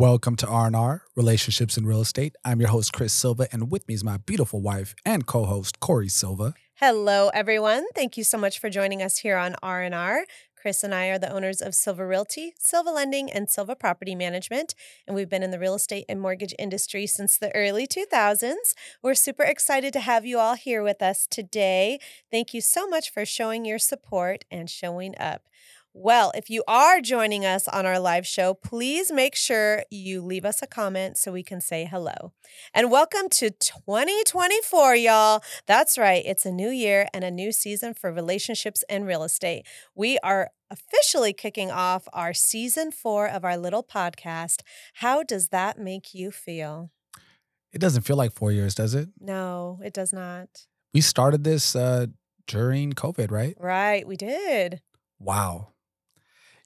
Welcome 0.00 0.36
to 0.36 0.46
R&R, 0.46 1.02
Relationships 1.14 1.76
in 1.76 1.84
Real 1.84 2.00
Estate. 2.00 2.34
I'm 2.42 2.58
your 2.58 2.70
host, 2.70 2.90
Chris 2.90 3.12
Silva, 3.12 3.48
and 3.52 3.70
with 3.70 3.86
me 3.86 3.92
is 3.92 4.02
my 4.02 4.16
beautiful 4.16 4.62
wife 4.62 4.94
and 5.04 5.26
co-host, 5.26 5.78
Cori 5.78 6.08
Silva. 6.08 6.54
Hello, 6.76 7.28
everyone. 7.34 7.84
Thank 7.94 8.16
you 8.16 8.24
so 8.24 8.38
much 8.38 8.58
for 8.58 8.70
joining 8.70 9.02
us 9.02 9.18
here 9.18 9.36
on 9.36 9.56
R&R. 9.62 10.24
Chris 10.56 10.82
and 10.82 10.94
I 10.94 11.08
are 11.08 11.18
the 11.18 11.30
owners 11.30 11.60
of 11.60 11.74
Silva 11.74 12.06
Realty, 12.06 12.54
Silva 12.58 12.88
Lending, 12.88 13.30
and 13.30 13.50
Silva 13.50 13.76
Property 13.76 14.14
Management, 14.14 14.74
and 15.06 15.14
we've 15.14 15.28
been 15.28 15.42
in 15.42 15.50
the 15.50 15.58
real 15.58 15.74
estate 15.74 16.06
and 16.08 16.18
mortgage 16.18 16.54
industry 16.58 17.06
since 17.06 17.36
the 17.36 17.54
early 17.54 17.86
2000s. 17.86 18.54
We're 19.02 19.12
super 19.12 19.42
excited 19.42 19.92
to 19.92 20.00
have 20.00 20.24
you 20.24 20.38
all 20.38 20.54
here 20.54 20.82
with 20.82 21.02
us 21.02 21.26
today. 21.26 22.00
Thank 22.30 22.54
you 22.54 22.62
so 22.62 22.88
much 22.88 23.12
for 23.12 23.26
showing 23.26 23.66
your 23.66 23.78
support 23.78 24.46
and 24.50 24.70
showing 24.70 25.14
up. 25.20 25.42
Well, 25.92 26.30
if 26.36 26.48
you 26.48 26.62
are 26.68 27.00
joining 27.00 27.44
us 27.44 27.66
on 27.66 27.84
our 27.84 27.98
live 27.98 28.24
show, 28.24 28.54
please 28.54 29.10
make 29.10 29.34
sure 29.34 29.82
you 29.90 30.22
leave 30.22 30.44
us 30.44 30.62
a 30.62 30.68
comment 30.68 31.18
so 31.18 31.32
we 31.32 31.42
can 31.42 31.60
say 31.60 31.84
hello. 31.84 32.32
And 32.72 32.92
welcome 32.92 33.28
to 33.30 33.50
2024, 33.50 34.94
y'all. 34.94 35.42
That's 35.66 35.98
right, 35.98 36.22
it's 36.24 36.46
a 36.46 36.52
new 36.52 36.70
year 36.70 37.08
and 37.12 37.24
a 37.24 37.30
new 37.30 37.50
season 37.50 37.94
for 37.94 38.12
relationships 38.12 38.84
and 38.88 39.04
real 39.04 39.24
estate. 39.24 39.66
We 39.92 40.16
are 40.20 40.50
officially 40.70 41.32
kicking 41.32 41.72
off 41.72 42.06
our 42.12 42.34
season 42.34 42.92
four 42.92 43.26
of 43.28 43.44
our 43.44 43.56
little 43.56 43.82
podcast. 43.82 44.62
How 44.94 45.24
does 45.24 45.48
that 45.48 45.76
make 45.76 46.14
you 46.14 46.30
feel? 46.30 46.92
It 47.72 47.80
doesn't 47.80 48.02
feel 48.02 48.16
like 48.16 48.32
four 48.32 48.52
years, 48.52 48.76
does 48.76 48.94
it? 48.94 49.08
No, 49.18 49.80
it 49.82 49.92
does 49.92 50.12
not. 50.12 50.66
We 50.94 51.00
started 51.00 51.42
this 51.42 51.74
uh, 51.74 52.06
during 52.46 52.92
COVID, 52.92 53.32
right? 53.32 53.56
Right, 53.58 54.06
we 54.06 54.16
did. 54.16 54.82
Wow. 55.18 55.72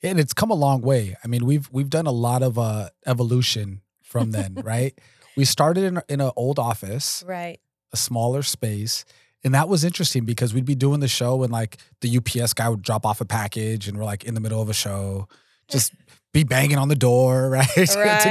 And 0.05 0.20
it's 0.20 0.33
come 0.34 0.50
a 0.50 0.55
long 0.55 0.83
way. 0.83 1.16
I 1.24 1.27
mean, 1.27 1.44
we've 1.47 1.69
we've 1.72 1.91
done 1.91 2.06
a 2.06 2.12
lot 2.12 2.42
of 2.42 2.58
uh, 2.58 2.91
evolution 3.06 3.80
from 4.02 4.30
then, 4.33 4.55
right? 4.64 4.96
We 5.36 5.44
started 5.44 5.83
in 5.84 6.00
in 6.08 6.20
an 6.20 6.30
old 6.36 6.58
office, 6.58 7.24
Right. 7.27 7.58
a 7.92 7.96
smaller 7.96 8.42
space, 8.42 9.05
and 9.42 9.55
that 9.55 9.69
was 9.69 9.83
interesting 9.83 10.24
because 10.24 10.55
we'd 10.55 10.64
be 10.64 10.74
doing 10.77 11.00
the 11.00 11.08
show 11.08 11.42
and 11.42 11.50
like 11.52 11.78
the 12.02 12.16
UPS 12.19 12.52
guy 12.55 12.69
would 12.69 12.83
drop 12.83 13.05
off 13.06 13.20
a 13.20 13.24
package, 13.24 13.88
and 13.88 13.98
we're 13.98 14.05
like 14.05 14.24
in 14.24 14.34
the 14.34 14.41
middle 14.41 14.61
of 14.62 14.69
a 14.69 14.74
show, 14.74 15.27
just 15.69 15.92
be 16.33 16.44
banging 16.44 16.77
on 16.78 16.89
the 16.89 16.96
door, 16.96 17.48
right, 17.58 17.66
to 17.74 17.86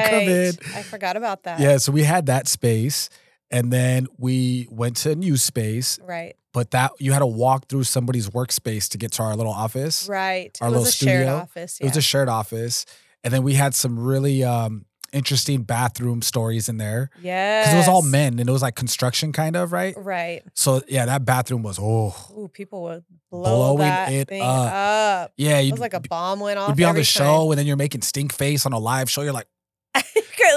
come 0.09 0.19
in. 0.19 0.53
I 0.75 0.83
forgot 0.83 1.17
about 1.17 1.43
that. 1.43 1.59
Yeah, 1.59 1.77
so 1.77 1.91
we 1.91 2.03
had 2.03 2.27
that 2.27 2.47
space, 2.47 3.09
and 3.51 3.71
then 3.71 4.07
we 4.17 4.67
went 4.71 4.97
to 4.97 5.11
a 5.11 5.15
new 5.15 5.37
space, 5.37 5.99
Right. 6.03 6.35
but 6.53 6.71
that 6.71 6.91
you 6.99 7.11
had 7.11 7.19
to 7.19 7.25
walk 7.27 7.67
through 7.69 7.83
somebody's 7.83 8.29
workspace 8.29 8.89
to 8.89 8.97
get 8.97 9.11
to 9.13 9.23
our 9.23 9.35
little 9.35 9.53
office. 9.53 10.07
Right. 10.09 10.57
Our 10.61 10.67
it 10.67 10.71
little 10.71 10.83
was 10.85 10.89
a 10.93 11.05
shared 11.05 11.21
studio. 11.27 11.35
office. 11.35 11.77
It 11.79 11.85
was 11.85 11.97
a 11.97 12.01
shared 12.01 12.29
office, 12.29 12.85
and 13.23 13.33
then 13.33 13.43
we 13.43 13.53
had 13.53 13.75
some 13.75 13.99
really 13.99 14.43
um, 14.43 14.85
interesting 15.11 15.61
bathroom 15.61 16.23
stories 16.23 16.67
in 16.67 16.77
there 16.77 17.11
Yeah. 17.21 17.61
because 17.61 17.73
it 17.75 17.77
was 17.77 17.87
all 17.87 18.01
men 18.01 18.39
and 18.39 18.49
it 18.49 18.51
was 18.51 18.63
like 18.63 18.73
construction 18.75 19.31
kind 19.31 19.55
of 19.55 19.71
right. 19.71 19.93
Right. 19.95 20.41
So 20.55 20.81
yeah, 20.87 21.05
that 21.05 21.23
bathroom 21.23 21.61
was 21.61 21.77
oh 21.79 22.15
Ooh, 22.35 22.47
people 22.47 22.81
would 22.83 23.03
blow 23.29 23.75
Blowing 23.75 23.77
that 23.79 24.11
it 24.11 24.31
up. 24.41 24.73
up. 24.73 25.33
yeah. 25.37 25.59
It 25.59 25.69
was 25.69 25.79
like 25.79 25.93
a 25.93 25.99
bomb 25.99 26.39
went 26.39 26.57
off. 26.57 26.69
you'd 26.69 26.77
be 26.77 26.83
on 26.83 26.95
the 26.95 27.01
every 27.01 27.03
show 27.03 27.51
and 27.51 27.59
then 27.59 27.67
you're 27.67 27.77
making 27.77 28.01
stink 28.01 28.33
face 28.33 28.65
on 28.65 28.73
a 28.73 28.79
live 28.79 29.07
show. 29.07 29.21
You're 29.21 29.33
like 29.33 29.45
time. 29.45 29.51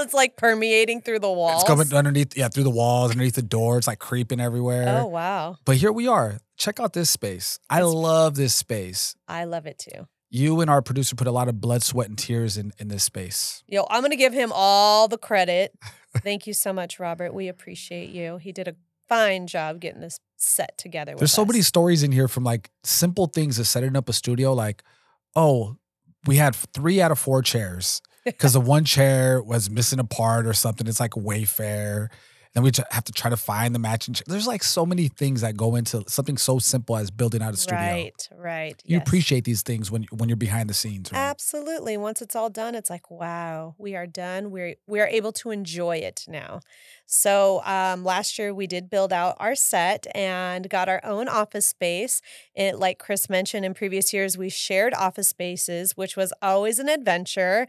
It's 0.07 0.15
like 0.15 0.37
permeating 0.37 1.01
through 1.03 1.19
the 1.19 1.31
walls. 1.31 1.63
it's 1.63 1.69
coming 1.69 1.93
underneath 1.93 2.37
yeah 2.37 2.49
through 2.49 2.65
the 2.65 2.71
walls 2.71 3.11
underneath 3.11 3.35
the 3.35 3.43
door. 3.43 3.77
It's 3.79 3.87
like 3.87 3.99
creeping 3.99 4.41
everywhere. 4.41 5.01
Oh 5.03 5.07
wow, 5.07 5.57
But 5.65 5.77
here 5.77 5.93
we 5.93 6.09
are. 6.09 6.39
Check 6.57 6.81
out 6.81 6.95
this 6.95 7.11
space. 7.11 7.59
I 7.69 7.79
It's- 7.81 7.93
love 7.93 8.37
this 8.37 8.55
space. 8.55 9.15
I 9.29 9.45
love 9.45 9.67
it 9.67 9.79
too. 9.79 10.07
You 10.31 10.61
and 10.61 10.69
our 10.71 10.83
producer 10.83 11.15
put 11.15 11.27
a 11.29 11.31
lot 11.31 11.49
of 11.49 11.61
blood, 11.61 11.83
sweat, 11.83 12.09
and 12.09 12.19
tears 12.19 12.57
in, 12.57 12.73
in 12.79 12.89
this 12.89 13.05
space. 13.05 13.63
Yo, 13.69 13.87
I'm 13.91 14.03
gonna 14.03 14.17
give 14.17 14.33
him 14.33 14.51
all 14.55 15.07
the 15.09 15.19
credit. 15.19 15.73
Thank 16.19 16.47
you 16.47 16.53
so 16.55 16.73
much, 16.73 16.99
Robert. 16.99 17.33
We 17.35 17.49
appreciate 17.49 18.09
you. 18.11 18.39
He 18.39 18.51
did 18.53 18.67
a 18.69 18.75
fine 19.09 19.47
job 19.47 19.81
getting 19.81 20.01
this 20.01 20.19
set 20.37 20.77
together. 20.79 21.13
With 21.13 21.21
There's 21.21 21.33
so 21.33 21.45
many 21.45 21.63
stories 21.63 22.03
in 22.03 22.11
here 22.11 22.27
from 22.29 22.43
like 22.43 22.71
simple 22.85 23.27
things 23.27 23.59
of 23.59 23.67
setting 23.67 23.95
up 23.97 24.09
a 24.09 24.13
studio, 24.13 24.53
like, 24.53 24.83
oh, 25.37 25.77
we 26.27 26.37
had 26.37 26.57
three 26.57 27.01
out 27.01 27.13
of 27.13 27.19
four 27.19 27.41
chairs 27.43 28.01
because 28.35 28.55
the 28.55 28.61
one 28.61 28.85
chair 28.85 29.41
was 29.41 29.71
missing 29.71 30.01
a 30.01 30.05
part 30.05 30.47
or 30.47 30.53
something. 30.53 30.87
It's 30.87 31.01
like 31.01 31.13
Wayfair. 31.13 32.09
Then 32.55 32.63
we 32.63 32.71
have 32.91 33.05
to 33.05 33.13
try 33.13 33.29
to 33.29 33.37
find 33.37 33.75
the 33.75 33.79
matching 33.79 34.15
chair. 34.15 34.25
There's 34.27 34.47
like 34.47 34.65
so 34.65 34.87
many 34.87 35.09
things 35.09 35.43
that 35.43 35.59
go 35.59 35.77
into 35.77 36.03
something 36.09 36.39
so 36.39 36.59
simple 36.59 36.97
as 36.97 37.11
building 37.11 37.43
out 37.43 37.53
a 37.53 37.57
studio. 37.59 37.79
Right, 37.79 38.29
right. 38.35 38.83
You 38.87 38.97
yes. 38.97 39.07
appreciate 39.07 39.45
these 39.45 39.61
things 39.61 39.91
when 39.91 40.05
when 40.05 40.31
you're 40.31 40.37
behind 40.37 40.71
the 40.71 40.75
scenes, 40.75 41.13
right? 41.13 41.19
Absolutely. 41.19 41.99
Once 41.99 42.23
it's 42.23 42.35
all 42.35 42.49
done, 42.49 42.75
it's 42.75 42.89
like, 42.89 43.11
wow, 43.11 43.75
we 43.77 43.95
are 43.95 44.07
done. 44.07 44.51
We're 44.51 44.77
we 44.87 45.01
are 45.01 45.07
able 45.07 45.33
to 45.33 45.51
enjoy 45.51 45.99
it 45.99 46.25
now. 46.29 46.61
So 47.05 47.63
um, 47.65 48.05
last 48.05 48.39
year 48.39 48.55
we 48.55 48.67
did 48.67 48.89
build 48.89 49.13
out 49.13 49.37
our 49.39 49.55
set 49.55 50.07
and 50.15 50.69
got 50.71 50.89
our 50.89 51.05
own 51.05 51.29
office 51.29 51.67
space. 51.67 52.23
It, 52.55 52.79
like 52.79 52.99
Chris 52.99 53.29
mentioned 53.29 53.67
in 53.67 53.75
previous 53.75 54.15
years, 54.15 54.39
we 54.39 54.49
shared 54.49 54.95
office 54.95 55.29
spaces, 55.29 55.97
which 55.97 56.17
was 56.17 56.33
always 56.41 56.79
an 56.79 56.89
adventure. 56.89 57.67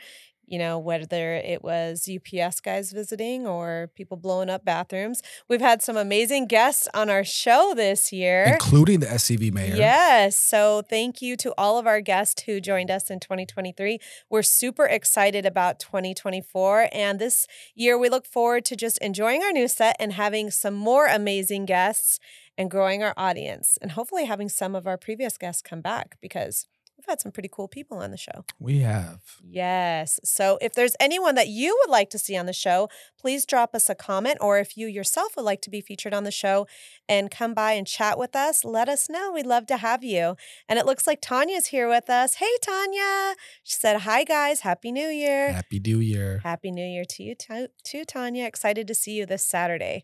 You 0.47 0.59
know, 0.59 0.79
whether 0.79 1.33
it 1.33 1.61
was 1.61 2.09
UPS 2.09 2.61
guys 2.61 2.91
visiting 2.91 3.45
or 3.45 3.91
people 3.95 4.15
blowing 4.15 4.49
up 4.49 4.63
bathrooms. 4.63 5.21
We've 5.49 5.61
had 5.61 5.81
some 5.81 5.97
amazing 5.97 6.47
guests 6.47 6.87
on 6.93 7.09
our 7.09 7.23
show 7.23 7.73
this 7.75 8.13
year. 8.13 8.45
Including 8.53 9.01
the 9.01 9.07
SCV 9.07 9.51
mayor. 9.51 9.75
Yes. 9.75 10.39
So 10.39 10.81
thank 10.89 11.21
you 11.21 11.35
to 11.37 11.53
all 11.57 11.77
of 11.77 11.85
our 11.85 11.99
guests 11.99 12.43
who 12.43 12.61
joined 12.61 12.89
us 12.89 13.09
in 13.09 13.19
2023. 13.19 13.99
We're 14.29 14.41
super 14.41 14.85
excited 14.85 15.45
about 15.45 15.79
2024. 15.79 16.89
And 16.93 17.19
this 17.19 17.45
year, 17.75 17.97
we 17.97 18.09
look 18.09 18.25
forward 18.25 18.63
to 18.65 18.75
just 18.75 18.97
enjoying 18.99 19.43
our 19.43 19.51
new 19.51 19.67
set 19.67 19.97
and 19.99 20.13
having 20.13 20.49
some 20.49 20.73
more 20.73 21.07
amazing 21.07 21.65
guests 21.65 22.19
and 22.57 22.71
growing 22.71 23.03
our 23.03 23.13
audience 23.17 23.77
and 23.81 23.91
hopefully 23.91 24.25
having 24.25 24.49
some 24.49 24.75
of 24.75 24.87
our 24.87 24.97
previous 24.97 25.37
guests 25.37 25.61
come 25.61 25.81
back 25.81 26.17
because 26.21 26.67
we've 26.97 27.05
had 27.07 27.21
some 27.21 27.31
pretty 27.31 27.49
cool 27.51 27.67
people 27.67 27.99
on 27.99 28.11
the 28.11 28.17
show. 28.17 28.43
We 28.59 28.79
have. 28.79 29.21
Yes. 29.47 30.19
So 30.23 30.57
if 30.61 30.73
there's 30.73 30.95
anyone 30.99 31.35
that 31.35 31.47
you 31.47 31.77
would 31.81 31.91
like 31.91 32.09
to 32.09 32.19
see 32.19 32.35
on 32.35 32.47
the 32.47 32.53
show, 32.53 32.89
please 33.19 33.45
drop 33.45 33.75
us 33.75 33.89
a 33.89 33.95
comment. 33.95 34.37
Or 34.41 34.57
if 34.59 34.75
you 34.75 34.87
yourself 34.87 35.35
would 35.35 35.45
like 35.45 35.61
to 35.61 35.69
be 35.69 35.79
featured 35.81 36.13
on 36.13 36.23
the 36.23 36.31
show 36.31 36.65
and 37.07 37.29
come 37.29 37.53
by 37.53 37.73
and 37.73 37.85
chat 37.85 38.17
with 38.17 38.35
us, 38.35 38.65
let 38.65 38.89
us 38.89 39.09
know. 39.09 39.31
We'd 39.31 39.45
love 39.45 39.67
to 39.67 39.77
have 39.77 40.03
you. 40.03 40.35
And 40.67 40.79
it 40.79 40.85
looks 40.85 41.05
like 41.05 41.19
Tanya's 41.21 41.67
here 41.67 41.87
with 41.87 42.09
us. 42.09 42.35
Hey, 42.35 42.57
Tanya. 42.61 43.35
She 43.63 43.75
said, 43.75 44.01
Hi, 44.01 44.23
guys. 44.23 44.61
Happy 44.61 44.91
New 44.91 45.07
Year. 45.09 45.53
Happy 45.53 45.79
New 45.79 45.99
Year. 45.99 46.39
Happy 46.43 46.71
New 46.71 46.85
Year 46.85 47.05
to 47.09 47.23
you, 47.23 47.35
too, 47.35 47.67
too, 47.83 48.05
Tanya. 48.05 48.45
Excited 48.45 48.87
to 48.87 48.95
see 48.95 49.11
you 49.13 49.25
this 49.25 49.45
Saturday. 49.45 50.03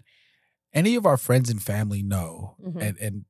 Any 0.74 0.96
of 0.96 1.06
our 1.06 1.18
friends 1.18 1.50
and 1.50 1.62
family 1.62 2.02
know, 2.02 2.56
Mhm. 2.64 2.82
and 2.82 2.98
and 2.98 3.26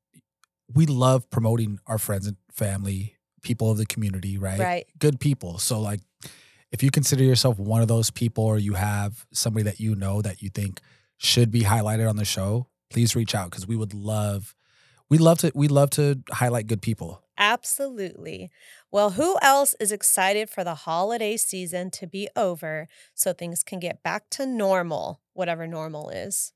we 0.74 0.86
love 0.86 1.30
promoting 1.30 1.78
our 1.86 1.98
friends 1.98 2.26
and 2.26 2.38
family, 2.52 3.18
people 3.44 3.70
of 3.70 3.78
the 3.78 3.86
community, 3.86 4.38
right? 4.38 4.60
Right. 4.60 4.86
Good 4.98 5.20
people. 5.20 5.60
So 5.60 5.80
like, 5.80 6.00
if 6.72 6.82
you 6.82 6.90
consider 6.90 7.24
yourself 7.24 7.60
one 7.60 7.82
of 7.82 7.88
those 7.88 8.10
people, 8.10 8.44
or 8.44 8.58
you 8.58 8.74
have 8.74 9.28
somebody 9.32 9.64
that 9.64 9.80
you 9.80 9.96
know 9.96 10.22
that 10.24 10.42
you 10.42 10.50
think 10.50 10.80
should 11.18 11.52
be 11.52 11.62
highlighted 11.62 12.10
on 12.10 12.16
the 12.16 12.26
show, 12.26 12.68
please 12.90 13.16
reach 13.16 13.36
out 13.36 13.52
because 13.52 13.68
we 13.68 13.76
would 13.76 13.94
love, 13.94 14.56
we 15.10 15.20
love 15.20 15.38
to, 15.40 15.52
we 15.54 15.68
love 15.68 15.92
to 15.92 16.24
highlight 16.32 16.66
good 16.66 16.82
people. 16.82 17.22
Absolutely. 17.38 18.52
Well, 18.92 19.12
who 19.12 19.38
else 19.42 19.76
is 19.80 19.92
excited 19.92 20.50
for 20.50 20.64
the 20.64 20.76
holiday 20.76 21.38
season 21.38 21.92
to 21.92 22.08
be 22.08 22.28
over 22.36 22.88
so 23.14 23.34
things 23.34 23.64
can 23.64 23.80
get 23.80 24.04
back 24.04 24.30
to 24.32 24.46
normal, 24.46 25.22
whatever 25.34 25.68
normal 25.68 26.10
is? 26.10 26.54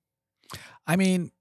I 0.85 0.95
mean, 0.95 1.31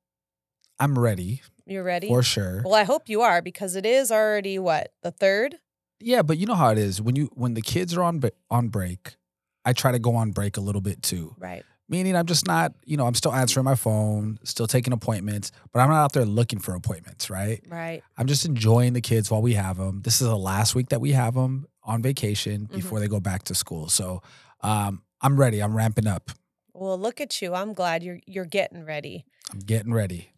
I'm 0.78 0.98
ready 0.98 1.42
You 1.66 1.82
ready? 1.82 2.08
for 2.08 2.22
sure. 2.22 2.62
Well, 2.64 2.74
I 2.74 2.84
hope 2.84 3.08
you 3.08 3.22
are 3.22 3.42
because 3.42 3.74
it 3.76 3.84
is 3.84 4.10
already 4.12 4.58
what 4.58 4.92
the 5.02 5.10
third. 5.10 5.56
Yeah, 6.00 6.22
but 6.22 6.38
you 6.38 6.46
know 6.46 6.54
how 6.54 6.70
it 6.70 6.78
is 6.78 7.00
when 7.02 7.16
you 7.16 7.30
when 7.34 7.54
the 7.54 7.62
kids 7.62 7.94
are 7.96 8.02
on 8.02 8.22
on 8.50 8.68
break. 8.68 9.16
I 9.64 9.72
try 9.72 9.90
to 9.92 9.98
go 9.98 10.14
on 10.14 10.30
break 10.30 10.56
a 10.56 10.60
little 10.60 10.80
bit 10.80 11.02
too. 11.02 11.34
Right. 11.38 11.64
Meaning 11.88 12.16
I'm 12.16 12.26
just 12.26 12.46
not, 12.46 12.72
you 12.84 12.96
know, 12.96 13.06
I'm 13.06 13.14
still 13.14 13.32
answering 13.32 13.64
my 13.64 13.74
phone, 13.76 14.38
still 14.44 14.66
taking 14.66 14.92
appointments, 14.92 15.52
but 15.72 15.80
I'm 15.80 15.88
not 15.88 16.02
out 16.04 16.12
there 16.12 16.24
looking 16.24 16.58
for 16.58 16.74
appointments, 16.74 17.30
right? 17.30 17.60
Right. 17.68 18.02
I'm 18.16 18.26
just 18.26 18.44
enjoying 18.44 18.92
the 18.92 19.00
kids 19.00 19.30
while 19.30 19.40
we 19.42 19.54
have 19.54 19.76
them. 19.76 20.02
This 20.02 20.20
is 20.20 20.26
the 20.28 20.36
last 20.36 20.74
week 20.74 20.88
that 20.90 21.00
we 21.00 21.12
have 21.12 21.34
them 21.34 21.66
on 21.84 22.02
vacation 22.02 22.66
Mhm. 22.66 22.72
before 22.74 22.98
they 23.00 23.06
go 23.08 23.20
back 23.20 23.44
to 23.44 23.54
school. 23.54 23.88
So 23.88 24.20
um, 24.62 25.02
I'm 25.20 25.36
ready. 25.38 25.60
I'm 25.60 25.76
ramping 25.76 26.06
up. 26.06 26.30
Well, 26.72 26.98
look 26.98 27.20
at 27.20 27.40
you. 27.40 27.54
I'm 27.54 27.72
glad 27.72 28.02
you're 28.02 28.20
you're 28.26 28.44
getting 28.44 28.84
ready. 28.84 29.24
I'm 29.52 29.60
getting 29.60 29.92
ready. 29.92 30.30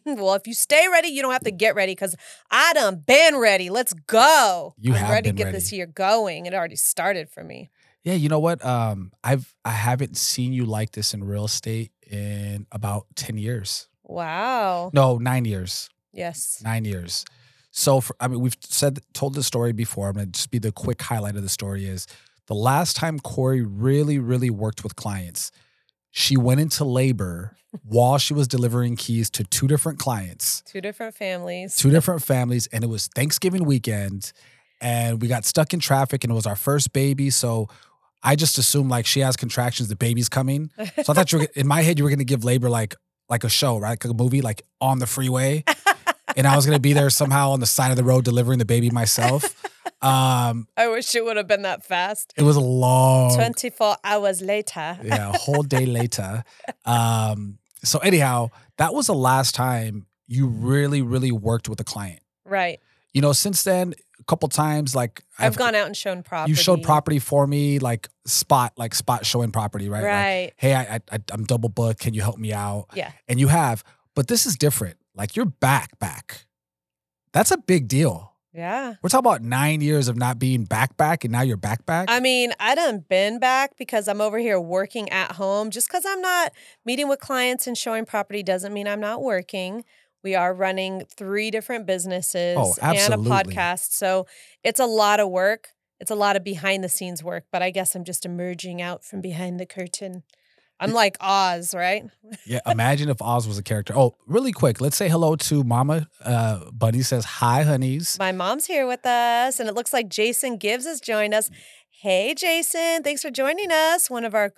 well, 0.04 0.34
if 0.34 0.46
you 0.46 0.54
stay 0.54 0.86
ready, 0.88 1.08
you 1.08 1.22
don't 1.22 1.32
have 1.32 1.44
to 1.44 1.50
get 1.50 1.74
ready 1.74 1.92
because 1.92 2.14
I 2.50 2.72
done 2.72 3.02
been 3.06 3.36
ready. 3.36 3.70
Let's 3.70 3.92
go. 3.92 4.74
You 4.78 4.92
I'm 4.92 4.98
have 4.98 5.10
ready 5.10 5.30
to 5.30 5.36
get 5.36 5.52
this 5.52 5.72
year 5.72 5.86
going. 5.86 6.46
It 6.46 6.54
already 6.54 6.76
started 6.76 7.30
for 7.30 7.42
me. 7.42 7.70
Yeah, 8.04 8.14
you 8.14 8.28
know 8.28 8.40
what? 8.40 8.64
Um, 8.64 9.12
I've 9.22 9.54
I 9.64 9.70
haven't 9.70 10.16
seen 10.16 10.52
you 10.52 10.64
like 10.64 10.92
this 10.92 11.14
in 11.14 11.22
real 11.22 11.44
estate 11.44 11.92
in 12.10 12.66
about 12.72 13.06
ten 13.14 13.38
years. 13.38 13.88
Wow. 14.02 14.90
No, 14.92 15.18
nine 15.18 15.44
years. 15.44 15.88
Yes. 16.12 16.60
Nine 16.64 16.84
years. 16.84 17.24
So 17.70 18.00
for, 18.00 18.14
I 18.20 18.28
mean, 18.28 18.40
we've 18.40 18.56
said 18.60 19.00
told 19.14 19.34
the 19.34 19.42
story 19.42 19.72
before. 19.72 20.08
I'm 20.08 20.14
gonna 20.14 20.26
just 20.26 20.50
be 20.50 20.58
the 20.58 20.72
quick 20.72 21.00
highlight 21.00 21.36
of 21.36 21.42
the 21.42 21.48
story 21.48 21.86
is 21.86 22.06
the 22.46 22.54
last 22.54 22.96
time 22.96 23.18
Cori 23.18 23.62
really, 23.62 24.18
really 24.18 24.50
worked 24.50 24.82
with 24.82 24.96
clients, 24.96 25.52
she 26.12 26.36
went 26.36 26.60
into 26.60 26.84
labor 26.84 27.56
while 27.84 28.18
she 28.18 28.34
was 28.34 28.46
delivering 28.46 28.94
keys 28.96 29.28
to 29.30 29.42
two 29.44 29.66
different 29.66 29.98
clients, 29.98 30.62
Two 30.66 30.80
different 30.80 31.14
families. 31.16 31.74
two 31.74 31.90
different 31.90 32.22
families, 32.22 32.68
and 32.68 32.84
it 32.84 32.86
was 32.86 33.08
Thanksgiving 33.08 33.64
weekend, 33.64 34.32
and 34.80 35.20
we 35.20 35.26
got 35.26 35.44
stuck 35.44 35.72
in 35.74 35.80
traffic, 35.80 36.22
and 36.22 36.30
it 36.30 36.34
was 36.34 36.46
our 36.46 36.56
first 36.56 36.92
baby, 36.92 37.30
so. 37.30 37.68
I 38.24 38.36
just 38.36 38.56
assumed 38.56 38.88
like 38.88 39.04
she 39.04 39.18
has 39.18 39.36
contractions, 39.36 39.88
the 39.88 39.96
baby's 39.96 40.28
coming. 40.28 40.70
So 40.78 40.84
I 41.10 41.12
thought 41.12 41.32
you 41.32 41.40
were 41.40 41.48
in 41.56 41.66
my 41.66 41.82
head 41.82 41.98
you 41.98 42.04
were 42.04 42.10
gonna 42.10 42.22
give 42.22 42.44
labor 42.44 42.70
like 42.70 42.94
like 43.28 43.42
a 43.42 43.48
show, 43.48 43.78
right? 43.78 43.90
Like 43.90 44.04
a 44.04 44.14
movie, 44.14 44.40
like 44.42 44.62
on 44.80 45.00
the 45.00 45.08
freeway. 45.08 45.64
and 46.36 46.46
I 46.46 46.54
was 46.54 46.64
gonna 46.64 46.78
be 46.78 46.92
there 46.92 47.10
somehow 47.10 47.50
on 47.50 47.58
the 47.58 47.66
side 47.66 47.90
of 47.90 47.96
the 47.96 48.04
road 48.04 48.24
delivering 48.24 48.60
the 48.60 48.64
baby 48.64 48.90
myself. 48.90 49.42
Um, 50.02 50.66
I 50.76 50.88
wish 50.88 51.14
it 51.14 51.24
would 51.24 51.36
have 51.36 51.46
been 51.46 51.62
that 51.62 51.84
fast. 51.84 52.32
it 52.36 52.42
was 52.42 52.56
a 52.56 52.60
long 52.60 53.34
24 53.34 53.96
hours 54.04 54.42
later. 54.42 54.98
yeah, 55.02 55.30
a 55.30 55.38
whole 55.38 55.62
day 55.62 55.86
later. 55.98 56.44
Um, 56.84 57.58
so 57.84 57.98
anyhow, 58.00 58.50
that 58.78 58.94
was 58.94 59.06
the 59.06 59.14
last 59.14 59.54
time 59.54 60.06
you 60.26 60.46
really, 60.46 61.02
really 61.02 61.32
worked 61.32 61.68
with 61.68 61.80
a 61.80 61.84
client. 61.84 62.20
Right. 62.44 62.80
You 63.12 63.20
know, 63.20 63.32
since 63.32 63.62
then, 63.64 63.94
a 64.18 64.24
couple 64.24 64.48
times, 64.48 64.94
like 64.94 65.22
I've, 65.38 65.56
gone 65.56 65.74
out 65.74 65.86
and 65.86 65.96
shown 65.96 66.22
property. 66.22 66.50
you 66.50 66.56
showed 66.56 66.82
property 66.82 67.18
for 67.18 67.46
me, 67.46 67.78
like 67.78 68.08
spot, 68.24 68.72
like 68.76 68.94
spot 68.94 69.26
showing 69.26 69.50
property, 69.52 69.88
right? 69.88 70.02
Like, 70.02 70.10
Right. 70.10 70.52
hey, 70.56 70.74
I, 70.74 71.00
I, 71.10 71.18
I'm 71.32 71.44
double 71.44 71.68
booked. 71.68 72.00
Can 72.00 72.14
you 72.14 72.22
help 72.22 72.38
me 72.38 72.52
out? 72.52 72.86
yeah. 72.94 73.12
And 73.28 73.38
you 73.40 73.48
have, 73.48 73.84
but 74.14 74.28
this 74.28 74.46
is 74.46 74.56
different. 74.56 74.96
Like 75.14 75.36
you're 75.36 75.44
back, 75.46 75.98
back. 75.98 76.46
That's 77.32 77.50
a 77.50 77.58
big 77.58 77.88
deal. 77.88 78.31
Yeah. 78.54 78.94
We're 79.00 79.08
talking 79.08 79.26
about 79.26 79.42
nine 79.42 79.80
years 79.80 80.08
of 80.08 80.16
not 80.16 80.38
being 80.38 80.64
back, 80.64 80.96
back, 80.96 81.24
and 81.24 81.32
now 81.32 81.40
you're 81.40 81.56
back, 81.56 81.86
back. 81.86 82.10
I 82.10 82.20
mean, 82.20 82.52
I 82.60 82.74
done 82.74 83.04
been 83.08 83.38
back 83.38 83.78
because 83.78 84.08
I'm 84.08 84.20
over 84.20 84.38
here 84.38 84.60
working 84.60 85.08
at 85.08 85.32
home. 85.32 85.70
Just 85.70 85.88
because 85.88 86.04
I'm 86.06 86.20
not 86.20 86.52
meeting 86.84 87.08
with 87.08 87.18
clients 87.18 87.66
and 87.66 87.76
showing 87.76 88.04
property 88.04 88.42
doesn't 88.42 88.72
mean 88.72 88.86
I'm 88.86 89.00
not 89.00 89.22
working. 89.22 89.84
We 90.22 90.34
are 90.34 90.54
running 90.54 91.04
three 91.16 91.50
different 91.50 91.86
businesses 91.86 92.56
Oh, 92.58 92.74
and 92.82 93.14
a 93.14 93.16
podcast. 93.16 93.92
So 93.92 94.26
it's 94.62 94.80
a 94.80 94.86
lot 94.86 95.18
of 95.18 95.30
work. 95.30 95.68
It's 95.98 96.10
a 96.10 96.16
lot 96.16 96.36
of 96.36 96.44
behind 96.44 96.84
the 96.84 96.88
scenes 96.88 97.22
work, 97.22 97.44
but 97.50 97.62
I 97.62 97.70
guess 97.70 97.94
I'm 97.94 98.04
just 98.04 98.26
emerging 98.26 98.82
out 98.82 99.04
from 99.04 99.20
behind 99.20 99.58
the 99.58 99.66
curtain. 99.66 100.24
I'm 100.82 100.92
like 100.92 101.16
Oz, 101.20 101.74
right? 101.74 102.04
Yeah, 102.44 102.58
imagine 102.66 103.08
if 103.08 103.22
Oz 103.22 103.46
was 103.46 103.56
a 103.56 103.62
character. 103.62 103.94
Oh, 103.96 104.16
really 104.26 104.50
quick, 104.50 104.80
let's 104.80 104.96
say 104.96 105.08
hello 105.08 105.36
to 105.36 105.62
Mama. 105.62 106.08
Uh, 106.20 106.70
Bunny 106.72 107.02
says 107.02 107.24
hi, 107.24 107.62
honeys. 107.62 108.16
My 108.18 108.32
mom's 108.32 108.66
here 108.66 108.86
with 108.86 109.06
us, 109.06 109.60
and 109.60 109.68
it 109.68 109.74
looks 109.76 109.92
like 109.92 110.08
Jason 110.08 110.56
Gibbs 110.56 110.84
has 110.84 111.00
joined 111.00 111.34
us. 111.34 111.50
Hey, 111.88 112.34
Jason, 112.34 113.04
thanks 113.04 113.22
for 113.22 113.30
joining 113.30 113.70
us. 113.70 114.10
One 114.10 114.24
of 114.24 114.34
our 114.34 114.52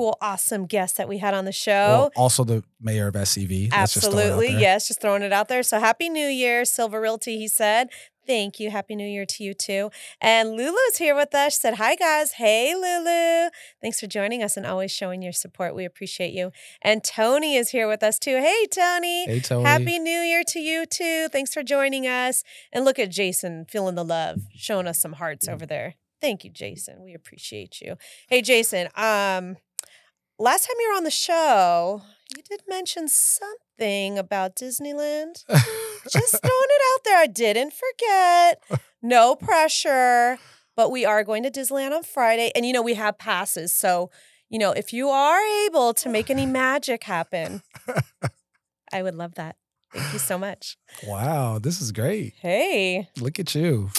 cool, 0.00 0.16
awesome 0.22 0.64
guests 0.64 0.96
that 0.96 1.08
we 1.08 1.18
had 1.18 1.34
on 1.34 1.44
the 1.44 1.52
show. 1.52 1.72
Well, 1.72 2.12
also 2.16 2.42
the 2.42 2.64
mayor 2.80 3.08
of 3.08 3.14
SCV. 3.14 3.70
Let's 3.70 3.92
just 3.92 4.10
throw 4.10 4.18
it 4.18 4.22
out 4.22 4.32
Absolutely. 4.32 4.60
Yes, 4.60 4.88
just 4.88 5.00
throwing 5.00 5.22
it 5.22 5.32
out 5.32 5.48
there. 5.48 5.62
So 5.62 5.78
happy 5.78 6.08
New 6.08 6.26
Year, 6.26 6.64
Silva 6.64 6.98
Realty, 6.98 7.38
he 7.38 7.48
said. 7.48 7.90
Thank 8.26 8.60
you. 8.60 8.70
Happy 8.70 8.94
New 8.94 9.06
Year 9.06 9.26
to 9.26 9.44
you 9.44 9.54
too. 9.54 9.90
And 10.20 10.52
Lulu's 10.52 10.96
here 10.98 11.14
with 11.14 11.34
us. 11.34 11.54
She 11.54 11.60
said, 11.60 11.74
Hi 11.74 11.96
guys. 11.96 12.32
Hey 12.32 12.74
Lulu. 12.74 13.50
Thanks 13.82 14.00
for 14.00 14.06
joining 14.06 14.42
us 14.42 14.56
and 14.56 14.64
always 14.64 14.90
showing 14.90 15.20
your 15.20 15.32
support. 15.32 15.74
We 15.74 15.84
appreciate 15.84 16.32
you. 16.32 16.52
And 16.80 17.02
Tony 17.02 17.56
is 17.56 17.70
here 17.70 17.88
with 17.88 18.02
us 18.02 18.18
too. 18.18 18.36
Hey 18.36 18.66
Tony. 18.66 19.26
Hey, 19.26 19.40
Tony. 19.40 19.64
Happy 19.64 19.98
New 19.98 20.20
Year 20.20 20.44
to 20.48 20.60
you 20.60 20.86
too. 20.86 21.28
Thanks 21.28 21.52
for 21.52 21.62
joining 21.62 22.06
us. 22.06 22.42
And 22.72 22.84
look 22.84 22.98
at 22.98 23.10
Jason 23.10 23.66
feeling 23.68 23.96
the 23.96 24.04
love, 24.04 24.38
showing 24.54 24.86
us 24.86 25.00
some 25.00 25.14
hearts 25.14 25.48
over 25.48 25.66
there. 25.66 25.96
Thank 26.20 26.44
you, 26.44 26.50
Jason. 26.50 27.02
We 27.02 27.14
appreciate 27.14 27.80
you. 27.80 27.96
Hey, 28.28 28.42
Jason. 28.42 28.88
Um, 28.94 29.56
last 30.40 30.66
time 30.66 30.76
you 30.80 30.90
were 30.90 30.96
on 30.96 31.04
the 31.04 31.10
show, 31.10 32.02
you 32.36 32.42
did 32.48 32.62
mention 32.68 33.08
something 33.08 34.18
about 34.18 34.56
Disneyland. 34.56 35.44
Just 36.10 36.40
throwing 36.42 36.70
it 36.70 36.82
out 36.94 37.04
there. 37.04 37.18
I 37.18 37.26
didn't 37.26 37.72
forget. 37.72 38.80
No 39.02 39.36
pressure. 39.36 40.38
But 40.76 40.90
we 40.90 41.04
are 41.04 41.24
going 41.24 41.42
to 41.42 41.50
Disneyland 41.50 41.92
on 41.92 42.02
Friday. 42.02 42.50
And 42.54 42.64
you 42.64 42.72
know, 42.72 42.82
we 42.82 42.94
have 42.94 43.18
passes. 43.18 43.72
So, 43.74 44.10
you 44.48 44.58
know, 44.58 44.72
if 44.72 44.92
you 44.92 45.08
are 45.10 45.66
able 45.66 45.92
to 45.94 46.08
make 46.08 46.30
any 46.30 46.46
magic 46.46 47.04
happen, 47.04 47.62
I 48.92 49.02
would 49.02 49.14
love 49.14 49.34
that. 49.34 49.56
Thank 49.92 50.12
you 50.12 50.18
so 50.20 50.38
much. 50.38 50.76
wow, 51.06 51.58
this 51.58 51.80
is 51.80 51.90
great. 51.92 52.34
Hey, 52.40 53.08
Look 53.18 53.40
at 53.40 53.54
you. 53.54 53.90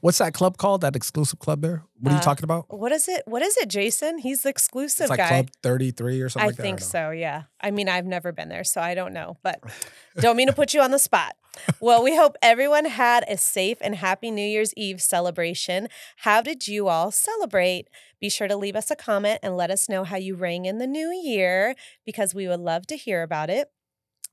What's 0.00 0.18
that 0.18 0.34
club 0.34 0.56
called? 0.58 0.80
That 0.82 0.94
exclusive 0.96 1.38
club 1.38 1.62
there? 1.62 1.82
What 2.00 2.10
are 2.10 2.14
you 2.16 2.20
Uh, 2.20 2.22
talking 2.22 2.44
about? 2.44 2.66
what 2.68 2.92
is 2.92 3.08
it? 3.08 3.22
What 3.26 3.42
is 3.42 3.56
it, 3.56 3.68
Jason? 3.68 4.18
He's 4.18 4.42
the 4.42 4.48
exclusive 4.50 5.04
It's 5.04 5.10
like 5.10 5.18
guy. 5.18 5.28
Club 5.28 5.50
33 5.62 6.20
or 6.20 6.28
something 6.28 6.44
I 6.44 6.48
like 6.48 6.56
think 6.56 6.80
so, 6.80 7.10
yeah. 7.10 7.44
I 7.60 7.70
mean, 7.70 7.88
I've 7.88 8.06
never 8.06 8.32
been 8.32 8.48
there, 8.48 8.64
so 8.64 8.80
I 8.80 8.94
don't 8.94 9.12
know, 9.12 9.38
but 9.42 9.60
don't 10.20 10.36
mean 10.36 10.46
to 10.48 10.52
put 10.52 10.74
you 10.74 10.80
on 10.82 10.90
the 10.90 10.98
spot. 10.98 11.34
Well, 11.80 12.04
we 12.04 12.14
hope 12.14 12.36
everyone 12.42 12.84
had 12.84 13.24
a 13.28 13.38
safe 13.38 13.78
and 13.80 13.94
happy 13.94 14.30
New 14.30 14.44
Year's 14.46 14.74
Eve 14.76 15.00
celebration. 15.00 15.88
How 16.18 16.42
did 16.42 16.68
you 16.68 16.88
all 16.88 17.10
celebrate? 17.10 17.88
Be 18.20 18.28
sure 18.28 18.46
to 18.46 18.56
leave 18.56 18.76
us 18.76 18.90
a 18.90 18.96
comment 18.96 19.38
and 19.42 19.56
let 19.56 19.70
us 19.70 19.88
know 19.88 20.04
how 20.04 20.18
you 20.18 20.34
rang 20.34 20.66
in 20.66 20.76
the 20.76 20.86
new 20.86 21.10
year 21.10 21.74
because 22.04 22.34
we 22.34 22.46
would 22.46 22.60
love 22.60 22.86
to 22.88 22.96
hear 22.96 23.22
about 23.22 23.48
it. 23.48 23.70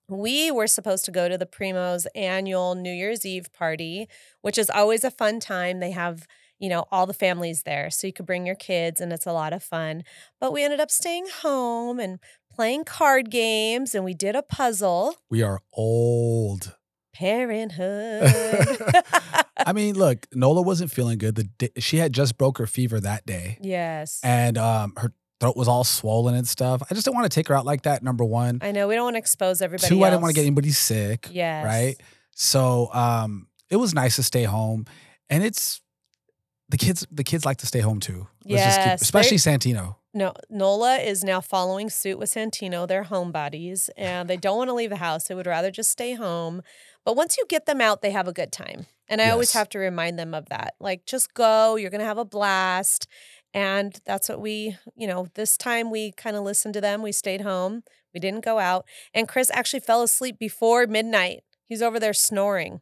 We 0.07 0.51
were 0.51 0.67
supposed 0.67 1.05
to 1.05 1.11
go 1.11 1.29
to 1.29 1.37
the 1.37 1.45
Primo's 1.45 2.07
annual 2.15 2.75
New 2.75 2.91
Year's 2.91 3.25
Eve 3.25 3.51
party, 3.53 4.07
which 4.41 4.57
is 4.57 4.69
always 4.69 5.03
a 5.03 5.11
fun 5.11 5.39
time. 5.39 5.79
They 5.79 5.91
have, 5.91 6.27
you 6.59 6.69
know, 6.69 6.85
all 6.91 7.05
the 7.05 7.13
families 7.13 7.63
there. 7.63 7.89
So 7.89 8.07
you 8.07 8.13
could 8.13 8.25
bring 8.25 8.45
your 8.45 8.55
kids 8.55 8.99
and 8.99 9.13
it's 9.13 9.25
a 9.25 9.33
lot 9.33 9.53
of 9.53 9.63
fun. 9.63 10.03
But 10.39 10.51
we 10.51 10.63
ended 10.63 10.79
up 10.79 10.91
staying 10.91 11.27
home 11.41 11.99
and 11.99 12.19
playing 12.53 12.83
card 12.83 13.31
games 13.31 13.95
and 13.95 14.03
we 14.03 14.13
did 14.13 14.35
a 14.35 14.43
puzzle. 14.43 15.15
We 15.29 15.41
are 15.41 15.61
old. 15.73 16.75
Parenthood. 17.13 18.23
I 19.65 19.73
mean, 19.73 19.95
look, 19.95 20.27
Nola 20.33 20.61
wasn't 20.61 20.91
feeling 20.91 21.17
good. 21.17 21.35
The 21.35 21.43
day, 21.43 21.69
she 21.77 21.97
had 21.97 22.13
just 22.13 22.37
broke 22.37 22.57
her 22.57 22.67
fever 22.67 22.99
that 22.99 23.25
day, 23.25 23.57
yes. 23.61 24.19
and 24.23 24.57
um, 24.57 24.93
her 24.97 25.13
throat 25.43 25.57
was 25.57 25.67
all 25.67 25.83
swollen 25.83 26.35
and 26.35 26.47
stuff. 26.47 26.81
I 26.89 26.93
just 26.93 27.03
didn't 27.05 27.15
want 27.17 27.29
to 27.29 27.35
take 27.35 27.49
her 27.49 27.55
out 27.55 27.65
like 27.65 27.81
that. 27.83 28.01
Number 28.01 28.23
one, 28.23 28.59
I 28.61 28.71
know 28.71 28.87
we 28.87 28.95
don't 28.95 29.03
want 29.03 29.15
to 29.15 29.19
expose 29.19 29.61
everybody. 29.61 29.89
two, 29.89 30.01
I 30.03 30.09
didn't 30.09 30.21
want 30.21 30.33
to 30.33 30.35
get 30.39 30.45
anybody 30.45 30.71
sick. 30.71 31.27
Yeah, 31.31 31.65
right. 31.65 31.95
So 32.35 32.89
um, 32.93 33.47
it 33.69 33.75
was 33.75 33.93
nice 33.93 34.15
to 34.15 34.23
stay 34.23 34.43
home, 34.43 34.85
and 35.29 35.43
it's 35.43 35.81
the 36.69 36.77
kids. 36.77 37.05
The 37.11 37.23
kids 37.23 37.45
like 37.45 37.57
to 37.57 37.67
stay 37.67 37.79
home 37.81 37.99
too. 37.99 38.27
Let's 38.45 38.63
just 38.63 38.77
keep- 38.79 38.85
Yes, 38.87 39.01
especially 39.01 39.37
Santino. 39.37 39.95
No, 40.15 40.31
Nola 40.49 40.97
is 40.97 41.23
now 41.23 41.41
following 41.41 41.89
suit 41.89 42.19
with 42.19 42.29
Santino. 42.31 42.87
They're 42.87 43.03
homebodies 43.05 43.89
and 43.97 44.29
they 44.29 44.37
don't 44.37 44.57
want 44.57 44.69
to 44.69 44.73
leave 44.75 44.91
the 44.91 44.97
house. 44.97 45.23
They 45.23 45.33
would 45.33 45.47
rather 45.47 45.71
just 45.71 45.89
stay 45.89 46.13
home. 46.13 46.61
But 47.03 47.15
once 47.15 47.35
you 47.35 47.45
get 47.49 47.65
them 47.65 47.81
out, 47.81 48.03
they 48.03 48.11
have 48.11 48.27
a 48.27 48.31
good 48.33 48.51
time. 48.51 48.85
And 49.09 49.19
I 49.19 49.31
always 49.31 49.53
have 49.53 49.69
to 49.69 49.79
remind 49.79 50.19
them 50.19 50.35
of 50.35 50.49
that. 50.49 50.75
Like, 50.79 51.05
just 51.07 51.33
go, 51.33 51.75
you're 51.77 51.89
going 51.89 51.99
to 51.99 52.05
have 52.05 52.19
a 52.19 52.25
blast. 52.25 53.07
And 53.53 53.99
that's 54.05 54.29
what 54.29 54.41
we, 54.41 54.75
you 54.95 55.07
know, 55.07 55.27
this 55.35 55.57
time 55.57 55.91
we 55.91 56.11
kind 56.13 56.35
of 56.35 56.43
listened 56.43 56.73
to 56.75 56.81
them. 56.81 57.01
We 57.01 57.11
stayed 57.11 57.41
home, 57.41 57.83
we 58.13 58.19
didn't 58.19 58.43
go 58.43 58.59
out. 58.59 58.85
And 59.13 59.27
Chris 59.27 59.51
actually 59.53 59.81
fell 59.81 60.01
asleep 60.01 60.39
before 60.39 60.87
midnight. 60.87 61.43
He's 61.65 61.81
over 61.81 61.99
there 61.99 62.13
snoring. 62.13 62.81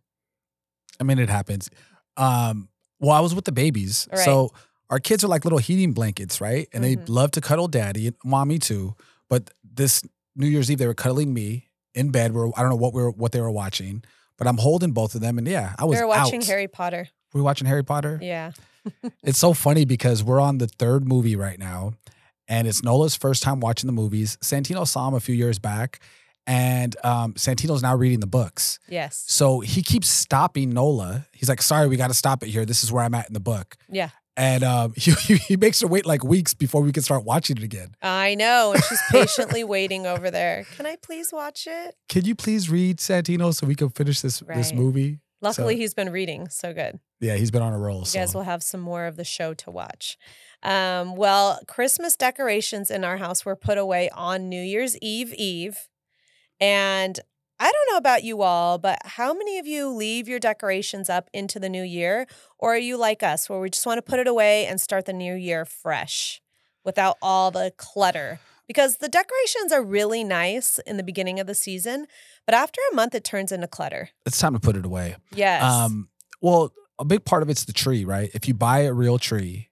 I 1.00 1.04
mean, 1.04 1.20
it 1.20 1.30
happens. 1.30 1.70
Um, 2.18 2.70
well, 3.00 3.12
I 3.12 3.20
was 3.20 3.34
with 3.36 3.46
the 3.46 3.52
babies, 3.52 4.08
Right. 4.12 4.20
so 4.20 4.52
our 4.90 5.00
kids 5.00 5.24
are 5.24 5.28
like 5.28 5.44
little 5.46 5.60
heating 5.60 5.94
blankets, 5.94 6.40
right? 6.42 6.68
And 6.74 6.84
Mhm. 6.84 6.88
they 7.06 7.12
love 7.12 7.32
to 7.32 7.42
cuddle 7.42 7.68
daddy 7.68 8.08
and 8.08 8.16
mommy 8.24 8.60
too. 8.60 8.96
But 9.30 9.52
this 9.64 10.04
New 10.36 10.48
Year's 10.48 10.70
Eve, 10.70 10.78
they 10.78 10.88
were 10.88 10.94
cuddling 10.94 11.34
me 11.34 11.70
in 11.94 12.12
bed. 12.12 12.34
Where 12.34 12.48
I 12.58 12.62
don't 12.62 12.70
know 12.70 12.76
what 12.76 12.94
we 12.94 13.02
were, 13.02 13.12
what 13.12 13.32
they 13.32 13.42
were 13.42 13.52
watching, 13.52 14.04
but 14.38 14.48
I'm 14.48 14.58
holding 14.58 14.92
both 14.92 15.16
of 15.16 15.22
them, 15.22 15.38
and 15.38 15.48
yeah, 15.48 15.76
I 15.80 15.86
was 15.86 15.98
They're 15.98 16.08
watching 16.08 16.42
out. 16.42 16.48
Harry 16.48 16.68
Potter. 16.68 17.08
We 17.34 17.40
were 17.42 17.46
watching 17.46 17.68
Harry 17.68 17.84
Potter. 17.84 18.20
Yeah. 18.22 18.52
It's 19.24 19.38
so 19.40 19.54
funny 19.54 19.86
because 19.86 20.24
we're 20.24 20.40
on 20.40 20.58
the 20.58 20.68
third 20.68 21.08
movie 21.08 21.36
right 21.36 21.60
now, 21.60 21.94
and 22.48 22.68
it's 22.68 22.84
Nola's 22.84 23.16
first 23.16 23.44
time 23.44 23.60
watching 23.60 23.88
the 23.88 23.94
movies. 23.94 24.38
Santino 24.42 24.88
saw 24.88 25.08
him 25.08 25.14
a 25.14 25.20
few 25.20 25.36
years 25.36 25.60
back, 25.60 26.00
and 26.48 26.96
um, 27.04 27.34
Santino's 27.36 27.84
now 27.84 27.96
reading 27.96 28.20
the 28.20 28.28
books. 28.28 28.80
Yes. 28.90 29.24
So 29.28 29.60
he 29.60 29.82
keeps 29.84 30.08
stopping 30.10 30.72
Nola. 30.72 31.28
He's 31.34 31.50
like, 31.50 31.62
"Sorry, 31.62 31.88
we 31.88 31.98
got 31.98 32.08
to 32.08 32.14
stop 32.14 32.44
it 32.44 32.48
here. 32.48 32.66
This 32.66 32.84
is 32.84 32.92
where 32.92 33.04
I'm 33.04 33.14
at 33.14 33.28
in 33.28 33.34
the 33.34 33.40
book." 33.40 33.76
Yeah. 33.90 34.10
And 34.38 34.64
um, 34.64 34.94
he, 34.98 35.12
he 35.36 35.58
makes 35.58 35.82
her 35.82 35.88
wait 35.88 36.06
like 36.06 36.24
weeks 36.24 36.54
before 36.54 36.82
we 36.82 36.92
can 36.92 37.04
start 37.04 37.26
watching 37.26 37.58
it 37.58 37.64
again. 37.64 37.94
I 38.02 38.36
know. 38.36 38.72
And 38.74 38.84
she's 38.84 39.02
patiently 39.12 39.64
waiting 39.64 40.08
over 40.08 40.32
there. 40.32 40.66
Can 40.78 40.86
I 40.86 40.96
please 40.96 41.32
watch 41.34 41.68
it? 41.68 41.96
Can 42.10 42.26
you 42.26 42.34
please 42.36 42.70
read 42.70 42.98
Santino 42.98 43.54
so 43.54 43.68
we 43.68 43.76
can 43.76 43.90
finish 43.90 44.22
this 44.22 44.40
this 44.40 44.74
movie? 44.74 45.20
Luckily, 45.42 45.76
So- 45.76 45.80
he's 45.80 45.94
been 45.94 46.10
reading. 46.12 46.50
So 46.50 46.74
good. 46.74 47.00
Yeah, 47.22 47.36
he's 47.36 47.52
been 47.52 47.62
on 47.62 47.72
a 47.72 47.78
roll. 47.78 48.04
So. 48.04 48.18
You 48.18 48.26
guys 48.26 48.34
will 48.34 48.44
have 48.44 48.64
some 48.64 48.82
more 48.82 49.06
of 49.06 49.16
the 49.16 49.24
show 49.24 49.54
to 49.54 49.72
watch. 49.72 50.18
Um, 50.64 51.16
well, 51.16 51.60
Christmas 51.68 52.16
decorations 52.16 52.92
in 52.92 53.04
our 53.04 53.18
house 53.18 53.46
were 53.46 53.56
put 53.56 53.78
away 53.78 54.10
on 54.10 54.50
New 54.50 54.62
Year's 54.62 54.98
Eve 54.98 55.34
Eve. 55.36 55.88
And 56.60 57.20
I 57.60 57.72
don't 57.72 57.92
know 57.92 57.98
about 57.98 58.24
you 58.24 58.42
all, 58.42 58.80
but 58.80 59.00
how 59.06 59.34
many 59.34 59.60
of 59.60 59.68
you 59.68 59.88
leave 59.90 60.28
your 60.28 60.40
decorations 60.40 61.10
up 61.10 61.30
into 61.32 61.60
the 61.60 61.70
new 61.70 61.84
year? 61.84 62.26
Or 62.58 62.74
are 62.74 62.80
you 62.80 62.98
like 62.98 63.22
us, 63.22 63.50
where 63.50 63.60
we 63.60 63.70
just 63.70 63.86
want 63.86 64.00
to 64.00 64.02
put 64.02 64.20
it 64.20 64.28
away 64.28 64.66
and 64.66 64.82
start 64.82 65.06
the 65.06 65.14
new 65.14 65.36
year 65.36 65.64
fresh 65.64 66.42
without 66.84 67.18
all 67.22 67.52
the 67.52 67.72
clutter? 67.78 68.40
Because 68.68 68.98
the 68.98 69.10
decorations 69.10 69.72
are 69.72 69.84
really 69.84 70.24
nice 70.24 70.80
in 70.88 70.98
the 70.98 71.04
beginning 71.04 71.40
of 71.40 71.46
the 71.46 71.54
season, 71.54 72.08
but 72.46 72.56
after 72.56 72.80
a 72.92 72.96
month, 72.96 73.14
it 73.14 73.24
turns 73.24 73.52
into 73.52 73.68
clutter. 73.68 74.10
It's 74.26 74.40
time 74.40 74.54
to 74.54 74.60
put 74.60 74.76
it 74.76 74.86
away. 74.86 75.18
Yes. 75.32 75.62
Um, 75.64 76.10
well, 76.42 76.72
a 77.02 77.06
big 77.06 77.26
part 77.26 77.44
of 77.44 77.50
it's 77.50 77.66
the 77.66 77.74
tree, 77.74 78.06
right? 78.06 78.30
If 78.34 78.48
you 78.48 78.54
buy 78.54 78.80
a 78.82 78.94
real 78.94 79.18
tree, 79.18 79.70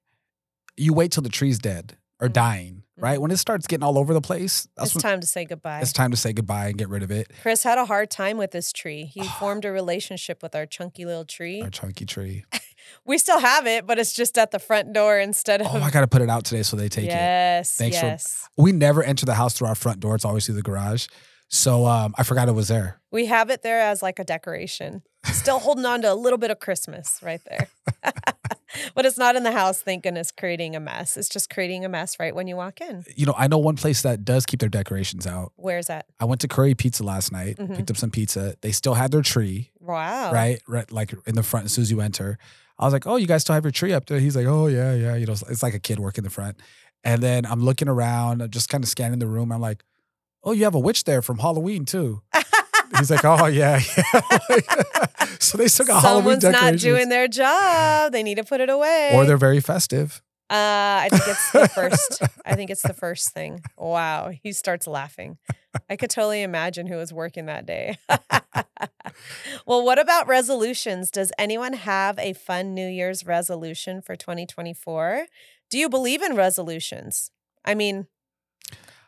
you 0.76 0.94
wait 0.94 1.12
till 1.12 1.24
the 1.24 1.30
tree's 1.30 1.60
dead 1.60 1.98
or 2.20 2.28
Mhm. 2.28 2.34
dying, 2.34 2.84
right? 2.98 3.22
When 3.22 3.32
it 3.32 3.38
starts 3.38 3.68
getting 3.68 3.84
all 3.84 3.98
over 3.98 4.14
the 4.14 4.22
place, 4.22 4.68
that's 4.76 4.94
it's 4.96 5.02
time 5.02 5.22
to 5.22 5.28
say 5.28 5.46
goodbye. 5.46 5.80
it's 5.82 5.94
time 5.94 6.12
to 6.12 6.18
say 6.18 6.34
goodbye 6.34 6.68
and 6.68 6.78
get 6.78 6.90
rid 6.90 7.04
of 7.04 7.12
it. 7.12 7.32
Chris 7.42 7.64
had 7.64 7.78
a 7.78 7.86
hard 7.86 8.10
time 8.10 8.38
with 8.38 8.52
this 8.52 8.74
tree. 8.74 9.06
He 9.06 9.22
formed 9.40 9.64
a 9.66 9.72
relationship 9.72 10.42
with 10.44 10.56
our 10.56 10.66
chunky 10.66 11.06
little 11.06 11.26
tree. 11.26 11.62
Our 11.62 11.70
chunky 11.70 12.06
tree. 12.06 12.44
We 13.06 13.20
still 13.20 13.40
have 13.40 13.68
it, 13.68 13.86
but 13.86 14.00
it's 14.00 14.14
just 14.14 14.36
at 14.38 14.50
the 14.50 14.58
front 14.58 14.94
door 14.94 15.20
instead 15.20 15.62
of. 15.62 15.68
Oh, 15.68 15.80
I 15.80 15.92
got 15.92 16.02
to 16.02 16.08
put 16.08 16.24
it 16.24 16.30
out 16.30 16.44
today 16.46 16.64
so 16.64 16.76
they 16.76 16.90
take 16.90 17.06
it. 17.06 17.10
yes, 17.10 17.76
Thanks 17.76 18.00
for- 18.00 18.06
yes. 18.08 18.48
We 18.58 18.72
never 18.72 19.04
enter 19.04 19.28
the 19.28 19.36
house 19.36 19.54
through 19.54 19.68
our 19.68 19.76
front 19.76 20.00
door. 20.00 20.16
It's 20.16 20.26
always 20.26 20.48
through 20.48 20.56
the 20.56 20.64
garage. 20.64 21.06
So 21.50 21.86
um, 21.88 22.13
I 22.18 22.24
forgot 22.24 22.48
it 22.48 22.51
was 22.53 22.68
there. 22.68 23.01
We 23.12 23.25
have 23.25 23.50
it 23.50 23.63
there 23.63 23.82
as 23.82 24.01
like 24.03 24.20
a 24.20 24.24
decoration. 24.24 25.01
Still 25.25 25.60
holding 25.60 25.84
on 25.86 26.01
to 26.03 26.12
a 26.12 26.15
little 26.15 26.38
bit 26.38 26.51
of 26.51 26.60
Christmas 26.60 27.20
right 27.24 27.41
there. 27.50 27.68
but 28.96 29.06
it's 29.06 29.18
not 29.18 29.36
in 29.36 29.44
the 29.44 29.51
house, 29.51 29.82
thank 29.82 30.03
goodness, 30.03 30.32
creating 30.32 30.75
a 30.75 30.79
mess. 30.79 31.18
It's 31.18 31.27
just 31.27 31.50
creating 31.50 31.84
a 31.84 31.89
mess 31.89 32.18
right 32.20 32.34
when 32.34 32.48
you 32.48 32.56
walk 32.56 32.79
in. 32.82 33.03
You 33.15 33.25
know, 33.25 33.34
I 33.36 33.48
know 33.48 33.58
one 33.58 33.75
place 33.75 34.03
that 34.03 34.24
does 34.24 34.46
keep 34.46 34.60
their 34.60 34.70
decorations 34.70 35.25
out. 35.27 35.51
Where's 35.56 35.88
that? 35.88 36.06
I 36.20 36.25
went 36.25 36.39
to 36.41 36.48
Curry 36.48 36.75
Pizza 36.75 37.03
last 37.03 37.32
night, 37.32 37.58
Mhm. 37.58 37.75
picked 37.75 37.89
up 37.91 37.98
some 37.98 38.12
pizza. 38.12 38.56
They 38.62 38.72
still 38.72 38.94
had 38.94 39.12
their 39.12 39.24
tree, 39.24 39.72
Wow. 39.79 40.32
right? 40.32 40.62
Right, 40.68 40.89
like 40.91 41.13
in 41.25 41.36
the 41.36 41.44
front 41.44 41.65
as 41.65 41.74
soon 41.74 41.82
as 41.82 41.91
you 41.91 42.00
enter. 42.00 42.38
I 42.77 42.86
was 42.86 42.94
like, 42.94 43.06
"Oh, 43.08 43.18
you 43.18 43.27
guys 43.27 43.41
still 43.41 43.56
have 43.56 43.65
your 43.65 43.72
tree 43.72 43.91
up 43.91 44.06
there?" 44.06 44.20
He's 44.20 44.36
like, 44.38 44.46
"Oh 44.48 44.68
yeah, 44.68 44.94
yeah." 44.94 45.15
You 45.15 45.25
know, 45.25 45.34
it's 45.34 45.63
like 45.63 45.74
a 45.74 45.79
kid 45.79 46.00
working 46.00 46.24
the 46.24 46.29
front. 46.29 46.58
And 47.03 47.22
then 47.22 47.46
I'm 47.46 47.62
looking 47.62 47.89
around, 47.89 48.41
I'm 48.41 48.50
just 48.50 48.70
kind 48.70 48.84
of 48.84 48.89
scanning 48.89 49.20
the 49.20 49.27
room. 49.27 49.51
I'm 49.51 49.60
like, 49.62 49.84
"Oh, 50.43 50.51
you 50.51 50.63
have 50.63 50.75
a 50.75 50.79
witch 50.79 51.03
there 51.03 51.22
from 51.22 51.39
Halloween 51.39 51.86
too." 51.86 52.22
He's 52.98 53.12
like, 53.12 53.24
"Oh 53.24 53.46
yeah, 53.48 53.79
yeah." 53.98 54.22
so 55.39 55.58
they 55.58 55.67
still 55.67 55.86
got 55.86 56.01
Halloween 56.01 56.41
Someone's 56.41 56.62
not 56.62 56.77
doing 56.77 57.10
their 57.10 57.27
job. 57.27 58.12
They 58.12 58.24
need 58.24 58.36
to 58.36 58.43
put 58.43 58.62
it 58.62 58.69
away. 58.69 59.12
or 59.13 59.25
they're 59.25 59.38
very 59.38 59.60
festive. 59.60 60.22
Uh, 60.50 61.05
I 61.05 61.10
think 61.12 61.27
it's 61.27 61.51
the 61.51 61.67
first. 61.75 62.22
I 62.43 62.55
think 62.55 62.72
it's 62.72 62.81
the 62.81 62.93
first 62.93 63.29
thing. 63.34 63.62
Wow, 63.77 64.31
he 64.41 64.51
starts 64.51 64.88
laughing. 64.88 65.38
I 65.88 65.96
could 65.96 66.10
totally 66.10 66.41
imagine 66.41 66.88
who 66.88 66.98
was 66.98 67.13
working 67.13 67.46
that 67.46 67.67
day. 67.67 67.98
well, 69.65 69.86
what 69.86 70.00
about 70.00 70.27
resolutions? 70.27 71.12
Does 71.12 71.31
anyone 71.38 71.74
have 71.74 72.17
a 72.17 72.34
fun 72.34 72.74
New 72.74 72.88
Year's 72.88 73.25
resolution 73.25 74.01
for 74.01 74.15
2024? 74.15 75.27
Do 75.69 75.77
you 75.77 75.88
believe 75.89 76.24
in 76.24 76.36
resolutions? 76.36 77.29
I 77.63 77.75
mean, 77.75 78.08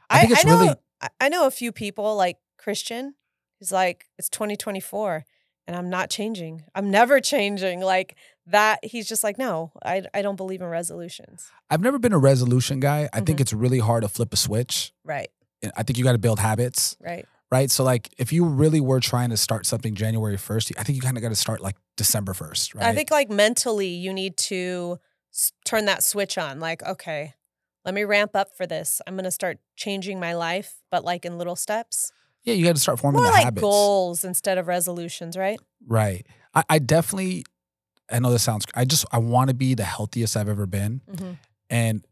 I 0.10 0.20
think 0.20 0.34
it's 0.34 0.46
know, 0.46 0.60
really- 0.60 0.76
I- 1.02 1.10
I 1.22 1.30
know 1.30 1.48
a 1.48 1.52
few 1.52 1.72
people 1.72 2.16
like 2.16 2.38
Christian. 2.58 3.16
He's 3.60 3.72
like, 3.72 4.06
it's 4.18 4.30
2024 4.30 5.26
and 5.68 5.76
I'm 5.76 5.90
not 5.90 6.10
changing. 6.10 6.64
I'm 6.76 6.90
never 6.92 7.20
changing. 7.34 7.82
Like 7.82 8.16
that. 8.48 8.80
He's 8.84 9.08
just 9.08 9.24
like, 9.24 9.38
no, 9.38 9.72
I, 9.84 10.04
I 10.14 10.22
don't 10.22 10.36
believe 10.36 10.62
in 10.62 10.68
resolutions. 10.68 11.50
I've 11.70 11.82
never 11.82 12.00
been 12.00 12.14
a 12.14 12.18
resolution 12.18 12.80
guy. 12.80 13.10
I 13.14 13.22
think 13.22 13.38
Mhm. 13.40 13.42
it's 13.42 13.54
really 13.54 13.80
hard 13.80 14.04
to 14.04 14.10
flip 14.10 14.34
a 14.34 14.38
switch. 14.38 14.94
Right. 15.04 15.30
I 15.78 15.84
think 15.84 15.98
you 15.98 16.04
got 16.04 16.14
to 16.14 16.18
build 16.18 16.40
habits, 16.40 16.98
Right. 17.00 17.26
right? 17.52 17.70
So 17.70 17.84
like 17.84 18.10
if 18.18 18.34
you 18.34 18.46
really 18.46 18.82
were 18.82 19.00
trying 19.00 19.30
to 19.30 19.38
start 19.38 19.66
something 19.68 19.94
January 19.94 20.38
1st, 20.38 20.74
I 20.80 20.84
think 20.84 20.96
you 20.96 21.02
kind 21.04 21.18
of 21.18 21.22
got 21.24 21.30
to 21.30 21.36
start 21.36 21.62
like 21.62 21.76
December 21.98 22.34
1st, 22.34 22.76
right? 22.76 22.86
I 22.86 22.96
think 22.96 23.12
like 23.12 23.30
mentally, 23.30 23.88
you 23.90 24.12
need 24.12 24.38
to 24.38 25.00
s- 25.32 25.52
turn 25.66 25.86
that 25.86 26.04
switch 26.04 26.40
on. 26.40 26.60
Like, 26.60 26.82
okay, 26.84 27.36
let 27.86 27.94
me 27.94 28.04
ramp 28.04 28.36
up 28.36 28.56
for 28.56 28.66
this. 28.68 29.02
I'm 29.08 29.16
going 29.16 29.24
to 29.26 29.32
start 29.32 29.58
changing 29.76 30.20
my 30.20 30.34
life, 30.34 30.76
but 30.92 31.04
like 31.04 31.26
in 31.26 31.38
little 31.38 31.56
steps. 31.56 32.12
yeah, 32.44 32.54
you 32.54 32.66
got 32.66 32.76
to 32.76 32.82
start 32.82 33.00
forming 33.00 33.22
More 33.22 33.30
the 33.32 33.36
like 33.36 33.44
habits. 33.46 33.62
goals 33.62 34.24
instead 34.24 34.58
of 34.58 34.68
resolutions, 34.68 35.36
right? 35.38 35.60
Right. 35.88 36.26
I, 36.54 36.64
I 36.70 36.80
definitely 36.80 37.44
I 38.12 38.20
know 38.20 38.32
this 38.32 38.44
sounds 38.44 38.66
I 38.76 38.84
just 38.86 39.06
I 39.12 39.18
want 39.20 39.50
to 39.50 39.54
be 39.54 39.74
the 39.74 39.84
healthiest 39.86 40.36
I've 40.38 40.50
ever 40.50 40.66
been. 40.66 41.02
Mhm. 41.12 41.38
And 41.70 42.06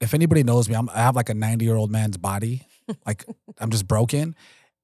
if 0.00 0.12
anybody 0.12 0.42
knows 0.42 0.68
me, 0.68 0.74
I'm, 0.74 0.88
I 0.90 0.98
have 0.98 1.16
like 1.16 1.28
a 1.30 1.34
90 1.34 1.64
year 1.64 1.76
old 1.76 1.90
man's 1.90 2.16
body. 2.16 2.66
Like 3.06 3.24
I'm 3.58 3.70
just 3.70 3.88
broken. 3.88 4.34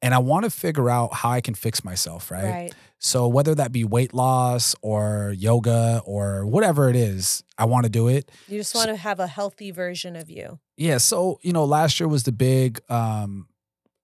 And 0.03 0.15
I 0.15 0.19
want 0.19 0.45
to 0.45 0.51
figure 0.51 0.89
out 0.89 1.13
how 1.13 1.31
I 1.31 1.41
can 1.41 1.55
fix 1.55 1.85
myself, 1.85 2.31
right? 2.31 2.45
Right. 2.45 2.75
So 2.99 3.29
whether 3.29 3.55
that 3.55 3.71
be 3.73 3.85
weight 3.85 4.13
loss 4.15 4.75
or 4.83 5.35
yoga 5.37 6.03
or 6.05 6.47
whatever 6.47 6.89
it 6.89 6.97
is, 6.97 7.43
I 7.59 7.65
want 7.67 7.85
to 7.85 7.91
do 7.91 8.09
it. 8.09 8.31
You 8.49 8.59
just 8.59 8.73
So- 8.73 8.79
want 8.79 8.91
to 8.91 8.97
have 8.97 9.21
a 9.21 9.27
healthy 9.27 9.71
version 9.71 10.17
of 10.17 10.31
you. 10.31 10.59
Yeah. 10.77 10.99
So, 10.99 11.39
you 11.43 11.53
know, 11.53 11.65
last 11.65 12.01
year 12.01 12.09
was 12.09 12.23
the 12.25 12.33
big 12.33 12.81
um, 12.91 13.47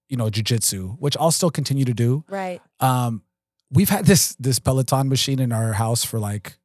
you 0.09 0.15
know, 0.17 0.27
jujitsu, 0.29 0.97
which 0.99 1.17
I'll 1.19 1.31
still 1.31 1.49
continue 1.51 1.83
to 1.85 1.93
do. 1.93 2.23
Right. 2.29 2.61
Um, 2.79 3.23
we've 3.71 3.89
had 3.89 4.05
this 4.05 4.35
this 4.39 4.57
Peloton 4.59 5.09
machine 5.09 5.39
in 5.39 5.51
our 5.51 5.73
house 5.73 6.03
for 6.05 6.17
like, 6.19 6.57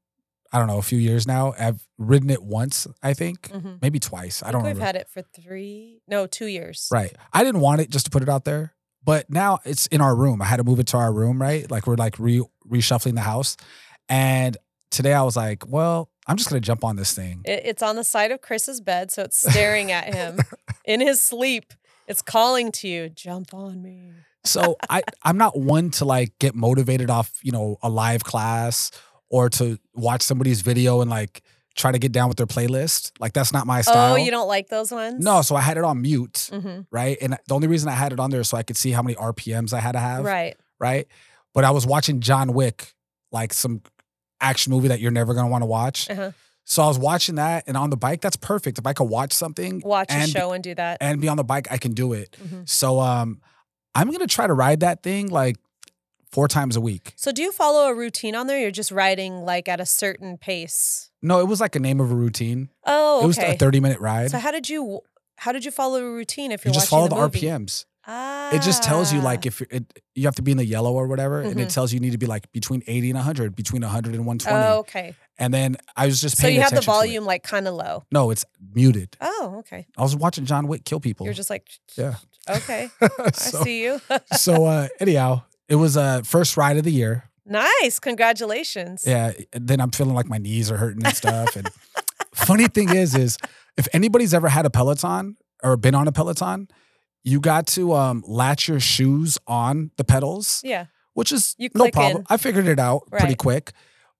I 0.53 0.59
don't 0.59 0.69
know, 0.69 0.79
a 0.79 0.83
few 0.83 0.99
years 0.99 1.27
now. 1.27 1.53
I've 1.59 1.87
ridden 1.99 2.31
it 2.31 2.43
once, 2.43 2.87
I 3.03 3.15
think, 3.15 3.49
Mhm. 3.51 3.81
maybe 3.83 3.99
twice. 3.99 4.43
I, 4.43 4.49
I 4.49 4.53
don't 4.53 4.62
we've 4.62 4.69
remember. 4.77 4.85
had 4.87 4.97
it 4.97 5.09
for 5.09 5.23
three, 5.23 6.03
no, 6.07 6.27
two 6.27 6.47
years. 6.47 6.89
Right. 6.93 7.12
I 7.33 7.43
didn't 7.43 7.62
want 7.62 7.81
it 7.81 7.91
just 7.91 8.05
to 8.05 8.11
put 8.11 8.23
it 8.23 8.29
out 8.29 8.45
there, 8.45 8.75
but 9.04 9.28
now 9.30 9.59
it's 9.64 9.87
in 9.88 10.00
our 10.00 10.14
room. 10.14 10.40
I 10.42 10.47
had 10.47 10.56
to 10.56 10.64
move 10.64 10.80
it 10.80 10.87
to 10.88 10.97
our 10.97 11.12
room, 11.12 11.40
right? 11.40 11.71
Like 11.71 11.87
we're 11.87 11.97
like 11.97 12.18
re 12.18 12.42
reshuffling 12.68 13.14
the 13.14 13.23
house. 13.23 13.56
And 14.09 14.56
today 14.90 15.12
I 15.12 15.23
was 15.23 15.37
like, 15.37 15.66
well, 15.66 16.11
I'm 16.26 16.37
just 16.37 16.49
gonna 16.49 16.61
jump 16.61 16.85
on 16.85 16.97
this 16.97 17.14
thing. 17.14 17.42
It, 17.44 17.62
it's 17.64 17.82
on 17.82 17.97
the 17.97 18.04
side 18.04 18.30
of 18.30 18.40
Chris's 18.40 18.80
bed, 18.80 19.11
so 19.11 19.23
it's 19.23 19.50
staring 19.50 19.90
at 19.90 20.12
him 20.14 20.38
in 20.85 21.00
his 21.00 21.21
sleep. 21.21 21.73
It's 22.06 22.23
calling 22.23 22.73
to 22.73 22.88
you, 22.88 23.09
jump 23.09 23.54
on 23.54 23.82
me. 23.82 24.11
So 24.44 24.76
I 24.90 25.02
I'm 25.23 25.38
not 25.38 25.59
one 25.59 25.90
to 25.92 26.04
like 26.04 26.32
get 26.38 26.54
motivated 26.54 27.11
off, 27.11 27.32
you 27.42 27.52
know, 27.52 27.78
a 27.82 27.88
live 27.88 28.25
class 28.25 28.90
or 29.30 29.49
to 29.49 29.78
watch 29.94 30.23
somebody's 30.23 30.61
video 30.62 31.00
and 31.00 31.11
like 31.11 31.42
try 31.75 31.91
to 31.93 31.99
get 31.99 32.12
down 32.12 32.29
with 32.29 32.37
their 32.37 32.47
playlist. 32.47 33.12
Like 33.19 33.33
that's 33.33 33.52
not 33.52 33.67
my 33.67 33.81
style. 33.83 34.12
Oh, 34.14 34.17
you 34.17 34.31
don't 34.31 34.49
like 34.49 34.69
those 34.69 34.91
ones? 34.93 35.25
No, 35.25 35.43
so 35.43 35.57
I 35.57 35.61
had 35.61 35.76
it 35.79 35.85
on 35.85 36.02
mute, 36.02 36.50
hmm 36.52 36.81
right? 36.91 37.17
And 37.21 37.37
the 37.49 37.55
only 37.55 37.69
reason 37.69 37.88
I 37.88 37.93
had 37.93 38.12
it 38.12 38.21
on 38.21 38.31
there 38.31 38.41
is 38.41 38.49
so 38.49 38.57
I 38.57 38.62
could 38.62 38.76
see 38.76 38.91
how 38.91 39.02
many 39.02 39.14
RPMs 39.17 39.73
I 39.73 39.81
had 39.81 39.93
to 39.93 39.99
have, 39.99 40.25
Right. 40.25 40.57
right? 40.79 41.07
But 41.55 41.64
I 41.64 41.71
was 41.71 41.87
watching 41.87 42.21
John 42.21 42.52
Wick, 42.52 42.95
like 43.31 43.52
some 43.52 43.81
action 44.41 44.71
movie 44.73 44.88
that 44.88 45.00
you're 45.00 45.11
never 45.12 45.35
gonna 45.35 45.49
want 45.49 45.62
to 45.62 45.67
watch. 45.67 46.11
Uh-huh. 46.11 46.33
So 46.64 46.83
I 46.83 46.87
was 46.88 46.99
watching 46.99 47.35
that, 47.37 47.64
and 47.67 47.76
on 47.76 47.91
the 47.91 47.97
bike, 47.97 48.21
that's 48.21 48.37
perfect. 48.37 48.79
If 48.79 48.87
I 48.87 48.93
could 48.93 49.05
watch 49.09 49.33
something 49.33 49.81
Watch 49.85 50.12
a 50.12 50.26
show 50.29 50.52
and 50.52 50.62
do 50.62 50.75
that. 50.76 50.99
and 51.00 51.21
be 51.21 51.29
on 51.29 51.37
the 51.37 51.45
bike, 51.45 51.67
I 51.71 51.76
can 51.79 51.93
do 51.93 52.12
it. 52.12 52.37
Mhm. 52.43 52.69
So 52.69 53.00
um, 53.00 53.41
I'm 53.95 54.11
gonna 54.11 54.26
try 54.26 54.47
to 54.47 54.55
ride 54.55 54.81
that 54.81 55.02
thing 55.02 55.29
like 55.29 55.57
four 56.31 56.49
times 56.49 56.76
a 56.76 56.81
week. 56.81 57.12
So, 57.17 57.31
do 57.33 57.43
you 57.43 57.52
follow 57.52 57.88
a 57.88 57.95
routine 57.95 58.35
on 58.35 58.47
there? 58.47 58.59
You're 58.59 58.71
just 58.71 58.91
riding 58.91 59.43
like 59.43 59.69
at 59.69 59.81
a 59.81 59.87
certain 59.87 60.38
pace. 60.38 61.11
No, 61.23 61.41
it 61.41 61.47
was 61.47 61.61
like 61.61 61.76
a 61.76 61.81
name 61.81 62.00
of 62.00 62.11
a 62.11 62.14
routine. 62.14 62.69
Oh, 62.85 63.19
okay. 63.19 63.25
It 63.25 63.26
was 63.29 63.38
a 63.38 63.57
30 63.57 63.81
minute 63.81 64.00
ride. 64.00 64.31
so, 64.31 64.38
how 64.38 64.50
did 64.50 64.69
you 64.69 65.00
how 65.37 65.52
did 65.52 65.64
you 65.64 65.71
follow 65.71 65.99
a 66.00 66.12
routine 66.12 66.52
if 66.52 66.64
you're 66.64 66.71
you 66.73 66.79
just 66.81 66.88
follow 66.91 67.09
the, 67.09 67.17
movie? 67.17 67.41
RPMs. 67.43 67.85
Ah, 68.05 68.50
It 68.52 68.62
just 68.62 68.83
tells 68.83 69.12
you 69.12 69.21
like 69.21 69.47
if 69.47 69.61
you're, 69.61 69.69
it, 69.71 69.85
you 70.17 70.25
have 70.25 70.35
to 70.35 70.43
be 70.43 70.50
in 70.50 70.57
the 70.57 70.64
yellow 70.67 70.93
or 70.93 71.07
whatever, 71.07 71.41
and 71.41 71.61
it 71.61 71.69
Mhm. 71.69 71.73
tells 71.73 71.93
you 71.93 71.97
you 71.99 72.00
need 72.00 72.11
to 72.12 72.19
be 72.19 72.26
like 72.26 72.50
between 72.50 72.83
80 72.88 73.11
and 73.11 73.17
100, 73.19 73.55
between 73.55 73.83
100 73.83 74.14
and 74.17 74.26
120. 74.26 74.67
Oh, 74.67 74.79
okay. 74.81 75.14
And 75.38 75.55
then 75.55 75.76
I 75.97 76.07
was 76.07 76.21
just 76.21 76.37
So 76.37 76.49
you 76.49 76.61
have 76.62 76.71
the 76.71 76.79
attention 76.79 76.93
to 76.93 76.99
it. 76.99 77.02
volume 77.07 77.25
like 77.25 77.45
kind 77.45 77.69
of 77.69 77.75
low. 77.75 78.02
No, 78.11 78.31
it's 78.33 78.45
muted. 78.75 79.17
Oh, 79.21 79.55
okay. 79.61 79.87
I 79.97 80.02
was 80.02 80.17
watching 80.17 80.45
John 80.47 80.67
Wick 80.67 80.85
kill 80.85 80.99
people. 80.99 81.26
You're 81.26 81.35
just 81.35 81.49
like, 81.50 81.69
Yeah. 81.97 82.17
okay, 82.50 82.91
I 83.00 83.31
see 83.31 83.85
you. 83.85 84.00
so 84.35 84.64
uh, 84.67 84.88
anyhow, 84.99 85.43
it 85.69 85.76
was 85.76 85.97
a 85.97 86.00
uh, 86.00 86.23
first 86.23 86.57
ride 86.57 86.76
of 86.79 86.83
the 86.85 86.93
year. 86.93 87.31
Nice, 87.44 87.99
congratulations. 87.99 89.04
Yeah. 89.06 89.32
Then 89.52 89.80
I'm 89.80 89.90
feeling 89.90 90.14
like 90.14 90.26
my 90.28 90.38
knees 90.38 90.70
are 90.70 90.76
hurting 90.76 91.04
and 91.04 91.14
stuff. 91.16 91.56
And 91.56 91.68
funny 92.34 92.68
thing 92.68 92.90
is, 92.94 93.14
is 93.14 93.38
if 93.76 93.88
anybody's 93.92 94.34
ever 94.34 94.49
had 94.49 94.66
a 94.66 94.70
Peloton 94.70 95.37
or 95.62 95.76
been 95.76 95.94
on 95.94 96.08
a 96.08 96.12
Peloton, 96.12 96.68
you 97.25 97.40
got 97.40 97.66
to 97.68 97.92
um, 97.94 98.25
latch 98.26 98.68
your 98.68 98.80
shoes 98.80 99.38
on 99.46 99.90
the 99.96 100.04
pedals, 100.04 100.61
Yeah. 100.64 100.87
which 101.14 101.30
is 101.32 101.54
You 101.58 101.68
no 101.75 101.88
problem. 101.90 102.18
in. 102.22 102.26
I 102.28 102.37
figured 102.37 102.66
it 102.66 102.78
out 102.78 103.02
pretty 103.11 103.34
quick. 103.37 103.72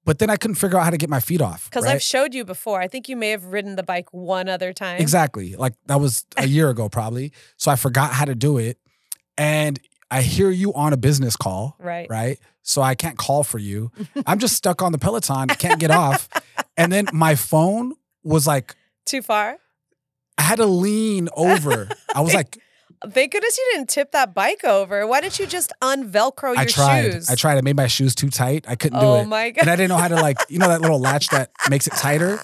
But 0.05 0.19
then 0.19 0.31
I 0.31 0.37
couldn't 0.37 0.57
figure 0.57 0.79
out 0.79 0.83
how 0.85 0.91
to 0.91 0.97
get 0.97 1.09
my 1.09 1.21
feet 1.21 1.41
off. 1.41 1.67
Because 1.71 1.85
right? 1.85 1.95
I've 1.95 2.03
showed 2.03 2.35
you 2.35 2.45
before. 2.45 2.81
I 2.81 2.89
think 2.89 3.09
you 3.09 3.17
may 3.17 3.31
have 3.31 3.45
ridden 3.45 3.77
the 3.77 3.85
bike 3.85 4.09
one 4.13 4.49
other 4.49 4.73
time. 4.73 5.01
Exactly. 5.01 5.55
Like 5.55 5.75
that 5.87 6.01
was 6.01 6.27
a 6.37 6.47
year 6.49 6.71
ago, 6.71 6.89
probably. 6.89 7.33
So 7.57 7.71
I 7.71 7.77
forgot 7.77 8.13
how 8.13 8.25
to 8.25 8.35
do 8.35 8.59
it. 8.59 8.79
And 9.39 9.79
I 10.13 10.23
hear 10.23 10.51
you 10.51 10.73
on 10.75 10.93
a 10.93 10.97
business 10.97 11.37
call, 11.37 11.77
Right. 11.79 12.07
right? 12.11 12.39
So 12.63 12.83
I 12.83 12.95
can't 12.95 13.17
call 13.19 13.43
for 13.45 13.59
you. 13.59 13.91
I'm 14.27 14.39
just 14.39 14.55
stuck 14.55 14.83
on 14.83 14.93
the 14.93 14.99
Peloton, 14.99 15.49
can't 15.49 15.81
get 15.81 15.91
off. 15.91 16.29
And 16.77 16.93
then 16.93 17.09
my 17.13 17.35
phone 17.35 17.95
was 18.23 18.47
like, 18.47 18.77
Too 19.07 19.23
far? 19.23 19.57
I 20.39 20.43
had 20.43 20.57
to 20.57 20.67
lean 20.67 21.29
over. 21.37 21.89
I 22.15 22.21
was 22.21 22.35
like, 22.41 22.59
Thank 23.11 23.33
goodness 23.33 23.59
you 23.59 23.69
didn't 23.73 23.89
tip 23.89 24.13
that 24.13 24.33
bike 24.33 24.63
over. 24.63 25.05
Why 25.09 25.21
didn't 25.21 25.41
you 25.41 25.47
just 25.49 25.73
unvelcro 25.83 26.55
your 26.55 26.69
shoes? 26.69 26.79
I 26.79 26.85
tried. 26.87 27.13
shoes? 27.13 27.31
I 27.31 27.35
tried. 27.35 27.59
I 27.59 27.61
made 27.63 27.75
my 27.75 27.89
shoes 27.89 28.15
too 28.15 28.31
tight. 28.31 28.65
I 28.69 28.77
couldn't 28.77 28.99
Oh 28.99 29.01
do 29.01 29.07
it. 29.07 29.23
Oh 29.23 29.25
my 29.25 29.51
god! 29.51 29.63
And 29.63 29.71
I 29.71 29.75
didn't 29.75 29.89
know 29.89 29.97
how 29.97 30.07
to 30.07 30.15
like, 30.15 30.37
you 30.49 30.61
know, 30.61 30.69
that 30.69 30.81
little 30.83 31.01
latch 31.01 31.27
that 31.31 31.51
makes 31.69 31.89
it 31.89 31.95
tighter. 31.95 32.39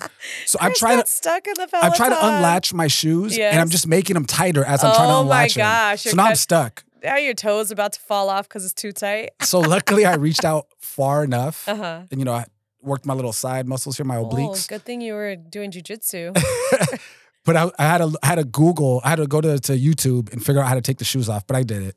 So 0.46 0.58
I'm 0.60 0.70
Chris 0.70 0.78
trying 0.80 0.96
got 0.98 1.06
to, 1.06 1.12
stuck 1.12 1.46
in 1.46 1.54
the 1.54 1.68
Peloton. 1.68 1.90
I'm 1.92 1.96
trying 1.96 2.10
to 2.10 2.26
unlatch 2.26 2.74
my 2.74 2.88
shoes, 2.88 3.38
and 3.38 3.60
I'm 3.60 3.68
just 3.68 3.86
making 3.86 4.14
them 4.14 4.24
tighter 4.24 4.64
as 4.64 4.82
I'm 4.82 4.92
trying 4.96 5.06
to 5.06 5.14
Oh 5.14 5.16
my 5.18 5.20
unlatch 5.44 5.54
them. 5.54 5.60
gosh, 5.62 6.02
So 6.02 6.08
you're 6.10 6.16
now 6.16 6.24
I'm 6.24 6.28
cut- 6.30 6.38
stuck. 6.38 6.84
Now 7.02 7.16
your 7.16 7.34
toes 7.34 7.70
about 7.70 7.92
to 7.94 8.00
fall 8.00 8.28
off 8.30 8.48
because 8.48 8.64
it's 8.64 8.74
too 8.74 8.92
tight. 8.92 9.30
So 9.42 9.60
luckily, 9.60 10.04
I 10.04 10.14
reached 10.16 10.44
out 10.44 10.66
far 10.78 11.24
enough, 11.24 11.68
Uh 11.68 11.74
huh. 11.76 12.02
and 12.10 12.20
you 12.20 12.24
know, 12.24 12.32
I 12.34 12.46
worked 12.82 13.06
my 13.06 13.14
little 13.14 13.32
side 13.32 13.66
muscles 13.66 13.96
here, 13.96 14.04
my 14.06 14.16
Oh, 14.16 14.26
obliques. 14.26 14.68
good 14.68 14.82
thing 14.84 15.00
you 15.00 15.14
were 15.14 15.36
doing 15.36 15.70
jujitsu. 15.70 16.32
but 17.44 17.56
I, 17.56 17.70
I 17.78 17.84
had 17.84 17.98
to, 17.98 18.16
I 18.22 18.26
had 18.26 18.34
to 18.36 18.44
Google, 18.44 19.00
I 19.04 19.10
had 19.10 19.16
to 19.16 19.26
go 19.26 19.40
to, 19.40 19.58
to 19.58 19.72
YouTube 19.72 20.32
and 20.32 20.44
figure 20.44 20.60
out 20.62 20.68
how 20.68 20.74
to 20.74 20.80
take 20.80 20.98
the 20.98 21.04
shoes 21.04 21.28
off. 21.28 21.46
But 21.46 21.56
I 21.56 21.62
did 21.62 21.82
it. 21.82 21.96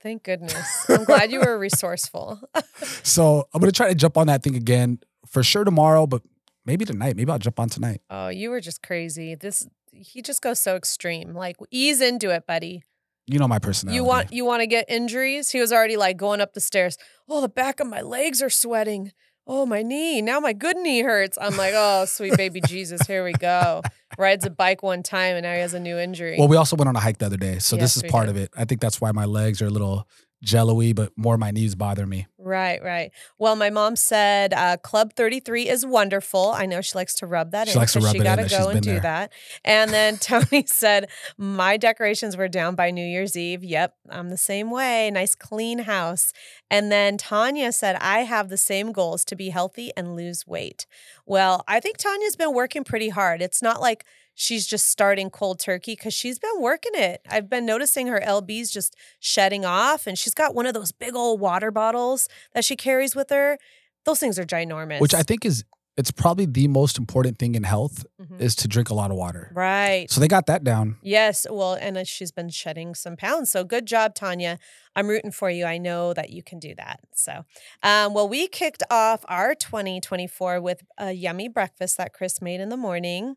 Thank 0.00 0.22
goodness. 0.24 0.86
I'm 0.90 1.04
glad 1.04 1.32
you 1.32 1.40
were 1.40 1.58
resourceful. 1.58 2.40
So 3.02 3.48
I'm 3.54 3.60
gonna 3.60 3.72
try 3.72 3.88
to 3.88 3.94
jump 3.94 4.16
on 4.18 4.26
that 4.26 4.42
thing 4.42 4.56
again 4.56 4.98
for 5.26 5.42
sure 5.42 5.64
tomorrow, 5.64 6.06
but 6.06 6.22
maybe 6.66 6.84
tonight. 6.84 7.16
Maybe 7.16 7.30
I'll 7.30 7.38
jump 7.38 7.58
on 7.60 7.68
tonight. 7.68 8.00
Oh, 8.10 8.28
you 8.28 8.50
were 8.50 8.60
just 8.60 8.82
crazy. 8.82 9.34
This 9.34 9.66
he 9.92 10.20
just 10.22 10.42
goes 10.42 10.58
so 10.58 10.74
extreme. 10.76 11.32
Like 11.34 11.56
ease 11.70 12.00
into 12.00 12.30
it, 12.30 12.46
buddy. 12.46 12.82
You 13.26 13.38
know 13.38 13.48
my 13.48 13.58
personality. 13.58 13.96
You 13.96 14.04
want 14.04 14.32
you 14.32 14.44
want 14.44 14.60
to 14.60 14.66
get 14.66 14.84
injuries? 14.88 15.50
He 15.50 15.60
was 15.60 15.72
already 15.72 15.96
like 15.96 16.16
going 16.16 16.40
up 16.40 16.52
the 16.52 16.60
stairs. 16.60 16.98
Oh, 17.28 17.40
the 17.40 17.48
back 17.48 17.80
of 17.80 17.86
my 17.86 18.02
legs 18.02 18.42
are 18.42 18.50
sweating. 18.50 19.12
Oh, 19.46 19.66
my 19.66 19.82
knee. 19.82 20.22
Now 20.22 20.40
my 20.40 20.54
good 20.54 20.76
knee 20.78 21.02
hurts. 21.02 21.36
I'm 21.38 21.56
like, 21.56 21.74
oh, 21.76 22.06
sweet 22.06 22.36
baby 22.36 22.60
Jesus, 22.66 23.06
here 23.06 23.22
we 23.24 23.32
go. 23.32 23.82
Rides 24.16 24.46
a 24.46 24.50
bike 24.50 24.82
one 24.82 25.02
time 25.02 25.36
and 25.36 25.42
now 25.44 25.52
he 25.52 25.60
has 25.60 25.74
a 25.74 25.80
new 25.80 25.98
injury. 25.98 26.36
Well, 26.38 26.48
we 26.48 26.56
also 26.56 26.76
went 26.76 26.88
on 26.88 26.96
a 26.96 27.00
hike 27.00 27.18
the 27.18 27.26
other 27.26 27.36
day, 27.36 27.58
so 27.58 27.76
Yes, 27.76 27.94
this 27.94 28.04
is 28.04 28.10
part 28.10 28.26
did. 28.26 28.36
of 28.36 28.42
it. 28.42 28.50
I 28.56 28.64
think 28.64 28.80
that's 28.80 29.00
why 29.02 29.12
my 29.12 29.26
legs 29.26 29.60
are 29.60 29.66
a 29.66 29.70
little 29.70 30.08
jello-y, 30.42 30.92
but 30.94 31.12
more 31.16 31.36
my 31.36 31.50
knees 31.50 31.74
bother 31.74 32.06
me. 32.06 32.26
Right, 32.44 32.82
right. 32.82 33.10
Well, 33.38 33.56
my 33.56 33.70
mom 33.70 33.96
said 33.96 34.52
uh, 34.52 34.76
Club 34.76 35.14
33 35.14 35.66
is 35.68 35.86
wonderful. 35.86 36.52
I 36.54 36.66
know 36.66 36.82
she 36.82 36.94
likes 36.94 37.14
to 37.16 37.26
rub 37.26 37.52
that 37.52 37.68
She 37.68 37.72
in. 37.72 37.78
likes 37.78 37.94
to 37.94 38.00
rub 38.00 38.12
she 38.12 38.18
it 38.18 38.20
in 38.20 38.24
gotta 38.24 38.42
that 38.42 38.50
go 38.50 38.68
and 38.68 38.82
do 38.82 38.90
there. 38.92 39.00
that. 39.00 39.32
And 39.64 39.90
then 39.90 40.18
Tony 40.18 40.64
said, 40.66 41.08
My 41.38 41.78
decorations 41.78 42.36
were 42.36 42.48
down 42.48 42.74
by 42.74 42.90
New 42.90 43.04
Year's 43.04 43.34
Eve. 43.34 43.64
Yep, 43.64 43.94
I'm 44.10 44.28
the 44.28 44.36
same 44.36 44.70
way. 44.70 45.10
Nice 45.10 45.34
clean 45.34 45.80
house. 45.80 46.32
And 46.70 46.92
then 46.92 47.16
Tanya 47.16 47.72
said, 47.72 47.96
I 47.96 48.20
have 48.20 48.50
the 48.50 48.58
same 48.58 48.92
goals 48.92 49.24
to 49.26 49.36
be 49.36 49.48
healthy 49.48 49.90
and 49.96 50.14
lose 50.14 50.46
weight. 50.46 50.86
Well, 51.24 51.64
I 51.66 51.80
think 51.80 51.96
Tanya's 51.96 52.36
been 52.36 52.52
working 52.52 52.84
pretty 52.84 53.08
hard. 53.08 53.40
It's 53.40 53.62
not 53.62 53.80
like 53.80 54.04
she's 54.34 54.66
just 54.66 54.88
starting 54.88 55.30
cold 55.30 55.60
turkey 55.60 55.92
because 55.92 56.14
she's 56.14 56.38
been 56.38 56.60
working 56.60 56.92
it. 56.94 57.20
I've 57.28 57.48
been 57.48 57.64
noticing 57.66 58.08
her 58.08 58.20
LBs 58.20 58.72
just 58.72 58.96
shedding 59.20 59.64
off, 59.64 60.06
and 60.06 60.18
she's 60.18 60.34
got 60.34 60.54
one 60.54 60.66
of 60.66 60.74
those 60.74 60.92
big 60.92 61.14
old 61.14 61.40
water 61.40 61.70
bottles 61.70 62.28
that 62.52 62.64
she 62.64 62.76
carries 62.76 63.14
with 63.14 63.30
her. 63.30 63.58
Those 64.04 64.18
things 64.18 64.38
are 64.38 64.44
ginormous. 64.44 65.00
Which 65.00 65.14
I 65.14 65.22
think 65.22 65.44
is 65.44 65.64
it's 65.96 66.10
probably 66.10 66.44
the 66.46 66.66
most 66.68 66.98
important 66.98 67.38
thing 67.38 67.54
in 67.54 67.62
health 67.62 68.04
Mhm. 68.20 68.40
is 68.40 68.56
to 68.56 68.66
drink 68.68 68.90
a 68.90 68.94
lot 68.94 69.10
of 69.12 69.16
water. 69.16 69.50
Right. 69.54 70.10
So 70.10 70.20
they 70.20 70.26
got 70.28 70.46
that 70.46 70.64
down. 70.64 70.96
Yes. 71.02 71.46
Well, 71.48 71.74
and 71.74 71.96
uh, 71.98 72.04
she's 72.04 72.32
been 72.32 72.48
shedding 72.48 72.94
some 72.96 73.16
pounds. 73.16 73.50
So 73.52 73.62
good 73.62 73.86
job, 73.86 74.14
Tanya. 74.14 74.58
I'm 74.96 75.06
rooting 75.08 75.30
for 75.32 75.50
you. 75.50 75.64
I 75.66 75.78
know 75.78 76.12
that 76.14 76.30
you 76.30 76.42
can 76.42 76.58
do 76.58 76.74
that. 76.76 77.00
So, 77.14 77.44
um, 77.82 78.14
well, 78.14 78.28
we 78.28 78.46
kicked 78.48 78.82
off 78.90 79.24
our 79.28 79.54
2024 79.54 80.60
with 80.60 80.82
a 80.98 81.12
yummy 81.12 81.48
breakfast 81.48 81.96
that 81.98 82.12
Chris 82.12 82.40
made 82.42 82.60
in 82.60 82.68
the 82.68 82.76
morning. 82.76 83.36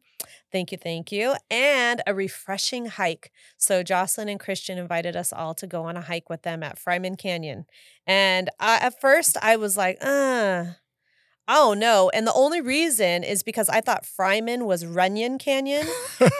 Thank 0.52 0.72
you. 0.72 0.78
Thank 0.78 1.12
you. 1.12 1.36
And 1.52 2.02
a 2.08 2.14
refreshing 2.14 2.86
hike. 2.88 3.32
So, 3.58 3.84
Jocelyn 3.84 4.30
and 4.30 4.40
Christian 4.40 4.78
invited 4.78 5.16
us 5.16 5.32
all 5.34 5.54
to 5.56 5.68
go 5.68 5.84
on 5.84 5.98
a 5.98 6.02
hike 6.02 6.30
with 6.30 6.44
them 6.44 6.64
at 6.64 6.78
Fryman 6.80 7.18
Canyon. 7.18 7.66
And 8.06 8.50
I, 8.60 8.78
at 8.78 9.00
first, 9.02 9.38
I 9.42 9.56
was 9.58 9.78
like, 9.78 9.98
uh, 10.02 10.66
Oh 11.48 11.74
no. 11.74 12.10
And 12.14 12.28
the 12.28 12.34
only 12.34 12.62
reason 12.62 13.24
is 13.24 13.42
because 13.44 13.70
I 13.70 13.82
thought 13.82 14.04
Fryman 14.06 14.66
was 14.66 14.86
Runyon 14.86 15.38
Canyon. 15.38 15.88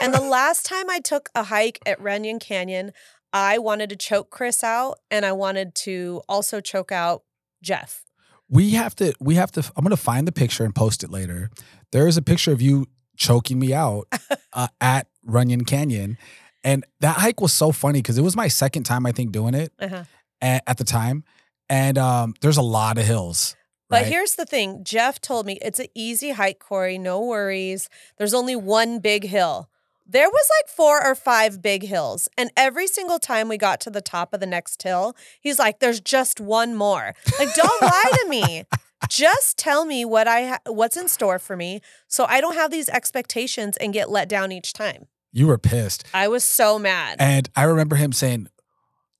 And 0.02 0.12
the 0.12 0.20
last 0.38 0.66
time 0.66 0.90
I 0.90 0.98
took 1.00 1.30
a 1.34 1.44
hike 1.44 1.78
at 1.86 2.00
Runyon 2.00 2.38
Canyon, 2.38 2.92
I 3.32 3.58
wanted 3.58 3.88
to 3.90 3.96
choke 3.96 4.30
Chris 4.30 4.62
out 4.62 4.98
and 5.10 5.24
I 5.24 5.32
wanted 5.32 5.74
to 5.76 6.22
also 6.28 6.60
choke 6.60 6.92
out 6.92 7.22
Jeff. 7.62 8.04
we 8.50 8.70
have 8.70 8.94
to 8.96 9.12
we 9.20 9.34
have 9.36 9.50
to 9.52 9.60
I'm 9.76 9.82
gonna 9.84 9.96
find 9.96 10.26
the 10.26 10.32
picture 10.32 10.64
and 10.64 10.74
post 10.74 11.02
it 11.02 11.10
later. 11.10 11.50
There 11.92 12.06
is 12.06 12.16
a 12.16 12.22
picture 12.22 12.52
of 12.52 12.60
you 12.62 12.86
choking 13.16 13.58
me 13.58 13.72
out 13.74 14.06
uh, 14.52 14.68
at 14.80 15.06
Runyon 15.24 15.64
Canyon. 15.64 16.18
And 16.64 16.84
that 17.00 17.16
hike 17.16 17.40
was 17.40 17.52
so 17.52 17.72
funny 17.72 18.00
because 18.00 18.18
it 18.18 18.22
was 18.22 18.36
my 18.36 18.48
second 18.48 18.82
time, 18.84 19.06
I 19.06 19.12
think, 19.12 19.32
doing 19.32 19.54
it 19.54 19.72
Uh-huh. 19.80 20.04
at, 20.40 20.62
at 20.66 20.76
the 20.78 20.84
time. 20.84 21.24
And 21.70 21.96
um, 21.98 22.34
there's 22.40 22.56
a 22.56 22.62
lot 22.62 22.98
of 22.98 23.04
hills. 23.04 23.54
But 23.88 24.02
right? 24.02 24.06
here's 24.06 24.34
the 24.34 24.44
thing 24.44 24.84
Jeff 24.84 25.20
told 25.20 25.46
me 25.46 25.58
it's 25.62 25.80
an 25.80 25.86
easy 25.94 26.32
hike, 26.32 26.58
Cori, 26.58 26.98
no 26.98 27.20
worries. 27.24 27.88
There's 28.18 28.34
only 28.34 28.54
one 28.56 28.98
big 29.00 29.24
hill. 29.24 29.68
There 30.10 30.28
was 30.28 30.50
like 30.62 30.70
four 30.74 31.04
or 31.04 31.14
five 31.14 31.60
big 31.60 31.82
hills. 31.82 32.28
And 32.38 32.50
every 32.56 32.86
single 32.86 33.18
time 33.18 33.46
we 33.48 33.58
got 33.58 33.78
to 33.80 33.90
the 33.90 34.00
top 34.00 34.32
of 34.32 34.40
the 34.40 34.46
next 34.46 34.82
hill, 34.82 35.14
he's 35.40 35.58
like, 35.58 35.80
there's 35.80 36.00
just 36.00 36.40
one 36.40 36.74
more. 36.74 37.14
Like, 37.38 37.52
don't 37.54 37.82
lie 37.82 38.10
to 38.22 38.28
me. 38.28 38.64
Just 39.08 39.58
tell 39.58 39.84
me 39.84 40.04
what 40.04 40.26
I 40.26 40.46
ha- 40.46 40.58
what's 40.66 40.96
in 40.96 41.08
store 41.08 41.38
for 41.38 41.56
me 41.56 41.80
so 42.08 42.24
I 42.24 42.40
don't 42.40 42.54
have 42.54 42.70
these 42.70 42.88
expectations 42.88 43.76
and 43.76 43.92
get 43.92 44.10
let 44.10 44.28
down 44.28 44.50
each 44.50 44.72
time. 44.72 45.06
you 45.32 45.46
were 45.46 45.58
pissed. 45.58 46.04
I 46.12 46.26
was 46.28 46.42
so 46.42 46.78
mad. 46.78 47.16
And 47.20 47.48
I 47.54 47.62
remember 47.64 47.96
him 47.96 48.12
saying, 48.12 48.48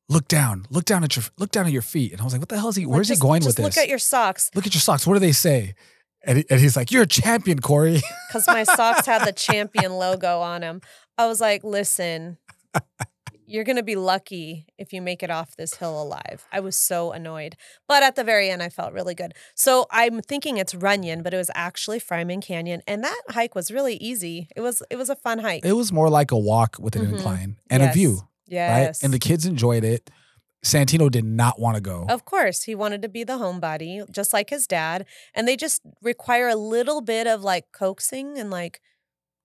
"Look 0.09 0.27
down, 0.29 0.67
look 0.71 0.85
down 0.85 1.05
at 1.05 1.17
your, 1.17 1.25
look 1.39 1.51
down 1.51 1.67
at 1.67 1.73
your 1.73 1.83
feet." 1.83 2.13
And 2.13 2.21
I 2.21 2.25
was 2.25 2.33
like, 2.33 2.41
"What 2.41 2.49
the 2.49 2.59
hell 2.59 2.69
is 2.69 2.77
he? 2.77 2.85
Like, 2.87 2.95
Where's 2.95 3.09
just- 3.09 3.23
he 3.23 3.27
going 3.29 3.43
just 3.43 3.59
with 3.59 3.65
look 3.65 3.75
this? 3.75 3.83
at 3.85 3.89
your 3.89 3.99
socks 3.99 4.51
look 4.55 4.67
at 4.67 4.75
your 4.75 4.81
socks. 4.81 5.07
What 5.07 5.15
do 5.15 5.21
they 5.21 5.33
say?" 5.33 5.75
And, 6.25 6.39
he- 6.39 6.47
and 6.51 6.61
he's 6.61 6.77
like, 6.77 6.91
"You're 6.91 7.05
a 7.05 7.07
champion, 7.07 7.61
Cori." 7.61 8.01
because 8.29 8.47
my 8.47 8.65
socks 8.65 9.07
had 9.07 9.25
the 9.27 9.33
champion 9.33 9.93
logo 9.93 10.41
on 10.41 10.63
them. 10.63 10.81
I 11.17 11.27
was 11.27 11.41
like, 11.41 11.63
listen, 11.65 12.39
you're 13.47 13.65
going 13.65 13.77
to 13.77 13.83
be 13.83 13.97
lucky 13.97 14.67
if 14.79 14.93
you 14.93 15.01
make 15.01 15.23
it 15.23 15.31
off 15.31 15.57
this 15.57 15.75
hill 15.75 16.01
alive. 16.03 16.47
I 16.53 16.61
was 16.61 16.77
so 16.77 17.13
annoyed. 17.13 17.57
But 17.89 18.03
at 18.03 18.15
the 18.15 18.23
very 18.25 18.51
end, 18.51 18.63
I 18.63 18.69
felt 18.69 18.93
really 18.93 19.15
good. 19.15 19.33
So 19.55 19.87
I'm 19.91 20.21
thinking 20.21 20.59
it's 20.59 20.75
Runyon, 20.75 21.23
but 21.23 21.33
it 21.33 21.39
was 21.39 21.51
actually 21.55 21.99
Fryman 21.99 22.43
Canyon. 22.43 22.83
And 22.87 23.03
that 23.05 23.21
hike 23.31 23.55
was 23.55 23.71
really 23.71 23.95
easy. 23.97 24.49
It 24.55 24.61
was 24.61 24.83
it 24.91 24.97
was 24.97 25.09
a 25.09 25.17
fun 25.17 25.39
hike. 25.39 25.65
it 25.65 25.73
was 25.73 25.93
more 25.93 26.11
like 26.11 26.31
a 26.31 26.39
walk 26.39 26.77
with 26.79 26.95
an 26.95 27.07
Mhm. 27.07 27.13
incline 27.15 27.57
and 27.71 27.83
Yes. 27.83 27.95
a 27.95 27.99
view, 27.99 28.29
yes. 28.49 29.03
right? 29.03 29.05
And 29.05 29.13
the 29.13 29.19
kids 29.19 29.47
enjoyed 29.47 29.85
it. 29.85 30.11
Santino 30.65 31.11
did 31.11 31.25
not 31.25 31.61
want 31.61 31.77
to 31.77 31.81
go. 31.81 32.05
Of 32.09 32.25
course, 32.25 32.65
he 32.65 32.75
wanted 32.75 33.03
to 33.03 33.09
be 33.09 33.23
the 33.23 33.35
homebody, 33.35 34.09
just 34.11 34.33
like 34.33 34.51
his 34.51 34.67
dad. 34.67 35.07
And 35.35 35.47
they 35.47 35.57
just 35.57 35.83
require 36.03 36.49
a 36.49 36.57
little 36.57 37.01
bit 37.01 37.27
of 37.27 37.43
like 37.43 37.67
coaxing 37.73 38.39
and 38.39 38.51
like, 38.51 38.81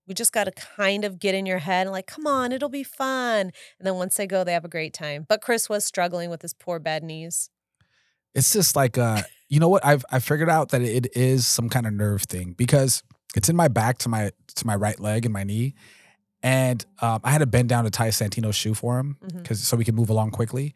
we 0.06 0.14
just 0.14 0.32
got 0.32 0.44
to 0.44 0.52
kind 0.52 1.04
of 1.04 1.18
get 1.18 1.34
in 1.34 1.46
your 1.46 1.58
head 1.58 1.86
and 1.86 1.92
like, 1.92 2.06
come 2.06 2.26
on, 2.26 2.52
it'll 2.52 2.68
be 2.68 2.82
fun. 2.82 3.52
And 3.78 3.86
then 3.86 3.94
once 3.94 4.16
they 4.16 4.26
go, 4.26 4.44
they 4.44 4.52
have 4.52 4.64
a 4.64 4.68
great 4.68 4.92
time. 4.92 5.24
But 5.28 5.40
Chris 5.40 5.68
was 5.68 5.84
struggling 5.84 6.30
with 6.30 6.42
his 6.42 6.52
poor 6.52 6.78
bad 6.78 7.02
knees. 7.02 7.48
It's 8.34 8.52
just 8.52 8.74
like 8.74 8.98
uh, 8.98 9.22
you 9.48 9.60
know 9.60 9.68
what? 9.68 9.84
I've 9.84 10.04
I 10.10 10.18
figured 10.18 10.50
out 10.50 10.70
that 10.70 10.82
it 10.82 11.16
is 11.16 11.46
some 11.46 11.68
kind 11.68 11.86
of 11.86 11.92
nerve 11.92 12.22
thing 12.22 12.54
because 12.58 13.02
it's 13.36 13.48
in 13.48 13.56
my 13.56 13.68
back 13.68 13.98
to 13.98 14.08
my 14.08 14.32
to 14.56 14.66
my 14.66 14.74
right 14.74 14.98
leg 14.98 15.24
and 15.24 15.32
my 15.32 15.44
knee, 15.44 15.74
and 16.44 16.84
um, 17.00 17.20
I 17.24 17.30
had 17.32 17.38
to 17.38 17.46
bend 17.46 17.68
down 17.70 17.82
to 17.84 17.90
tie 17.90 18.08
Santino's 18.10 18.54
shoe 18.54 18.74
for 18.74 18.98
him 19.00 19.16
because 19.36 19.64
so 19.66 19.76
we 19.76 19.84
could 19.84 19.94
move 19.96 20.10
along 20.10 20.30
quickly. 20.30 20.74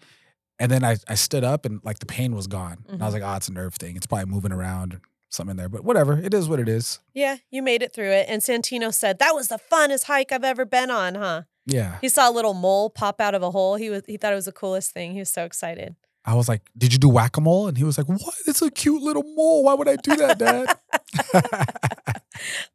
And 0.58 0.72
then 0.72 0.82
I 0.82 0.96
I 1.06 1.14
stood 1.14 1.44
up 1.44 1.64
and 1.64 1.80
like 1.84 2.00
the 2.00 2.06
pain 2.06 2.34
was 2.34 2.48
gone. 2.48 2.78
And 2.88 3.00
I 3.00 3.06
was 3.06 3.14
Mhm. 3.14 3.20
like, 3.20 3.30
oh, 3.32 3.36
it's 3.36 3.48
a 3.48 3.52
nerve 3.52 3.74
thing. 3.74 3.94
It's 3.96 4.06
probably 4.06 4.24
moving 4.26 4.50
around 4.50 4.94
or 4.94 5.00
something 5.28 5.52
in 5.52 5.56
there. 5.58 5.68
But 5.68 5.84
whatever, 5.84 6.18
it 6.18 6.34
is 6.34 6.48
what 6.48 6.58
it 6.58 6.68
is. 6.68 6.98
Yeah, 7.14 7.36
you 7.50 7.62
made 7.62 7.82
it 7.82 7.92
through 7.92 8.10
it. 8.10 8.26
And 8.28 8.42
Santino 8.42 8.92
said, 8.92 9.18
that 9.20 9.34
was 9.36 9.48
the 9.48 9.60
funnest 9.70 10.04
hike 10.04 10.32
I've 10.32 10.42
ever 10.42 10.64
been 10.64 10.90
on, 10.90 11.14
huh? 11.14 11.42
Yeah. 11.66 11.98
He 12.00 12.08
saw 12.08 12.28
a 12.28 12.32
little 12.32 12.54
mole 12.54 12.88
pop 12.90 13.20
out 13.20 13.34
of 13.34 13.42
a 13.42 13.50
hole. 13.50 13.76
He 13.76 13.90
was 13.90 14.02
he 14.06 14.16
thought 14.16 14.32
it 14.32 14.36
was 14.36 14.46
the 14.46 14.52
coolest 14.52 14.90
thing. 14.92 15.12
He 15.12 15.18
was 15.20 15.30
so 15.30 15.44
excited. 15.44 15.94
I 16.24 16.34
was 16.34 16.48
like, 16.48 16.62
did 16.76 16.92
you 16.92 16.98
do 16.98 17.08
whack 17.08 17.36
a 17.36 17.40
mole? 17.40 17.68
And 17.68 17.76
he 17.78 17.84
was 17.84 17.96
like, 17.98 18.08
what? 18.08 18.34
It's 18.46 18.60
a 18.62 18.70
cute 18.70 19.02
little 19.02 19.22
mole. 19.36 19.64
Why 19.64 19.74
would 19.74 19.88
I 19.88 19.96
do 19.96 20.16
that, 20.16 20.38
Dad? 20.38 20.76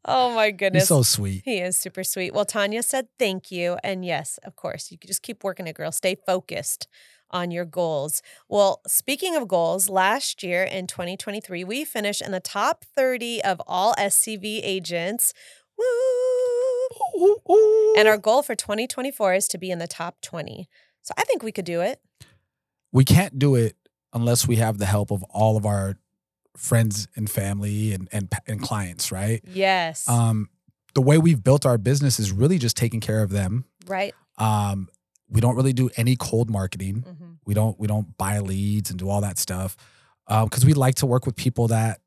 Oh 0.06 0.34
my 0.34 0.52
goodness. 0.52 0.84
He's 0.84 0.88
so 0.90 1.04
sweet. 1.04 1.42
He 1.46 1.60
is 1.60 1.78
super 1.78 2.04
sweet. 2.04 2.34
Well, 2.34 2.46
Tanya 2.46 2.84
said 2.84 3.08
thank 3.20 3.52
you. 3.52 3.78
And 3.84 4.04
yes, 4.06 4.40
of 4.44 4.56
course, 4.56 4.92
you 4.92 4.98
could 4.98 5.08
just 5.08 5.22
keep 5.24 5.44
working 5.44 5.68
it, 5.68 5.76
girl. 5.76 5.92
Stay 5.92 6.16
focused 6.26 6.88
on 7.32 7.50
your 7.50 7.66
goals. 7.66 8.22
Well, 8.48 8.82
speaking 8.86 9.36
of 9.36 9.48
goals, 9.48 9.90
last 9.90 10.44
year 10.44 10.64
in 10.64 10.86
2023, 10.86 11.64
we 11.64 11.84
finished 11.84 12.22
in 12.22 12.32
the 12.32 12.40
top 12.40 12.86
30 12.96 13.44
of 13.44 13.60
all 13.66 13.96
SCV 13.96 14.60
agents. 14.64 15.34
Woo! 15.78 15.86
Ooh, 17.20 17.38
ooh. 17.52 17.96
And 17.98 18.08
our 18.08 18.18
goal 18.18 18.44
for 18.44 18.56
2024 18.56 19.34
is 19.34 19.48
to 19.48 19.58
be 19.58 19.72
in 19.72 19.80
the 19.80 19.88
top 19.88 20.22
20. 20.22 20.70
So 21.02 21.14
I 21.18 21.24
think 21.24 21.42
we 21.44 21.52
could 21.52 21.66
do 21.66 21.82
it. 21.82 22.00
we 22.92 23.04
can't 23.04 23.40
do 23.40 23.56
it 23.56 23.76
unless 24.14 24.48
we 24.48 24.58
have 24.58 24.78
the 24.78 24.86
help 24.86 25.10
of 25.12 25.24
all 25.24 25.58
of 25.58 25.66
our 25.66 25.98
friends 26.56 27.08
and 27.16 27.30
family 27.30 27.94
and 27.94 28.08
and, 28.12 28.32
and 28.48 28.62
clients, 28.62 29.12
right? 29.12 29.42
Yes. 29.48 30.08
Um, 30.08 30.50
the 30.94 31.02
way 31.02 31.18
we've 31.18 31.44
built 31.44 31.66
our 31.66 31.78
business 31.78 32.20
is 32.20 32.32
really 32.32 32.58
just 32.60 32.78
taking 32.78 33.00
care 33.00 33.24
of 33.24 33.30
them. 33.32 33.66
right. 33.88 34.14
Um, 34.38 34.90
we 35.30 35.42
don't 35.42 35.56
really 35.56 35.74
do 35.74 35.90
any 35.98 36.16
cold 36.16 36.50
marketing. 36.50 37.04
Mhm. 37.08 37.38
We 37.46 37.54
don't 37.54 37.80
we 37.80 37.88
don't 37.88 38.16
buy 38.18 38.40
leads 38.40 38.90
and 38.92 39.00
do 39.00 39.10
all 39.10 39.22
that 39.22 39.38
stuff 39.40 39.76
because 40.28 40.64
we 40.66 40.74
like 40.74 40.96
to 40.96 41.06
work 41.06 41.26
with 41.26 41.36
people 41.36 41.68
that 41.70 42.02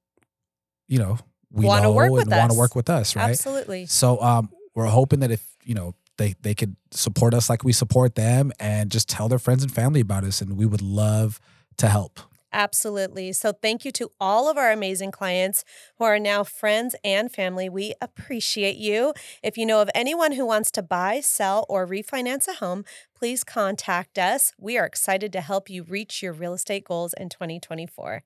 you 0.88 0.98
know 0.98 1.18
we 1.50 1.64
Wanna 1.64 1.82
know 1.84 1.92
work 1.92 2.10
with 2.12 2.22
and 2.22 2.30
want 2.32 2.52
to 2.52 2.58
work 2.58 2.74
with 2.76 2.88
us, 2.90 3.16
right? 3.16 3.30
Absolutely. 3.30 3.86
So 3.86 4.20
um, 4.22 4.50
we're 4.74 4.86
hoping 4.86 5.20
that 5.20 5.30
if 5.30 5.44
you 5.64 5.74
know 5.74 5.94
they 6.18 6.34
they 6.42 6.54
could 6.54 6.76
support 6.92 7.34
us 7.34 7.48
like 7.50 7.64
we 7.64 7.72
support 7.72 8.14
them 8.14 8.52
and 8.60 8.90
just 8.90 9.08
tell 9.08 9.28
their 9.28 9.38
friends 9.38 9.62
and 9.62 9.72
family 9.72 10.00
about 10.00 10.22
us, 10.24 10.40
and 10.40 10.56
we 10.56 10.66
would 10.66 10.82
love 10.82 11.40
to 11.78 11.88
help. 11.88 12.20
Absolutely. 12.52 13.32
So, 13.32 13.52
thank 13.52 13.84
you 13.84 13.90
to 13.92 14.10
all 14.20 14.48
of 14.48 14.56
our 14.56 14.70
amazing 14.72 15.10
clients 15.10 15.64
who 15.98 16.04
are 16.04 16.18
now 16.18 16.44
friends 16.44 16.94
and 17.04 17.30
family. 17.30 17.68
We 17.68 17.94
appreciate 18.00 18.76
you. 18.76 19.12
If 19.42 19.58
you 19.58 19.66
know 19.66 19.82
of 19.82 19.90
anyone 19.94 20.32
who 20.32 20.46
wants 20.46 20.70
to 20.72 20.82
buy, 20.82 21.20
sell, 21.20 21.66
or 21.68 21.86
refinance 21.86 22.48
a 22.48 22.54
home, 22.54 22.84
please 23.14 23.44
contact 23.44 24.18
us. 24.18 24.52
We 24.58 24.78
are 24.78 24.86
excited 24.86 25.32
to 25.32 25.40
help 25.40 25.68
you 25.68 25.82
reach 25.82 26.22
your 26.22 26.32
real 26.32 26.54
estate 26.54 26.84
goals 26.84 27.14
in 27.14 27.28
2024. 27.28 28.22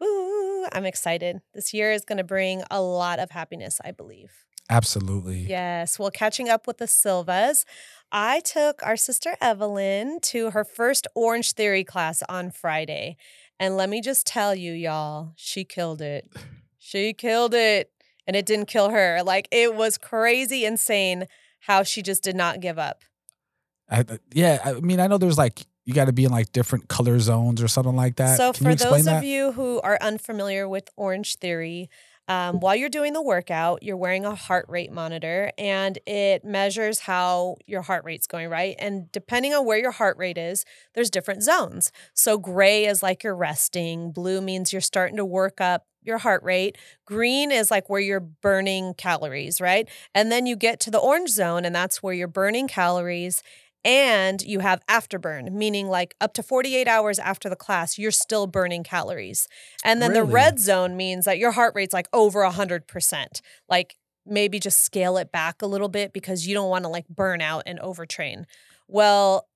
Woo! 0.00 0.64
I'm 0.72 0.84
excited. 0.84 1.40
This 1.52 1.74
year 1.74 1.92
is 1.92 2.04
going 2.04 2.18
to 2.18 2.24
bring 2.24 2.62
a 2.70 2.80
lot 2.80 3.18
of 3.18 3.30
happiness, 3.30 3.80
I 3.84 3.90
believe. 3.90 4.44
Absolutely. 4.70 5.40
Yes. 5.40 5.98
Well, 5.98 6.10
catching 6.10 6.48
up 6.48 6.66
with 6.66 6.78
the 6.78 6.86
Silvas, 6.86 7.64
I 8.10 8.40
took 8.40 8.82
our 8.82 8.96
sister 8.96 9.36
Evelyn 9.40 10.20
to 10.22 10.50
her 10.50 10.64
first 10.64 11.06
Orange 11.14 11.52
Theory 11.52 11.84
class 11.84 12.22
on 12.28 12.50
Friday. 12.50 13.16
And 13.60 13.76
let 13.76 13.88
me 13.88 14.00
just 14.00 14.26
tell 14.26 14.54
you, 14.54 14.72
y'all, 14.72 15.32
she 15.36 15.64
killed 15.64 16.00
it. 16.02 16.30
She 16.78 17.12
killed 17.12 17.54
it. 17.54 17.90
And 18.26 18.34
it 18.36 18.46
didn't 18.46 18.66
kill 18.66 18.90
her. 18.90 19.22
Like, 19.22 19.48
it 19.50 19.74
was 19.74 19.98
crazy 19.98 20.64
insane 20.64 21.26
how 21.60 21.82
she 21.82 22.02
just 22.02 22.22
did 22.22 22.34
not 22.36 22.60
give 22.60 22.78
up. 22.78 23.02
I, 23.90 24.00
I- 24.00 24.18
yeah, 24.32 24.60
I 24.64 24.72
mean, 24.80 24.98
I 25.00 25.06
know 25.06 25.18
there's 25.18 25.38
like 25.38 25.66
you 25.84 25.92
got 25.92 26.06
to 26.06 26.12
be 26.12 26.24
in 26.24 26.30
like 26.30 26.50
different 26.52 26.88
color 26.88 27.18
zones 27.20 27.62
or 27.62 27.68
something 27.68 27.94
like 27.94 28.16
that. 28.16 28.38
So, 28.38 28.52
Can 28.54 28.66
you 28.66 28.72
for 28.78 28.84
those 28.84 29.04
that? 29.04 29.18
of 29.18 29.24
you 29.24 29.52
who 29.52 29.80
are 29.82 29.98
unfamiliar 30.00 30.66
with 30.66 30.88
Orange 30.96 31.36
Theory, 31.36 31.90
um, 32.28 32.60
while 32.60 32.74
you're 32.74 32.88
doing 32.88 33.12
the 33.12 33.22
workout, 33.22 33.82
you're 33.82 33.96
wearing 33.96 34.24
a 34.24 34.34
heart 34.34 34.66
rate 34.68 34.90
monitor 34.90 35.52
and 35.58 35.98
it 36.06 36.44
measures 36.44 37.00
how 37.00 37.56
your 37.66 37.82
heart 37.82 38.04
rate's 38.04 38.26
going, 38.26 38.48
right? 38.48 38.76
And 38.78 39.12
depending 39.12 39.52
on 39.52 39.66
where 39.66 39.78
your 39.78 39.90
heart 39.90 40.16
rate 40.16 40.38
is, 40.38 40.64
there's 40.94 41.10
different 41.10 41.42
zones. 41.42 41.92
So, 42.14 42.38
gray 42.38 42.86
is 42.86 43.02
like 43.02 43.22
you're 43.22 43.36
resting, 43.36 44.10
blue 44.10 44.40
means 44.40 44.72
you're 44.72 44.80
starting 44.80 45.16
to 45.16 45.24
work 45.24 45.60
up 45.60 45.86
your 46.04 46.18
heart 46.18 46.42
rate, 46.42 46.76
green 47.06 47.50
is 47.50 47.70
like 47.70 47.88
where 47.88 48.00
you're 48.00 48.20
burning 48.20 48.94
calories, 48.94 49.60
right? 49.60 49.88
And 50.14 50.30
then 50.30 50.46
you 50.46 50.54
get 50.54 50.78
to 50.80 50.90
the 50.90 50.98
orange 50.98 51.30
zone, 51.30 51.64
and 51.64 51.74
that's 51.74 52.02
where 52.02 52.14
you're 52.14 52.28
burning 52.28 52.68
calories 52.68 53.42
and 53.84 54.40
you 54.42 54.60
have 54.60 54.84
afterburn, 54.86 55.52
meaning 55.52 55.88
like 55.88 56.14
up 56.20 56.32
to 56.34 56.42
48 56.42 56.88
hours 56.88 57.18
after 57.18 57.48
the 57.48 57.56
class, 57.56 57.98
you're 57.98 58.10
still 58.10 58.46
burning 58.46 58.82
calories. 58.82 59.46
And 59.84 60.00
then 60.00 60.14
the 60.14 60.24
red 60.24 60.58
zone 60.58 60.96
means 60.96 61.26
that 61.26 61.38
your 61.38 61.52
heart 61.52 61.74
rate's 61.74 61.92
like 61.92 62.08
over 62.12 62.40
100%. 62.40 63.40
Like 63.68 63.96
maybe 64.26 64.58
just 64.58 64.82
scale 64.82 65.16
it 65.18 65.30
back 65.30 65.60
a 65.60 65.66
little 65.66 65.88
bit 65.88 66.12
because 66.12 66.46
you 66.46 66.54
don't 66.54 66.70
want 66.70 66.84
to 66.84 66.88
like 66.88 67.06
burn 67.08 67.42
out 67.42 67.62
and 67.66 67.78
overtrain. 67.80 68.44
Well, 68.88 69.48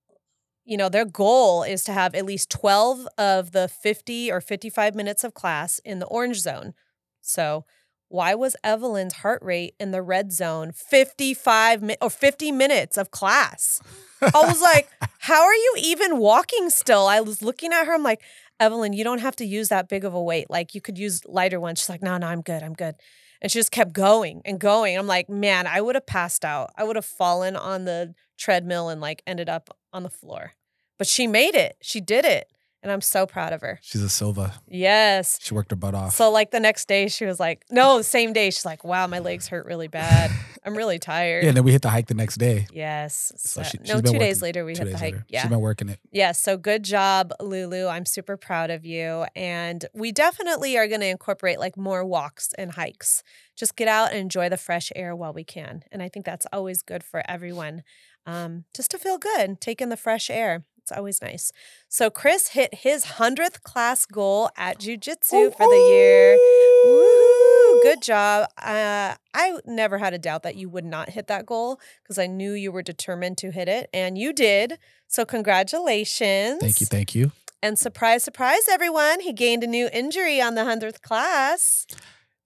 you 0.64 0.76
know, 0.76 0.90
their 0.90 1.06
goal 1.06 1.62
is 1.62 1.82
to 1.84 1.92
have 1.92 2.14
at 2.14 2.26
least 2.26 2.50
12 2.50 3.08
of 3.16 3.52
the 3.52 3.68
50 3.68 4.30
or 4.30 4.42
55 4.42 4.94
minutes 4.94 5.24
of 5.24 5.32
class 5.32 5.80
in 5.82 5.98
the 5.98 6.06
orange 6.06 6.40
zone. 6.40 6.74
So, 7.22 7.64
why 8.08 8.34
was 8.34 8.56
Evelyn's 8.64 9.14
heart 9.14 9.42
rate 9.42 9.74
in 9.78 9.90
the 9.90 10.02
red 10.02 10.32
zone 10.32 10.72
55 10.72 11.82
mi- 11.82 11.96
or 12.00 12.10
50 12.10 12.52
minutes 12.52 12.96
of 12.96 13.10
class? 13.10 13.80
I 14.22 14.46
was 14.46 14.60
like, 14.60 14.88
how 15.18 15.42
are 15.44 15.54
you 15.54 15.74
even 15.78 16.18
walking 16.18 16.70
still? 16.70 17.06
I 17.06 17.20
was 17.20 17.42
looking 17.42 17.72
at 17.72 17.86
her. 17.86 17.94
I'm 17.94 18.02
like, 18.02 18.22
Evelyn, 18.60 18.92
you 18.92 19.04
don't 19.04 19.20
have 19.20 19.36
to 19.36 19.44
use 19.44 19.68
that 19.68 19.88
big 19.88 20.04
of 20.04 20.14
a 20.14 20.22
weight. 20.22 20.50
Like 20.50 20.74
you 20.74 20.80
could 20.80 20.98
use 20.98 21.24
lighter 21.26 21.60
ones. 21.60 21.80
She's 21.80 21.88
like, 21.88 22.02
no, 22.02 22.16
no, 22.16 22.26
I'm 22.26 22.42
good. 22.42 22.62
I'm 22.62 22.74
good. 22.74 22.94
And 23.40 23.52
she 23.52 23.58
just 23.58 23.70
kept 23.70 23.92
going 23.92 24.42
and 24.44 24.58
going. 24.58 24.98
I'm 24.98 25.06
like, 25.06 25.28
man, 25.28 25.66
I 25.66 25.80
would 25.80 25.94
have 25.94 26.06
passed 26.06 26.44
out. 26.44 26.70
I 26.76 26.84
would 26.84 26.96
have 26.96 27.04
fallen 27.04 27.54
on 27.54 27.84
the 27.84 28.14
treadmill 28.36 28.88
and 28.88 29.00
like 29.00 29.22
ended 29.26 29.48
up 29.48 29.76
on 29.92 30.02
the 30.02 30.10
floor. 30.10 30.52
But 30.98 31.06
she 31.06 31.26
made 31.26 31.54
it. 31.54 31.76
She 31.80 32.00
did 32.00 32.24
it. 32.24 32.50
And 32.82 32.92
I'm 32.92 33.00
so 33.00 33.26
proud 33.26 33.52
of 33.52 33.60
her. 33.62 33.80
She's 33.82 34.02
a 34.02 34.08
Silva. 34.08 34.54
Yes. 34.68 35.38
She 35.42 35.52
worked 35.52 35.70
her 35.72 35.76
butt 35.76 35.94
off. 35.96 36.14
So 36.14 36.30
like 36.30 36.52
the 36.52 36.60
next 36.60 36.86
day 36.86 37.08
she 37.08 37.24
was 37.24 37.40
like, 37.40 37.64
no, 37.70 38.02
same 38.02 38.32
day 38.32 38.50
she's 38.50 38.64
like, 38.64 38.84
wow, 38.84 39.06
my 39.08 39.18
legs 39.18 39.48
hurt 39.48 39.66
really 39.66 39.88
bad. 39.88 40.30
I'm 40.64 40.76
really 40.76 40.98
tired. 40.98 41.42
yeah, 41.42 41.48
and 41.48 41.56
then 41.56 41.64
we 41.64 41.72
hit 41.72 41.82
the 41.82 41.88
hike 41.88 42.06
the 42.06 42.14
next 42.14 42.36
day. 42.36 42.66
Yes. 42.72 43.32
So 43.36 43.62
So- 43.62 43.68
she- 43.68 43.78
no, 43.92 44.00
two 44.00 44.18
days 44.18 44.42
later 44.42 44.64
we 44.64 44.76
hit 44.76 44.84
the 44.84 44.92
hike. 44.96 45.02
later. 45.14 45.24
Yeah. 45.28 45.42
She's 45.42 45.50
been 45.50 45.60
working 45.60 45.88
it. 45.88 45.98
Yeah, 46.12 46.30
so 46.32 46.56
good 46.56 46.84
job, 46.84 47.32
Lulu. 47.40 47.86
I'm 47.88 48.06
super 48.06 48.36
proud 48.36 48.70
of 48.70 48.84
you. 48.86 49.26
And 49.34 49.84
we 49.92 50.12
definitely 50.12 50.76
are 50.78 50.86
going 50.86 51.00
to 51.00 51.06
incorporate 51.08 51.58
like 51.58 51.76
more 51.76 52.04
walks 52.04 52.50
and 52.58 52.72
hikes. 52.72 53.22
Just 53.56 53.74
get 53.76 53.88
out 53.88 54.10
and 54.10 54.18
enjoy 54.20 54.48
the 54.48 54.56
fresh 54.56 54.92
air 54.94 55.16
while 55.16 55.32
we 55.32 55.42
can. 55.42 55.82
And 55.90 56.00
I 56.02 56.08
think 56.08 56.24
that's 56.24 56.46
always 56.52 56.82
good 56.82 57.02
for 57.02 57.22
everyone. 57.28 57.82
Um, 58.26 58.64
just 58.74 58.90
to 58.92 58.98
feel 58.98 59.16
good, 59.18 59.60
take 59.60 59.80
in 59.80 59.88
the 59.88 59.96
fresh 59.96 60.28
air. 60.30 60.64
It's 60.88 60.96
always 60.96 61.20
nice. 61.20 61.52
So 61.88 62.08
Chris 62.08 62.48
hit 62.48 62.76
his 62.76 63.04
100th 63.04 63.62
class 63.62 64.06
goal 64.06 64.48
at 64.56 64.78
jujitsu 64.78 65.54
for 65.54 65.66
the 65.66 65.86
year. 65.90 66.38
Woohoo! 66.86 67.82
Good 67.82 68.00
job. 68.00 68.48
Uh, 68.56 69.14
I 69.34 69.58
never 69.66 69.98
had 69.98 70.14
a 70.14 70.18
doubt 70.18 70.44
that 70.44 70.56
you 70.56 70.70
would 70.70 70.86
not 70.86 71.10
hit 71.10 71.26
that 71.26 71.44
goal 71.44 71.78
because 72.02 72.18
I 72.18 72.26
knew 72.26 72.52
you 72.52 72.72
were 72.72 72.82
determined 72.82 73.36
to 73.38 73.50
hit 73.50 73.68
it, 73.68 73.90
and 73.92 74.16
you 74.16 74.32
did. 74.32 74.78
So, 75.08 75.26
congratulations. 75.26 76.60
Thank 76.60 76.80
you, 76.80 76.86
thank 76.86 77.14
you. 77.14 77.32
And 77.62 77.78
surprise, 77.78 78.24
surprise, 78.24 78.66
everyone. 78.70 79.20
He 79.20 79.34
gained 79.34 79.62
a 79.62 79.66
new 79.66 79.90
injury 79.92 80.40
on 80.40 80.54
the 80.54 80.62
100th 80.62 81.02
class. 81.02 81.86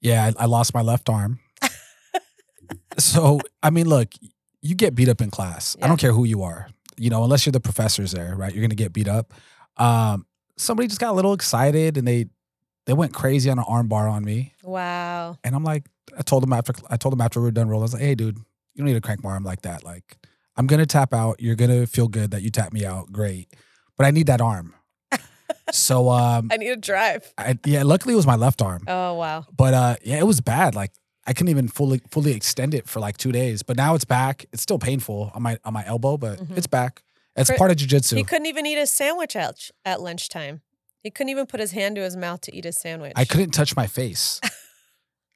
Yeah, 0.00 0.32
I, 0.36 0.42
I 0.42 0.46
lost 0.46 0.74
my 0.74 0.82
left 0.82 1.08
arm. 1.08 1.38
so 2.98 3.40
I 3.62 3.70
mean, 3.70 3.88
look, 3.88 4.12
you 4.62 4.74
get 4.74 4.96
beat 4.96 5.08
up 5.08 5.20
in 5.20 5.30
class. 5.30 5.76
I 5.80 5.86
don't 5.86 6.00
care 6.00 6.12
who 6.12 6.24
you 6.24 6.42
are. 6.42 6.68
You 6.96 7.10
know, 7.10 7.24
unless 7.24 7.46
you're 7.46 7.52
the 7.52 7.60
professors 7.60 8.12
there, 8.12 8.34
right? 8.36 8.52
You're 8.54 8.62
gonna 8.62 8.74
get 8.74 8.92
beat 8.92 9.08
up. 9.08 9.32
Um, 9.76 10.26
somebody 10.56 10.88
just 10.88 11.00
got 11.00 11.10
a 11.10 11.16
little 11.16 11.32
excited 11.32 11.96
and 11.96 12.06
they 12.06 12.26
they 12.86 12.92
went 12.92 13.12
crazy 13.12 13.50
on 13.50 13.58
an 13.58 13.64
arm 13.68 13.88
bar 13.88 14.08
on 14.08 14.24
me. 14.24 14.52
Wow. 14.62 15.38
And 15.44 15.54
I'm 15.54 15.64
like, 15.64 15.86
I 16.18 16.22
told 16.22 16.42
them 16.42 16.52
after 16.52 16.72
I 16.90 16.96
told 16.96 17.12
them 17.12 17.20
after 17.20 17.40
we 17.40 17.46
were 17.46 17.52
done 17.52 17.68
rolling, 17.68 17.82
I 17.82 17.84
was 17.84 17.92
like, 17.94 18.02
hey 18.02 18.14
dude, 18.14 18.36
you 18.36 18.78
don't 18.78 18.86
need 18.86 18.94
to 18.94 19.00
crank 19.00 19.22
my 19.22 19.30
arm 19.30 19.44
like 19.44 19.62
that. 19.62 19.84
Like, 19.84 20.16
I'm 20.56 20.66
gonna 20.66 20.86
tap 20.86 21.14
out. 21.14 21.40
You're 21.40 21.56
gonna 21.56 21.86
feel 21.86 22.08
good 22.08 22.32
that 22.32 22.42
you 22.42 22.50
tap 22.50 22.72
me 22.72 22.84
out. 22.84 23.12
Great. 23.12 23.52
But 23.96 24.06
I 24.06 24.10
need 24.10 24.26
that 24.26 24.40
arm. 24.40 24.74
so 25.72 26.10
um 26.10 26.48
I 26.52 26.56
need 26.56 26.70
a 26.70 26.76
drive. 26.76 27.32
I, 27.38 27.58
yeah, 27.64 27.82
luckily 27.82 28.14
it 28.14 28.16
was 28.16 28.26
my 28.26 28.36
left 28.36 28.62
arm. 28.62 28.84
Oh, 28.86 29.14
wow. 29.14 29.46
But 29.54 29.74
uh 29.74 29.96
yeah, 30.02 30.18
it 30.18 30.26
was 30.26 30.40
bad. 30.40 30.74
Like 30.74 30.92
I 31.26 31.32
couldn't 31.32 31.50
even 31.50 31.68
fully 31.68 32.00
fully 32.10 32.32
extend 32.32 32.74
it 32.74 32.88
for 32.88 33.00
like 33.00 33.16
two 33.16 33.32
days. 33.32 33.62
But 33.62 33.76
now 33.76 33.94
it's 33.94 34.04
back. 34.04 34.46
It's 34.52 34.62
still 34.62 34.78
painful 34.78 35.30
on 35.34 35.42
my 35.42 35.58
on 35.64 35.72
my 35.72 35.84
elbow, 35.86 36.16
but 36.16 36.38
Mhm. 36.40 36.56
it's 36.56 36.66
back. 36.66 37.02
It's 37.36 37.48
Cri- 37.50 37.56
part 37.58 37.70
of 37.70 37.76
jujitsu. 37.78 38.16
He 38.16 38.24
couldn't 38.24 38.46
even 38.46 38.66
eat 38.66 38.76
a 38.78 38.86
sandwich 38.86 39.36
at, 39.36 39.70
at 39.84 40.00
lunchtime. 40.00 40.60
He 41.02 41.10
couldn't 41.10 41.30
even 41.30 41.46
put 41.46 41.60
his 41.60 41.72
hand 41.72 41.96
to 41.96 42.02
his 42.02 42.16
mouth 42.16 42.40
to 42.42 42.54
eat 42.54 42.64
his 42.64 42.76
sandwich. 42.78 43.12
I 43.16 43.24
couldn't 43.24 43.52
touch 43.52 43.74
my 43.74 43.86
face. 43.86 44.40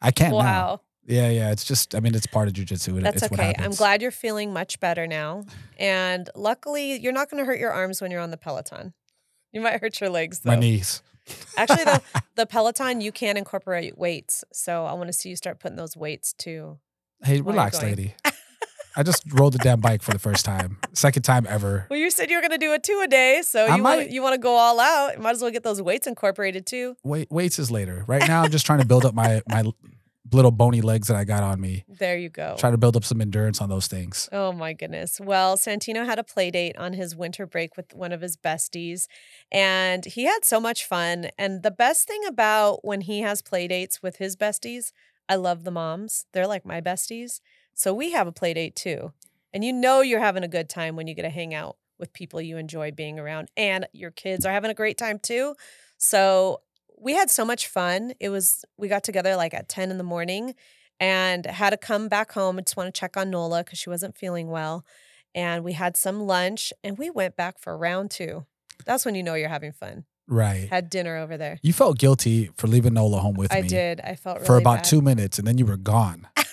I 0.03 0.11
can't 0.11 0.33
now. 0.33 0.38
Wow. 0.38 0.81
Yeah, 1.07 1.29
yeah. 1.31 1.51
It's 1.53 1.64
just 1.64 1.94
I 1.94 2.01
mean 2.01 2.14
it's 2.14 2.27
part 2.27 2.49
of 2.49 2.55
jujitsu. 2.55 2.99
It- 2.99 3.03
That's 3.05 3.22
it's 3.22 3.33
okay. 3.33 3.55
I'm 3.59 3.70
glad 3.72 4.03
you're 4.03 4.11
feeling 4.11 4.53
much 4.53 4.81
better 4.81 5.07
now. 5.07 5.44
And 5.79 6.29
luckily, 6.35 6.99
you're 7.01 7.12
not 7.12 7.31
going 7.31 7.40
to 7.42 7.46
hurt 7.46 7.59
your 7.61 7.72
arms 7.72 8.01
when 8.03 8.11
you're 8.11 8.20
on 8.20 8.31
the 8.33 8.37
Peloton. 8.37 8.92
You 9.53 9.61
might 9.61 9.81
hurt 9.81 10.01
your 10.01 10.11
legs 10.11 10.40
though. 10.40 10.51
my 10.51 10.57
knees. 10.57 11.03
Actually, 11.57 11.85
the 11.85 12.03
the 12.37 12.47
Peloton 12.47 13.01
you 13.01 13.12
can 13.12 13.37
incorporate 13.37 13.99
weights. 13.99 14.45
So 14.53 14.85
I 14.85 14.93
want 14.95 15.09
to 15.09 15.12
see 15.12 15.29
you 15.29 15.37
start 15.37 15.59
putting 15.61 15.77
those 15.77 15.97
weights 15.97 16.33
too. 16.33 16.79
Hey, 17.23 17.41
relax, 17.41 17.83
lady. 17.83 18.15
I 18.99 19.03
just 19.03 19.31
rode 19.31 19.53
the 19.53 19.59
damn 19.59 19.81
bike 19.81 20.01
for 20.01 20.12
the 20.12 20.19
first 20.19 20.47
time. 20.47 20.79
Second 20.95 21.23
time 21.23 21.47
ever. 21.47 21.87
Well, 21.91 21.99
you 21.99 22.11
said 22.11 22.31
you 22.31 22.37
were 22.37 22.41
going 22.41 22.53
to 22.53 22.59
do 22.59 22.73
it 22.73 22.83
two 22.83 22.99
a 23.05 23.07
day, 23.07 23.43
so 23.43 23.67
I 23.67 23.77
you 23.77 23.83
want 23.83 23.83
might. 23.83 24.11
you 24.11 24.23
want 24.23 24.33
to 24.35 24.39
go 24.39 24.55
all 24.55 24.81
out. 24.81 25.17
You 25.17 25.23
might 25.23 25.33
as 25.33 25.43
well 25.43 25.51
get 25.51 25.65
those 25.65 25.83
weights 25.83 26.07
incorporated 26.07 26.65
too. 26.65 26.97
Wait, 27.05 27.31
weights 27.31 27.59
is 27.59 27.71
later. 27.71 28.05
Right 28.07 28.27
now, 28.27 28.43
I'm 28.43 28.51
just 28.51 28.65
trying 28.65 28.81
to 28.81 28.87
build 28.87 29.05
up 29.05 29.15
my 29.15 29.43
my 29.49 29.65
little 30.33 30.51
bony 30.51 30.81
legs 30.81 31.09
that 31.09 31.17
I 31.17 31.25
got 31.25 31.43
on 31.43 31.61
me. 31.61 31.85
There 31.89 32.17
you 32.17 32.29
go. 32.29 32.57
Try 32.59 32.71
to 32.71 32.79
build 32.79 32.97
up 32.97 33.05
some 33.05 33.21
endurance 33.21 33.61
on 33.61 33.69
those 33.69 33.87
things. 33.87 34.29
Oh 34.33 34.53
my 34.53 34.73
goodness. 34.73 35.21
Well, 35.21 35.57
Santino 35.57 36.05
had 36.05 36.19
a 36.19 36.25
play 36.25 36.51
date 36.51 36.77
on 36.77 36.93
his 36.93 37.15
winter 37.15 37.47
break 37.47 37.77
with 37.77 37.95
one 37.95 38.12
of 38.12 38.21
his 38.21 38.37
besties, 38.37 39.07
and 39.51 40.05
he 40.05 40.25
had 40.25 40.45
so 40.45 40.61
much 40.61 40.85
fun. 40.85 41.29
And 41.39 41.62
the 41.62 41.71
best 41.71 42.07
thing 42.07 42.25
about 42.27 42.85
when 42.85 43.03
he 43.03 43.21
has 43.21 43.43
play 43.43 43.69
dates 43.69 44.03
with 44.03 44.17
his 44.17 44.37
besties, 44.37 44.93
I 45.29 45.37
love 45.37 45.65
the 45.65 45.71
moms. 45.71 46.27
They're 46.33 46.47
like 46.47 46.65
my 46.65 46.81
besties. 46.81 47.41
So 47.75 47.93
we 47.93 48.12
have 48.12 48.27
a 48.27 48.33
play 48.33 48.55
date 48.55 48.77
too. 48.77 49.12
And 49.53 49.65
you 49.65 49.73
know 49.73 50.01
you're 50.01 50.21
having 50.21 50.45
a 50.45 50.49
good 50.49 50.69
time 50.69 50.97
when 50.97 51.07
you 51.07 51.15
get 51.15 51.23
to 51.23 51.31
hang 51.31 51.55
out 51.55 51.77
with 51.99 52.12
people 52.12 52.41
you 52.41 52.59
enjoy 52.59 52.91
being 52.91 53.19
around, 53.19 53.49
and 53.57 53.87
your 53.93 54.11
kids 54.11 54.45
are 54.45 54.53
having 54.53 54.71
a 54.71 54.75
great 54.75 54.99
time 54.99 55.19
too. 55.19 55.55
So 55.99 56.61
we 56.98 57.12
had 57.14 57.30
so 57.30 57.44
much 57.44 57.68
fun. 57.68 58.12
It 58.20 58.28
was, 58.30 58.64
we 58.76 58.88
got 58.88 59.04
together 59.04 59.37
like 59.37 59.54
at 59.54 59.68
10 59.68 59.90
in 59.90 59.98
the 59.98 60.04
morning 60.04 60.54
and 60.98 61.44
had 61.46 61.70
to 61.70 61.76
come 61.76 62.09
back 62.09 62.32
home. 62.32 62.59
I 62.59 62.62
just 62.62 62.76
want 62.76 62.92
to 62.94 62.98
check 62.98 63.16
on 63.16 63.30
Nola 63.30 63.62
because 63.64 63.78
she 63.78 63.90
wasn't 63.90 64.16
feeling 64.16 64.48
well. 64.48 64.85
and 65.35 65.62
we 65.62 65.74
had 65.74 65.96
some 65.96 66.22
lunch 66.26 66.72
and 66.82 66.96
we 66.96 67.11
went 67.11 67.37
back 67.37 67.59
for 67.59 67.76
round 67.76 68.11
two. 68.11 68.46
That's 68.87 69.04
when 69.04 69.14
you 69.14 69.22
know 69.22 69.35
you're 69.35 69.50
having 69.50 69.72
fun. 69.72 70.04
Right. 70.28 70.68
Had 70.70 70.88
dinner 70.90 71.16
over 71.18 71.37
there. 71.37 71.59
You 71.62 71.72
felt 71.74 71.98
guilty 71.98 72.50
for 72.56 72.66
leaving 72.66 72.94
Nola 72.94 73.18
home 73.18 73.35
with 73.35 73.52
I 73.52 73.61
me 73.61 73.66
I 73.66 73.68
did. 73.68 74.00
I 74.00 74.14
felt 74.16 74.37
really 74.38 74.46
for 74.46 74.56
about 74.56 74.76
bad. 74.78 74.85
two 74.85 75.02
minutes, 75.02 75.38
and 75.38 75.46
then 75.46 75.59
you 75.59 75.66
were 75.66 75.76
gone. 75.76 76.26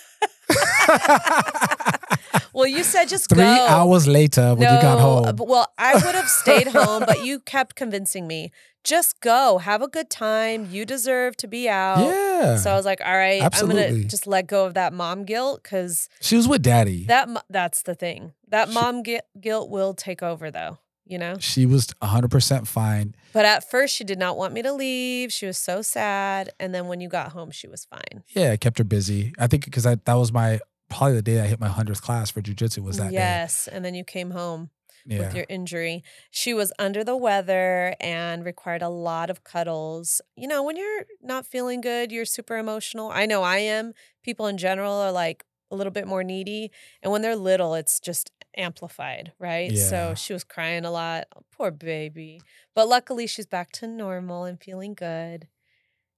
Well, 2.54 2.68
you 2.68 2.84
said 2.84 3.06
just 3.10 3.30
Three 3.30 3.44
go. 3.44 3.68
hours 3.68 4.08
later, 4.08 4.54
when 4.56 4.62
you 4.62 4.82
got 4.82 5.00
home, 5.00 5.36
Well, 5.40 5.68
I 5.78 5.94
would 5.96 6.16
have 6.16 6.28
stayed 6.30 6.68
home, 6.68 7.04
but 7.08 7.24
you 7.26 7.40
kept 7.40 7.76
convincing 7.76 8.28
me. 8.28 8.52
Just 8.84 9.22
go. 9.22 9.60
Have 9.60 9.82
a 9.82 9.88
good 9.88 10.10
time. 10.10 10.68
You 10.70 10.86
deserve 10.86 11.38
to 11.38 11.48
be 11.48 11.70
out. 11.70 12.00
yeah, 12.00 12.58
So 12.58 12.70
I 12.72 12.76
was 12.76 12.86
like, 12.86 13.00
all 13.06 13.16
right, 13.16 13.42
I'm 13.42 13.68
gonna 13.68 14.04
just 14.04 14.28
let 14.28 14.46
go 14.48 14.66
of 14.66 14.74
that 14.74 14.92
mom 14.94 15.24
guilt 15.24 15.64
because 15.64 16.10
she 16.22 16.36
was 16.36 16.48
with 16.48 16.62
Daddy. 16.62 17.06
that 17.06 17.30
that's 17.50 17.84
the 17.84 17.96
thing. 17.96 18.34
That 18.50 18.68
She- 18.68 18.74
mom 18.74 19.02
gui- 19.04 19.22
guilt 19.40 19.70
will 19.70 19.94
take 19.94 20.22
over 20.22 20.52
though, 20.52 20.80
you 21.06 21.18
know? 21.18 21.36
she 21.40 21.66
was 21.66 21.88
100 22.02 22.30
percent 22.30 22.68
fine. 22.68 23.16
But 23.32 23.46
at 23.46 23.68
first 23.70 23.96
she 23.96 24.04
did 24.04 24.20
not 24.20 24.38
want 24.38 24.54
me 24.54 24.62
to 24.62 24.74
leave. 24.74 25.32
She 25.32 25.46
was 25.46 25.58
so 25.58 25.82
sad. 25.82 26.50
And 26.60 26.76
then 26.76 26.88
when 26.88 27.00
you 27.00 27.08
got 27.10 27.32
home, 27.32 27.52
she 27.52 27.68
was 27.70 27.86
fine. 27.86 28.24
Yeah, 28.36 28.52
I 28.52 28.58
kept 28.58 28.78
her 28.80 28.84
busy. 28.84 29.34
I 29.40 29.48
think 29.48 29.64
because 29.66 29.84
that 29.86 30.06
was 30.14 30.32
my 30.34 30.60
probably 30.94 31.16
the 31.16 31.22
day 31.22 31.42
I 31.42 31.48
hit 31.48 31.60
my 31.60 31.68
hundredth 31.68 32.02
class 32.02 32.32
for 32.32 32.42
jujitsu 32.42 32.80
was 32.80 32.98
that 32.98 33.12
yes. 33.12 33.68
And 33.68 33.84
then 33.84 33.96
you 33.96 34.04
came 34.04 34.32
home. 34.32 34.70
Yeah, 35.06 35.20
with 35.20 35.36
your 35.36 35.46
injury. 35.50 36.02
She 36.32 36.54
was 36.54 36.72
under 36.80 37.04
the 37.04 37.18
weather 37.18 37.94
and 38.00 38.46
required 38.46 38.82
a 38.82 38.88
lot 38.88 39.30
of 39.30 39.44
cuddles. 39.44 40.22
You 40.38 40.48
know, 40.48 40.64
when 40.64 40.78
you're 40.78 41.04
not 41.22 41.46
feeling 41.46 41.82
good, 41.82 42.10
you're 42.10 42.24
super 42.24 42.58
emotional. 42.58 43.12
I 43.12 43.26
know 43.26 43.44
I 43.44 43.58
am. 43.58 43.92
People 44.24 44.48
in 44.48 44.58
general 44.58 44.94
are 44.94 45.12
like 45.12 45.44
a 45.72 45.76
little 45.76 45.92
bit 45.92 46.08
more 46.08 46.24
needy. 46.24 46.72
And 47.02 47.12
when 47.12 47.22
they're 47.22 47.36
little, 47.36 47.76
it's 47.76 48.00
just 48.00 48.32
amplified, 48.56 49.34
right? 49.40 49.74
Yeah. 49.74 49.84
So 49.84 50.14
she 50.16 50.32
was 50.32 50.46
crying 50.46 50.86
a 50.86 50.92
lot. 50.92 51.26
Oh, 51.36 51.42
poor 51.52 51.70
baby. 51.70 52.40
But 52.74 52.88
luckily, 52.88 53.28
she's 53.28 53.46
back 53.46 53.74
to 53.74 53.88
normal 53.88 54.46
and 54.46 54.58
feeling 54.58 54.94
good. 54.94 55.50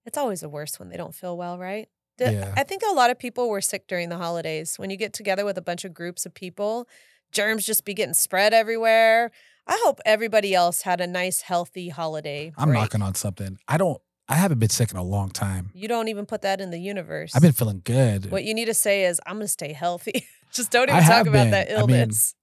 It's 0.05 0.17
always 0.17 0.41
the 0.41 0.49
worst 0.49 0.79
when 0.79 0.89
they 0.89 0.97
don't 0.97 1.15
feel 1.15 1.35
well, 1.35 1.57
right? 1.57 1.89
The- 2.17 2.31
Yeah. 2.31 2.53
I 2.55 2.63
think 2.63 2.81
a 2.89 2.93
lot 2.93 3.09
of 3.09 3.19
people 3.19 3.49
were 3.49 3.61
sick 3.61 3.87
during 3.87 4.09
the 4.09 4.17
holidays. 4.17 4.75
When 4.77 4.89
you 4.89 4.97
get 4.97 5.13
together 5.13 5.45
with 5.45 5.57
a 5.57 5.61
bunch 5.61 5.85
of 5.85 5.93
groups 5.93 6.25
of 6.25 6.33
people, 6.33 6.87
germs 7.31 7.65
just 7.65 7.85
be 7.85 7.93
getting 7.93 8.13
spread 8.13 8.53
everywhere. 8.53 9.31
I 9.67 9.79
hope 9.83 9.99
everybody 10.05 10.53
else 10.53 10.83
had 10.83 11.01
a 11.01 11.07
nice, 11.07 11.41
healthy 11.41 11.89
holiday. 11.89 12.53
I'm 12.57 12.69
break. 12.69 12.79
knocking 12.79 13.01
on 13.01 13.15
something. 13.15 13.57
I 13.67 13.77
don't. 13.77 13.99
I 14.27 14.35
haven't 14.35 14.57
been 14.59 14.69
sick 14.69 14.89
in 14.91 14.97
a 14.97 15.03
long 15.03 15.29
time. 15.29 15.69
You 15.75 15.87
don't 15.87 16.07
even 16.07 16.25
put 16.25 16.41
that 16.41 16.59
in 16.59 16.71
the 16.71 16.79
universe. 16.79 17.35
I've 17.35 17.43
been 17.43 17.51
feeling 17.51 17.81
good. 17.83 18.31
What 18.31 18.43
you 18.43 18.55
need 18.55 18.65
to 18.65 18.73
say 18.73 19.05
is, 19.05 19.19
I'm 19.27 19.35
going 19.35 19.43
to 19.45 19.47
stay 19.47 19.71
healthy. 19.73 20.25
just 20.51 20.71
don't 20.71 20.89
I 20.89 20.97
even 20.97 21.09
talk 21.09 21.27
about 21.27 21.43
been. 21.43 21.51
that 21.51 21.67
I 21.71 21.85
mean, 21.85 21.89
illness. 21.95 22.33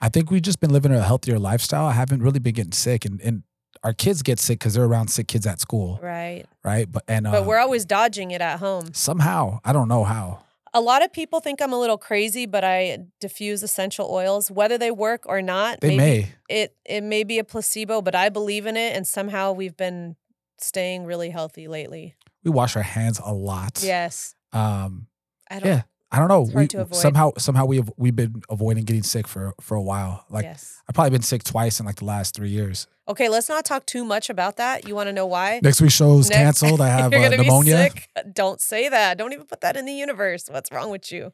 I 0.00 0.08
think 0.08 0.30
we've 0.30 0.42
just 0.42 0.58
been 0.60 0.70
living 0.70 0.92
a 0.92 1.02
healthier 1.02 1.38
lifestyle. 1.38 1.86
I 1.86 1.92
haven't 1.92 2.22
really 2.22 2.40
been 2.40 2.54
getting 2.54 2.72
sick, 2.72 3.04
and 3.04 3.20
and 3.20 3.42
our 3.82 3.92
kids 3.92 4.22
get 4.22 4.38
sick 4.38 4.58
because 4.58 4.74
they're 4.74 4.84
around 4.84 5.08
sick 5.08 5.26
kids 5.28 5.46
at 5.46 5.60
school, 5.60 5.98
right. 6.02 6.44
right? 6.64 6.90
But 6.90 7.04
and 7.08 7.26
uh, 7.26 7.30
But 7.32 7.46
we're 7.46 7.58
always 7.58 7.84
dodging 7.84 8.30
it 8.30 8.40
at 8.40 8.58
home. 8.60 8.92
somehow 8.92 9.60
I 9.64 9.72
don't 9.72 9.88
know 9.88 10.04
how. 10.04 10.44
A 10.72 10.80
lot 10.80 11.02
of 11.04 11.12
people 11.12 11.40
think 11.40 11.60
I'm 11.60 11.72
a 11.72 11.78
little 11.80 11.98
crazy, 11.98 12.46
but 12.46 12.62
I 12.62 12.98
diffuse 13.20 13.62
essential 13.64 14.08
oils, 14.08 14.50
whether 14.52 14.78
they 14.78 14.92
work 14.92 15.22
or 15.26 15.42
not. 15.42 15.80
They 15.80 15.96
maybe 15.96 15.98
may. 15.98 16.28
it 16.48 16.76
it 16.84 17.02
may 17.02 17.24
be 17.24 17.38
a 17.40 17.44
placebo, 17.44 18.02
but 18.02 18.14
I 18.14 18.28
believe 18.28 18.66
in 18.66 18.76
it, 18.76 18.94
and 18.94 19.04
somehow 19.06 19.52
we've 19.52 19.76
been 19.76 20.14
staying 20.58 21.06
really 21.06 21.30
healthy 21.30 21.66
lately. 21.66 22.14
We 22.44 22.50
wash 22.52 22.76
our 22.76 22.82
hands 22.82 23.20
a 23.24 23.32
lot. 23.34 23.80
Yes, 23.82 24.34
Um. 24.52 25.06
I 25.50 25.58
don't. 25.58 25.68
Yeah. 25.68 25.82
I 26.12 26.18
don't 26.18 26.28
know. 26.28 26.42
We. 26.42 26.68
Somehow, 26.92 27.32
somehow 27.38 27.66
we 27.66 27.76
have 27.76 27.92
we've 27.96 28.16
been 28.16 28.42
avoiding 28.50 28.84
getting 28.84 29.04
sick 29.04 29.28
for 29.28 29.54
for 29.60 29.76
a 29.76 29.82
while. 29.82 30.24
Like 30.28 30.44
yes. 30.44 30.82
I've 30.88 30.94
probably 30.94 31.10
been 31.10 31.22
sick 31.22 31.44
twice 31.44 31.78
in 31.78 31.86
like 31.86 31.96
the 31.96 32.04
last 32.04 32.34
three 32.34 32.48
years. 32.48 32.88
Okay, 33.06 33.28
let's 33.28 33.48
not 33.48 33.64
talk 33.64 33.86
too 33.86 34.04
much 34.04 34.30
about 34.30 34.56
that. 34.56 34.86
You 34.86 34.94
want 34.94 35.08
to 35.08 35.12
know 35.12 35.26
why? 35.26 35.60
Next 35.62 35.80
week's 35.80 35.94
show 35.94 36.18
is 36.18 36.30
Next- 36.30 36.60
canceled. 36.60 36.80
I 36.80 36.88
have 37.10 37.12
uh, 37.12 37.28
pneumonia. 37.28 37.90
Don't 38.32 38.60
say 38.60 38.88
that. 38.88 39.18
Don't 39.18 39.32
even 39.32 39.46
put 39.46 39.60
that 39.62 39.76
in 39.76 39.84
the 39.84 39.92
universe. 39.92 40.48
What's 40.48 40.70
wrong 40.72 40.90
with 40.90 41.10
you? 41.12 41.32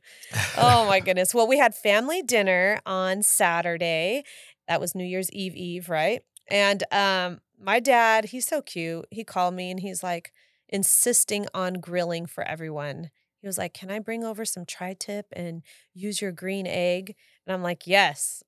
Oh 0.59 0.87
my 0.87 1.01
goodness. 1.01 1.35
Well, 1.35 1.47
we 1.47 1.59
had 1.59 1.75
family 1.75 2.23
dinner 2.23 2.81
on 2.85 3.23
Saturday. 3.23 4.25
That 4.69 4.81
was 4.81 4.95
New 4.95 5.05
Year's 5.05 5.31
Eve 5.33 5.55
Eve, 5.55 5.89
right? 5.89 6.23
And 6.49 6.85
um 6.93 7.41
my 7.59 7.81
dad, 7.81 8.27
he's 8.27 8.47
so 8.47 8.61
cute. 8.61 9.07
He 9.11 9.25
called 9.25 9.55
me 9.55 9.71
and 9.71 9.81
he's 9.81 10.03
like 10.03 10.33
insisting 10.69 11.47
on 11.55 11.75
grilling 11.75 12.27
for 12.27 12.45
everyone. 12.45 13.11
He 13.40 13.46
was 13.46 13.59
like, 13.59 13.75
"Can 13.75 13.90
I 13.90 13.99
bring 13.99 14.25
over 14.25 14.44
some 14.44 14.64
tri-tip 14.66 15.27
and 15.33 15.62
use 15.94 16.20
your 16.20 16.33
green 16.33 16.66
egg?" 16.66 17.14
And 17.46 17.55
I'm 17.55 17.62
like, 17.62 17.87
"Yes." 17.87 18.42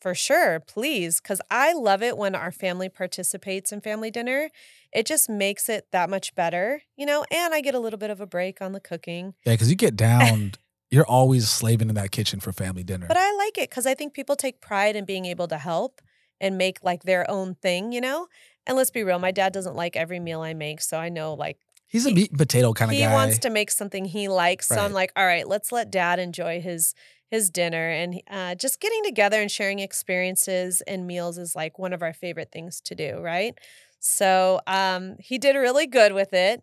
For 0.00 0.14
sure, 0.14 0.60
please, 0.60 1.20
cuz 1.20 1.40
I 1.50 1.72
love 1.72 2.02
it 2.02 2.18
when 2.18 2.34
our 2.34 2.52
family 2.52 2.88
participates 2.88 3.72
in 3.72 3.80
family 3.80 4.10
dinner. 4.10 4.50
It 4.92 5.06
just 5.06 5.28
makes 5.28 5.68
it 5.68 5.88
that 5.90 6.10
much 6.10 6.34
better, 6.34 6.82
you 6.96 7.06
know, 7.06 7.24
and 7.30 7.54
I 7.54 7.60
get 7.62 7.74
a 7.74 7.80
little 7.80 7.98
bit 7.98 8.10
of 8.10 8.20
a 8.20 8.26
break 8.26 8.60
on 8.60 8.72
the 8.72 8.80
cooking. 8.80 9.34
Yeah, 9.44 9.54
because 9.54 9.70
you 9.70 9.76
get 9.76 9.96
down, 9.96 10.52
you're 10.90 11.06
always 11.06 11.48
slaving 11.48 11.88
in 11.88 11.94
that 11.94 12.10
kitchen 12.10 12.40
for 12.40 12.52
family 12.52 12.84
dinner. 12.84 13.06
But 13.08 13.16
I 13.16 13.32
like 13.32 13.58
it 13.58 13.70
because 13.70 13.86
I 13.86 13.94
think 13.94 14.12
people 14.12 14.36
take 14.36 14.60
pride 14.60 14.96
in 14.96 15.06
being 15.06 15.24
able 15.24 15.48
to 15.48 15.58
help 15.58 16.00
and 16.40 16.58
make 16.58 16.84
like 16.84 17.02
their 17.04 17.28
own 17.30 17.54
thing, 17.54 17.92
you 17.92 18.00
know? 18.00 18.28
And 18.66 18.76
let's 18.76 18.90
be 18.90 19.02
real, 19.02 19.18
my 19.18 19.30
dad 19.30 19.52
doesn't 19.52 19.74
like 19.76 19.96
every 19.96 20.20
meal 20.20 20.42
I 20.42 20.54
make. 20.54 20.80
So 20.82 20.98
I 20.98 21.08
know 21.08 21.34
like 21.34 21.58
He's 21.88 22.06
a 22.06 22.12
meat 22.12 22.30
and 22.30 22.38
potato 22.38 22.72
kind 22.72 22.90
of 22.90 22.96
guy. 22.98 23.08
he 23.08 23.12
wants 23.12 23.38
to 23.38 23.50
make 23.50 23.70
something 23.70 24.04
he 24.04 24.28
likes. 24.28 24.68
So 24.68 24.76
I'm 24.78 24.92
like, 24.92 25.12
all 25.16 25.24
right, 25.26 25.46
let's 25.46 25.72
let 25.72 25.90
dad 25.90 26.18
enjoy 26.18 26.60
his 26.60 26.94
his 27.30 27.50
dinner 27.50 27.90
and 27.90 28.20
uh, 28.30 28.54
just 28.54 28.80
getting 28.80 29.02
together 29.02 29.40
and 29.40 29.50
sharing 29.50 29.80
experiences 29.80 30.80
and 30.82 31.06
meals 31.06 31.38
is 31.38 31.56
like 31.56 31.76
one 31.78 31.92
of 31.92 32.00
our 32.00 32.12
favorite 32.12 32.52
things 32.52 32.80
to 32.82 32.94
do, 32.94 33.18
right? 33.18 33.58
So 33.98 34.60
um, 34.68 35.16
he 35.18 35.36
did 35.36 35.56
really 35.56 35.86
good 35.88 36.12
with 36.12 36.32
it. 36.32 36.62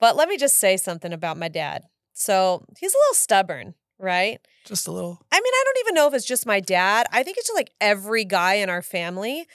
But 0.00 0.16
let 0.16 0.28
me 0.28 0.36
just 0.36 0.58
say 0.58 0.76
something 0.76 1.12
about 1.12 1.38
my 1.38 1.48
dad. 1.48 1.84
So 2.12 2.64
he's 2.78 2.92
a 2.92 2.98
little 2.98 3.14
stubborn, 3.14 3.74
right? 3.98 4.38
Just 4.66 4.86
a 4.86 4.92
little. 4.92 5.18
I 5.32 5.36
mean, 5.36 5.52
I 5.54 5.62
don't 5.64 5.78
even 5.86 5.94
know 5.94 6.06
if 6.08 6.14
it's 6.14 6.26
just 6.26 6.46
my 6.46 6.60
dad. 6.60 7.06
I 7.10 7.22
think 7.22 7.38
it's 7.38 7.46
just 7.48 7.56
like 7.56 7.70
every 7.80 8.24
guy 8.26 8.54
in 8.54 8.68
our 8.68 8.82
family. 8.82 9.46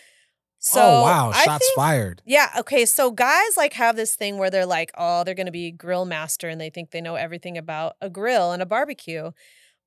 Oh, 0.62 0.62
so 0.62 0.82
oh 0.82 1.02
wow! 1.04 1.32
I 1.34 1.46
Shots 1.46 1.66
think- 1.66 1.76
fired. 1.76 2.22
Yeah. 2.26 2.50
Okay. 2.60 2.86
So 2.86 3.12
guys 3.12 3.56
like 3.56 3.74
have 3.74 3.96
this 3.96 4.16
thing 4.16 4.38
where 4.38 4.50
they're 4.50 4.66
like, 4.66 4.92
oh, 4.98 5.24
they're 5.24 5.34
going 5.36 5.46
to 5.46 5.52
be 5.54 5.72
grill 5.72 6.06
master 6.06 6.50
and 6.50 6.60
they 6.60 6.70
think 6.70 6.92
they 6.92 7.00
know 7.02 7.16
everything 7.16 7.58
about 7.58 7.96
a 8.02 8.10
grill 8.10 8.52
and 8.52 8.62
a 8.62 8.66
barbecue. 8.66 9.32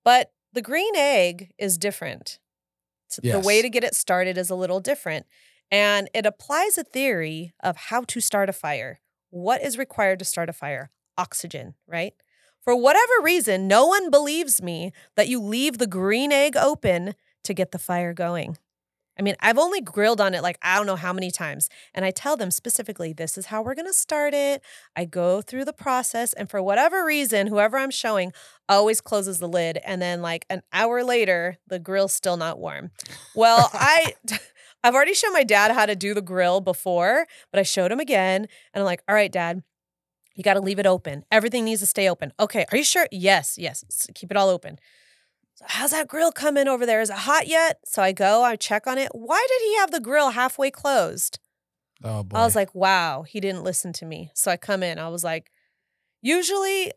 But 0.04 0.32
the 0.52 0.62
green 0.62 0.96
egg 0.96 1.52
is 1.58 1.76
different. 1.78 2.38
S- 3.10 3.20
The 3.22 3.40
way 3.40 3.60
to 3.60 3.68
get 3.68 3.84
it 3.84 3.94
started 3.94 4.38
is 4.38 4.48
a 4.50 4.54
little 4.54 4.80
different. 4.80 5.26
And 5.70 6.08
it 6.14 6.26
applies 6.26 6.76
a 6.78 6.84
theory 6.84 7.52
of 7.62 7.76
how 7.76 8.02
to 8.04 8.20
start 8.20 8.48
a 8.48 8.52
fire. 8.52 9.00
What 9.30 9.62
is 9.62 9.76
required 9.78 10.18
to 10.20 10.24
start 10.24 10.48
a 10.48 10.52
fire? 10.52 10.90
Oxygen, 11.18 11.74
right? 11.86 12.14
For 12.62 12.74
whatever 12.76 13.12
reason, 13.22 13.68
no 13.68 13.86
one 13.86 14.10
believes 14.10 14.62
me 14.62 14.92
that 15.16 15.28
you 15.28 15.40
leave 15.40 15.78
the 15.78 15.86
green 15.86 16.32
egg 16.32 16.56
open 16.56 17.14
to 17.44 17.54
get 17.54 17.72
the 17.72 17.78
fire 17.78 18.12
going. 18.14 18.56
I 19.18 19.22
mean, 19.22 19.36
I've 19.40 19.58
only 19.58 19.80
grilled 19.80 20.20
on 20.20 20.34
it 20.34 20.42
like 20.42 20.58
I 20.62 20.76
don't 20.76 20.86
know 20.86 20.96
how 20.96 21.12
many 21.12 21.30
times. 21.30 21.68
And 21.94 22.04
I 22.04 22.10
tell 22.10 22.36
them 22.36 22.50
specifically, 22.50 23.12
this 23.12 23.36
is 23.36 23.46
how 23.46 23.62
we're 23.62 23.74
going 23.74 23.86
to 23.86 23.92
start 23.92 24.34
it. 24.34 24.62
I 24.96 25.04
go 25.04 25.42
through 25.42 25.64
the 25.64 25.72
process. 25.72 26.32
And 26.32 26.48
for 26.50 26.62
whatever 26.62 27.04
reason, 27.04 27.46
whoever 27.46 27.76
I'm 27.76 27.90
showing 27.90 28.32
always 28.68 29.00
closes 29.00 29.38
the 29.38 29.48
lid. 29.48 29.78
And 29.84 30.00
then, 30.00 30.22
like 30.22 30.46
an 30.48 30.62
hour 30.72 31.04
later, 31.04 31.58
the 31.66 31.78
grill's 31.78 32.14
still 32.14 32.36
not 32.36 32.58
warm. 32.58 32.90
Well, 33.34 33.70
I. 33.72 34.14
I've 34.84 34.96
already 34.96 35.14
shown 35.14 35.32
my 35.32 35.44
dad 35.44 35.70
how 35.70 35.86
to 35.86 35.94
do 35.94 36.12
the 36.12 36.20
grill 36.20 36.60
before, 36.60 37.28
but 37.52 37.60
I 37.60 37.62
showed 37.62 37.92
him 37.92 38.00
again. 38.00 38.48
And 38.74 38.82
I'm 38.82 38.84
like, 38.84 39.00
all 39.08 39.14
right, 39.14 39.30
dad, 39.30 39.62
you 40.34 40.42
got 40.42 40.54
to 40.54 40.60
leave 40.60 40.78
it 40.78 40.86
open. 40.86 41.24
Everything 41.30 41.64
needs 41.64 41.80
to 41.80 41.86
stay 41.86 42.08
open. 42.08 42.32
Okay, 42.40 42.66
are 42.72 42.76
you 42.76 42.84
sure? 42.84 43.06
Yes, 43.12 43.56
yes. 43.58 43.84
Keep 44.14 44.30
it 44.30 44.36
all 44.36 44.48
open. 44.48 44.78
So 45.62 45.66
how's 45.68 45.92
that 45.92 46.08
grill 46.08 46.32
coming 46.32 46.66
over 46.66 46.84
there? 46.84 47.00
Is 47.00 47.10
it 47.10 47.18
hot 47.18 47.46
yet? 47.46 47.78
So 47.84 48.02
I 48.02 48.12
go, 48.12 48.42
I 48.42 48.56
check 48.56 48.86
on 48.86 48.98
it. 48.98 49.10
Why 49.12 49.46
did 49.48 49.64
he 49.64 49.76
have 49.76 49.90
the 49.90 50.00
grill 50.00 50.30
halfway 50.30 50.70
closed? 50.70 51.38
Oh 52.02 52.24
boy! 52.24 52.36
I 52.36 52.44
was 52.44 52.56
like, 52.56 52.74
wow, 52.74 53.22
he 53.22 53.38
didn't 53.40 53.62
listen 53.62 53.92
to 53.94 54.04
me. 54.04 54.30
So 54.34 54.50
I 54.50 54.56
come 54.56 54.82
in. 54.82 54.98
I 54.98 55.08
was 55.08 55.22
like, 55.22 55.52
usually, 56.20 56.90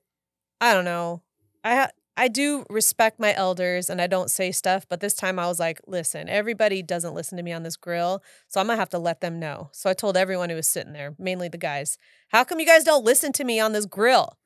I 0.60 0.74
don't 0.74 0.86
know. 0.86 1.22
I 1.64 1.76
ha- 1.76 1.92
I 2.18 2.28
do 2.28 2.66
respect 2.70 3.20
my 3.20 3.36
elders 3.36 3.90
and 3.90 4.02
I 4.02 4.08
don't 4.08 4.32
say 4.32 4.52
stuff, 4.52 4.88
but 4.88 5.02
this 5.02 5.14
time 5.14 5.38
I 5.38 5.48
was 5.48 5.60
like, 5.60 5.82
listen, 5.86 6.30
everybody 6.30 6.82
doesn't 6.82 7.14
listen 7.14 7.38
to 7.38 7.44
me 7.44 7.52
on 7.52 7.64
this 7.64 7.76
grill, 7.76 8.24
so 8.48 8.60
I'm 8.60 8.68
gonna 8.68 8.80
have 8.80 8.90
to 8.92 9.00
let 9.00 9.22
them 9.22 9.38
know. 9.40 9.70
So 9.74 9.90
I 9.90 9.94
told 9.94 10.18
everyone 10.18 10.50
who 10.50 10.56
was 10.56 10.68
sitting 10.68 10.94
there, 10.94 11.14
mainly 11.20 11.50
the 11.50 11.58
guys, 11.58 11.98
how 12.30 12.44
come 12.44 12.60
you 12.60 12.66
guys 12.66 12.84
don't 12.84 13.06
listen 13.06 13.32
to 13.34 13.44
me 13.44 13.60
on 13.60 13.74
this 13.74 13.86
grill? 13.86 14.38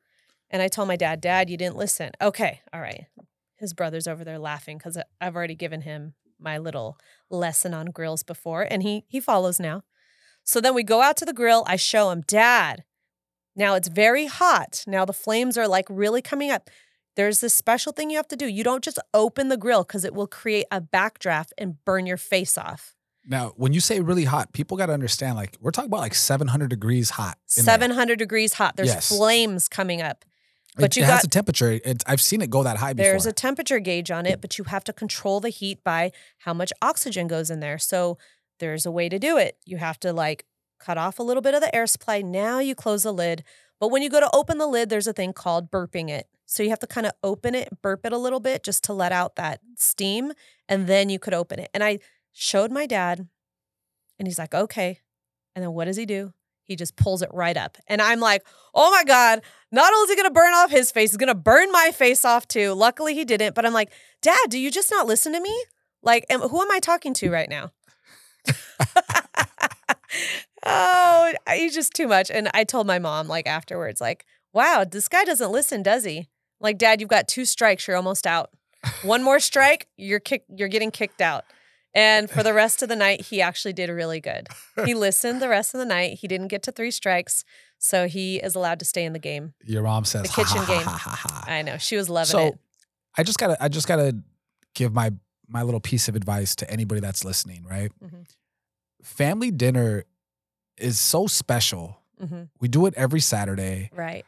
And 0.49 0.61
I 0.63 0.67
told 0.67 0.87
my 0.87 0.95
dad, 0.95 1.21
Dad, 1.21 1.49
you 1.49 1.57
didn't 1.57 1.77
listen. 1.77 2.11
Okay, 2.19 2.61
all 2.73 2.81
right. 2.81 3.05
His 3.59 3.73
brother's 3.73 4.07
over 4.07 4.23
there 4.23 4.39
laughing 4.39 4.77
because 4.77 4.97
I've 5.19 5.35
already 5.35 5.55
given 5.55 5.81
him 5.81 6.13
my 6.39 6.57
little 6.57 6.97
lesson 7.29 7.73
on 7.73 7.87
grills 7.87 8.23
before, 8.23 8.65
and 8.69 8.81
he 8.83 9.03
he 9.07 9.19
follows 9.19 9.59
now. 9.59 9.83
So 10.43 10.59
then 10.61 10.73
we 10.73 10.83
go 10.83 11.01
out 11.01 11.17
to 11.17 11.25
the 11.25 11.33
grill. 11.33 11.63
I 11.67 11.75
show 11.75 12.09
him, 12.11 12.23
Dad. 12.25 12.83
Now 13.55 13.75
it's 13.75 13.89
very 13.89 14.25
hot. 14.27 14.83
Now 14.87 15.05
the 15.05 15.13
flames 15.13 15.57
are 15.57 15.67
like 15.67 15.85
really 15.89 16.21
coming 16.21 16.49
up. 16.51 16.69
there's 17.15 17.41
this 17.41 17.53
special 17.53 17.91
thing 17.91 18.09
you 18.09 18.15
have 18.15 18.29
to 18.29 18.37
do. 18.37 18.47
You 18.47 18.63
don't 18.63 18.83
just 18.83 18.97
open 19.13 19.49
the 19.49 19.57
grill 19.57 19.83
because 19.83 20.05
it 20.05 20.13
will 20.13 20.27
create 20.27 20.65
a 20.71 20.79
backdraft 20.79 21.49
and 21.57 21.83
burn 21.83 22.05
your 22.05 22.15
face 22.15 22.57
off. 22.57 22.95
Now, 23.27 23.51
when 23.57 23.73
you 23.73 23.81
say 23.81 23.99
really 23.99 24.23
hot, 24.23 24.53
people 24.53 24.77
got 24.77 24.85
to 24.85 24.93
understand 24.93 25.35
like 25.35 25.57
we're 25.59 25.71
talking 25.71 25.89
about 25.89 25.99
like 25.99 26.15
700 26.15 26.69
degrees 26.69 27.09
hot. 27.09 27.37
in 27.57 27.65
there. 27.65 27.73
700 27.73 28.17
degrees 28.17 28.53
hot. 28.53 28.77
There's 28.77 28.87
Yes. 28.87 29.09
flames 29.09 29.67
coming 29.67 30.01
up. 30.01 30.23
It, 30.79 30.81
but 30.81 30.95
you 30.97 31.03
it 31.03 31.07
has 31.07 31.15
got- 31.17 31.25
a 31.25 31.27
temperature. 31.29 31.71
It, 31.83 32.03
I've 32.07 32.21
seen 32.21 32.41
it 32.41 32.49
go 32.49 32.63
that 32.63 32.77
high 32.77 32.93
before. 32.93 33.11
There's 33.11 33.25
a 33.25 33.33
temperature 33.33 33.79
gauge 33.79 34.11
on 34.11 34.25
it, 34.25 34.41
but 34.41 34.57
you 34.57 34.63
have 34.65 34.83
to 34.85 34.93
control 34.93 35.39
the 35.39 35.49
heat 35.49 35.83
by 35.83 36.11
how 36.39 36.53
much 36.53 36.71
oxygen 36.81 37.27
goes 37.27 37.49
in 37.49 37.59
there. 37.59 37.77
So 37.77 38.17
there's 38.59 38.85
a 38.85 38.91
way 38.91 39.09
to 39.09 39.19
do 39.19 39.37
it. 39.37 39.57
You 39.65 39.77
have 39.77 39.99
to 40.01 40.11
like 40.13 40.45
cut 40.79 40.97
off 40.97 41.19
a 41.19 41.23
little 41.23 41.41
bit 41.41 41.53
of 41.53 41.61
the 41.61 41.73
air 41.75 41.87
supply. 41.87 42.21
Now 42.21 42.59
you 42.59 42.75
close 42.75 43.03
the 43.03 43.13
lid. 43.13 43.43
But 43.79 43.89
when 43.91 44.01
you 44.01 44.09
go 44.09 44.19
to 44.19 44.29
open 44.33 44.57
the 44.57 44.67
lid, 44.67 44.89
there's 44.89 45.07
a 45.07 45.13
thing 45.13 45.31
called 45.33 45.71
burping 45.71 46.09
it. 46.09 46.27
So 46.45 46.63
you 46.63 46.69
have 46.69 46.79
to 46.79 46.87
kind 46.87 47.05
of 47.05 47.13
open 47.23 47.53
it, 47.55 47.69
burp 47.81 48.05
it 48.05 48.11
a 48.11 48.17
little 48.17 48.39
bit 48.39 48.63
just 48.63 48.83
to 48.85 48.93
let 48.93 49.11
out 49.11 49.35
that 49.35 49.61
steam, 49.77 50.33
and 50.67 50.87
then 50.87 51.09
you 51.09 51.19
could 51.19 51.33
open 51.33 51.59
it. 51.59 51.69
And 51.73 51.83
I 51.83 51.99
showed 52.33 52.71
my 52.71 52.85
dad, 52.87 53.27
and 54.17 54.27
he's 54.27 54.39
like, 54.39 54.53
okay. 54.55 54.99
And 55.55 55.63
then 55.63 55.73
what 55.73 55.85
does 55.85 55.95
he 55.95 56.05
do? 56.05 56.33
He 56.69 56.75
just 56.75 56.95
pulls 56.95 57.23
it 57.23 57.29
right 57.33 57.57
up. 57.57 57.79
And 57.87 57.99
I'm 57.99 58.19
like, 58.19 58.45
oh 58.75 58.91
my 58.91 59.03
God, 59.03 59.41
not 59.71 59.91
only 59.91 60.03
is 60.03 60.09
he 60.11 60.15
gonna 60.15 60.29
burn 60.29 60.53
off 60.53 60.69
his 60.69 60.91
face, 60.91 61.09
he's 61.09 61.17
gonna 61.17 61.33
burn 61.33 61.71
my 61.71 61.89
face 61.91 62.23
off 62.23 62.47
too. 62.47 62.73
Luckily 62.73 63.15
he 63.15 63.25
didn't, 63.25 63.55
but 63.55 63.65
I'm 63.65 63.73
like, 63.73 63.91
Dad, 64.21 64.37
do 64.49 64.59
you 64.59 64.69
just 64.69 64.91
not 64.91 65.07
listen 65.07 65.33
to 65.33 65.41
me? 65.41 65.63
Like, 66.03 66.27
am, 66.29 66.41
who 66.41 66.61
am 66.61 66.69
I 66.69 66.79
talking 66.79 67.15
to 67.15 67.31
right 67.31 67.49
now? 67.49 67.71
oh, 70.63 71.33
he's 71.51 71.73
just 71.73 71.93
too 71.93 72.07
much. 72.07 72.29
And 72.29 72.51
I 72.53 72.65
told 72.65 72.85
my 72.85 72.99
mom, 72.99 73.27
like, 73.27 73.47
afterwards, 73.47 73.99
like, 73.99 74.27
wow, 74.53 74.85
this 74.89 75.07
guy 75.07 75.25
doesn't 75.25 75.51
listen, 75.51 75.81
does 75.81 76.05
he? 76.05 76.29
Like, 76.59 76.77
Dad, 76.77 77.01
you've 77.01 77.09
got 77.09 77.27
two 77.27 77.45
strikes, 77.45 77.87
you're 77.87 77.97
almost 77.97 78.27
out. 78.27 78.51
One 79.01 79.23
more 79.23 79.39
strike, 79.39 79.87
you're 79.97 80.19
kick, 80.19 80.43
you're 80.55 80.67
getting 80.67 80.91
kicked 80.91 81.19
out. 81.19 81.45
And 81.93 82.29
for 82.29 82.43
the 82.43 82.53
rest 82.63 82.81
of 82.83 82.89
the 82.89 82.95
night, 82.95 83.21
he 83.21 83.41
actually 83.41 83.73
did 83.73 83.89
really 83.89 84.19
good. 84.21 84.47
He 84.85 84.93
listened 84.93 85.41
the 85.41 85.49
rest 85.49 85.73
of 85.73 85.79
the 85.79 85.85
night. 85.85 86.19
He 86.19 86.27
didn't 86.27 86.47
get 86.49 86.61
to 86.63 86.71
three 86.71 86.91
strikes, 86.91 87.43
so 87.77 88.07
he 88.07 88.37
is 88.37 88.55
allowed 88.55 88.79
to 88.79 88.85
stay 88.85 89.05
in 89.05 89.13
the 89.13 89.19
game. 89.19 89.53
Your 89.63 89.83
mom 89.83 90.05
says 90.05 90.23
The 90.23 90.27
kitchen 90.29 90.57
ha, 90.57 90.65
game. 90.67 90.85
Ha, 90.85 90.97
ha. 90.97 91.43
I 91.47 91.61
know 91.63 91.77
she 91.77 91.95
was 91.97 92.09
loving 92.09 92.27
so 92.31 92.47
it. 92.47 92.59
I 93.17 93.23
just 93.23 93.39
gotta 93.39 93.57
I 93.63 93.67
just 93.69 93.87
gotta 93.87 94.15
give 94.75 94.93
my 94.93 95.11
my 95.47 95.63
little 95.63 95.79
piece 95.79 96.07
of 96.07 96.15
advice 96.15 96.55
to 96.57 96.69
anybody 96.69 97.01
that's 97.01 97.25
listening, 97.25 97.65
right? 97.67 97.91
Mhm. 98.03 98.27
Family 99.03 99.49
dinner 99.51 100.03
is 100.77 100.99
so 100.99 101.25
special. 101.27 101.97
hmm 102.19 102.43
We 102.59 102.67
do 102.67 102.85
it 102.85 102.93
every 102.95 103.19
Saturday. 103.19 103.89
Right. 103.93 104.25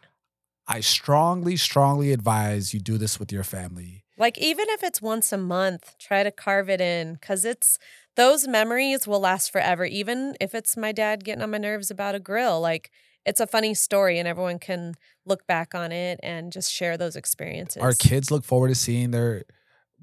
I 0.68 0.80
strongly, 0.80 1.58
strongly 1.58 2.12
advise 2.14 2.74
you 2.74 2.80
do 2.80 2.98
this 2.98 3.20
with 3.20 3.32
your 3.32 3.44
family. 3.44 4.06
Like 4.22 4.38
even 4.38 4.68
if 4.70 4.84
it's 4.84 5.02
once 5.02 5.34
a 5.34 5.38
month, 5.38 5.96
try 5.98 6.22
to 6.22 6.30
carve 6.30 6.70
it 6.70 6.80
in 6.80 7.14
because 7.16 7.44
it's 7.44 7.80
those 8.16 8.48
memories 8.48 9.08
will 9.08 9.20
last 9.20 9.52
forever. 9.52 9.84
Even 9.84 10.36
if 10.40 10.54
it's 10.54 10.78
my 10.78 10.92
dad 10.92 11.24
getting 11.24 11.42
on 11.42 11.50
my 11.50 11.58
nerves 11.58 11.90
about 11.90 12.14
a 12.14 12.20
grill, 12.20 12.62
like 12.62 12.92
it's 13.26 13.40
a 13.40 13.48
funny 13.48 13.74
story 13.74 14.20
and 14.20 14.28
everyone 14.28 14.60
can 14.60 14.94
look 15.26 15.48
back 15.48 15.74
on 15.74 15.92
it 15.92 16.20
and 16.22 16.52
just 16.52 16.72
share 16.72 16.98
those 16.98 17.16
experiences. 17.16 17.82
Our 17.82 17.94
kids 17.94 18.30
look 18.30 18.44
forward 18.44 18.68
to 18.68 18.76
seeing 18.76 19.10
their 19.10 19.44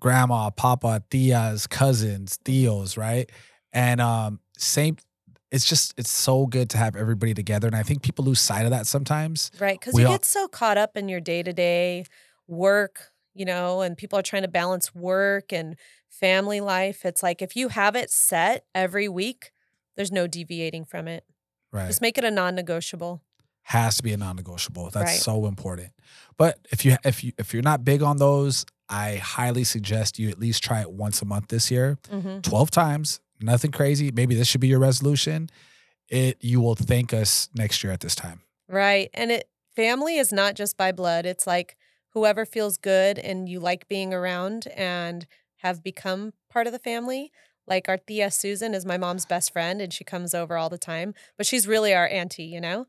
grandma, 0.00 0.50
papa, 0.50 1.04
tias, 1.12 1.68
cousins, 1.68 2.40
tios, 2.44 2.98
right? 2.98 3.30
And 3.72 4.00
um, 4.00 4.40
same. 4.56 4.96
It's 5.52 5.64
just 5.64 5.94
it's 5.96 6.10
so 6.10 6.46
good 6.46 6.70
to 6.70 6.78
have 6.78 6.96
everybody 6.96 7.34
together, 7.34 7.68
and 7.68 7.76
I 7.76 7.84
think 7.84 8.02
people 8.02 8.24
lose 8.24 8.40
sight 8.40 8.64
of 8.64 8.70
that 8.70 8.88
sometimes. 8.88 9.52
Right. 9.60 9.78
Because 9.78 9.96
you 9.96 10.06
all- 10.06 10.12
get 10.12 10.24
so 10.24 10.48
caught 10.48 10.76
up 10.76 10.96
in 10.96 11.08
your 11.08 11.20
day 11.20 11.44
to 11.44 11.52
day 11.52 12.04
work, 12.48 13.12
you 13.38 13.44
know, 13.44 13.80
and 13.80 13.96
people 13.96 14.18
are 14.18 14.22
trying 14.22 14.42
to 14.42 14.48
balance 14.48 14.94
work 14.94 15.52
and 15.52 15.76
family 16.10 16.60
life. 16.60 17.04
It's 17.04 17.22
like 17.22 17.40
if 17.42 17.54
you 17.56 17.68
have 17.68 17.94
it 17.96 18.10
set 18.10 18.64
every 18.74 19.08
week, 19.08 19.52
there's 19.96 20.12
no 20.12 20.26
deviating 20.26 20.84
from 20.84 21.08
it. 21.08 21.24
Right. 21.72 21.86
Just 21.86 22.00
make 22.00 22.18
it 22.18 22.24
a 22.24 22.30
non 22.30 22.54
negotiable. 22.54 23.22
has 23.62 23.96
to 23.98 24.02
be 24.02 24.12
a 24.14 24.16
non-negotiable. 24.16 24.88
That's 24.90 25.04
Right. 25.12 25.20
so 25.20 25.44
important. 25.46 25.90
But 26.38 26.58
if 26.70 26.84
you 26.86 26.96
if 27.04 27.22
you 27.22 27.32
if 27.38 27.52
you're 27.52 27.62
not 27.62 27.84
big 27.84 28.02
on 28.02 28.16
those, 28.16 28.64
I 28.88 29.16
highly 29.16 29.64
suggest 29.64 30.18
you 30.18 30.30
at 30.30 30.38
least 30.38 30.62
try 30.64 30.80
it 30.80 30.90
once 30.90 31.20
a 31.20 31.26
month 31.26 31.48
this 31.48 31.70
year. 31.70 31.98
hmm 32.10 32.40
12 32.40 32.70
times. 32.70 33.20
Nothing 33.40 33.70
crazy. 33.70 34.10
Maybe 34.10 34.34
this 34.34 34.48
should 34.48 34.62
be 34.62 34.68
your 34.68 34.80
resolution. 34.80 35.50
It 36.08 36.38
you 36.40 36.62
will 36.62 36.74
thank 36.76 37.12
us 37.12 37.50
next 37.54 37.84
year 37.84 37.92
at 37.92 38.00
this 38.00 38.14
time. 38.14 38.40
Right. 38.68 39.10
And 39.12 39.30
it 39.30 39.50
family 39.76 40.16
is 40.16 40.32
not 40.32 40.54
just 40.54 40.78
by 40.78 40.90
blood. 40.92 41.26
It's 41.26 41.46
like 41.46 41.76
whoever 42.10 42.44
feels 42.46 42.76
good 42.76 43.18
and 43.18 43.48
you 43.48 43.60
like 43.60 43.88
being 43.88 44.12
around 44.14 44.66
and 44.68 45.26
have 45.58 45.82
become 45.82 46.32
part 46.50 46.66
of 46.66 46.72
the 46.72 46.78
family. 46.78 47.32
Like 47.66 47.88
our 47.88 47.98
tia 47.98 48.30
Susan 48.30 48.74
is 48.74 48.86
my 48.86 48.96
mom's 48.96 49.26
best 49.26 49.52
friend 49.52 49.80
and 49.80 49.92
she 49.92 50.04
comes 50.04 50.34
over 50.34 50.56
all 50.56 50.70
the 50.70 50.78
time, 50.78 51.14
but 51.36 51.46
she's 51.46 51.66
really 51.66 51.92
our 51.94 52.06
auntie, 52.08 52.44
you 52.44 52.60
know? 52.60 52.86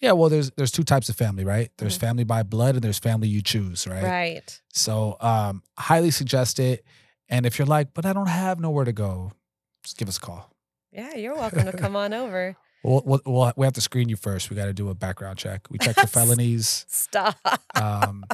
Yeah, 0.00 0.12
well 0.12 0.28
there's 0.28 0.50
there's 0.52 0.70
two 0.70 0.84
types 0.84 1.08
of 1.08 1.16
family, 1.16 1.44
right? 1.44 1.70
There's 1.78 1.96
Mhm. 1.96 2.00
family 2.00 2.24
by 2.24 2.42
blood 2.44 2.74
and 2.76 2.84
there's 2.84 2.98
family 2.98 3.28
you 3.28 3.42
choose, 3.42 3.86
right? 3.86 4.04
Right. 4.04 4.60
So 4.72 5.16
um 5.20 5.62
highly 5.76 6.10
suggest 6.10 6.58
it. 6.58 6.84
And 7.28 7.44
if 7.46 7.58
you're 7.58 7.66
like, 7.66 7.94
but 7.94 8.06
I 8.06 8.12
don't 8.12 8.28
have 8.28 8.58
nowhere 8.60 8.84
to 8.84 8.92
go, 8.92 9.32
just 9.82 9.96
give 9.98 10.08
us 10.08 10.16
a 10.16 10.20
call. 10.20 10.50
Yeah, 10.92 11.14
you're 11.14 11.34
welcome 11.34 11.66
to 11.66 11.72
come 11.72 11.94
on 11.96 12.14
over. 12.14 12.56
We'll, 12.82 13.02
we'll, 13.04 13.20
we'll 13.26 13.52
we 13.56 13.66
have 13.66 13.74
to 13.74 13.80
screen 13.80 14.08
you 14.08 14.16
first. 14.16 14.50
We 14.50 14.56
got 14.56 14.66
to 14.66 14.72
do 14.72 14.88
a 14.88 14.94
background 14.94 15.38
check. 15.38 15.66
We 15.70 15.78
check 15.78 15.96
your 15.96 16.06
felonies. 16.06 16.86
Stop. 16.88 17.36
Um, 17.74 18.24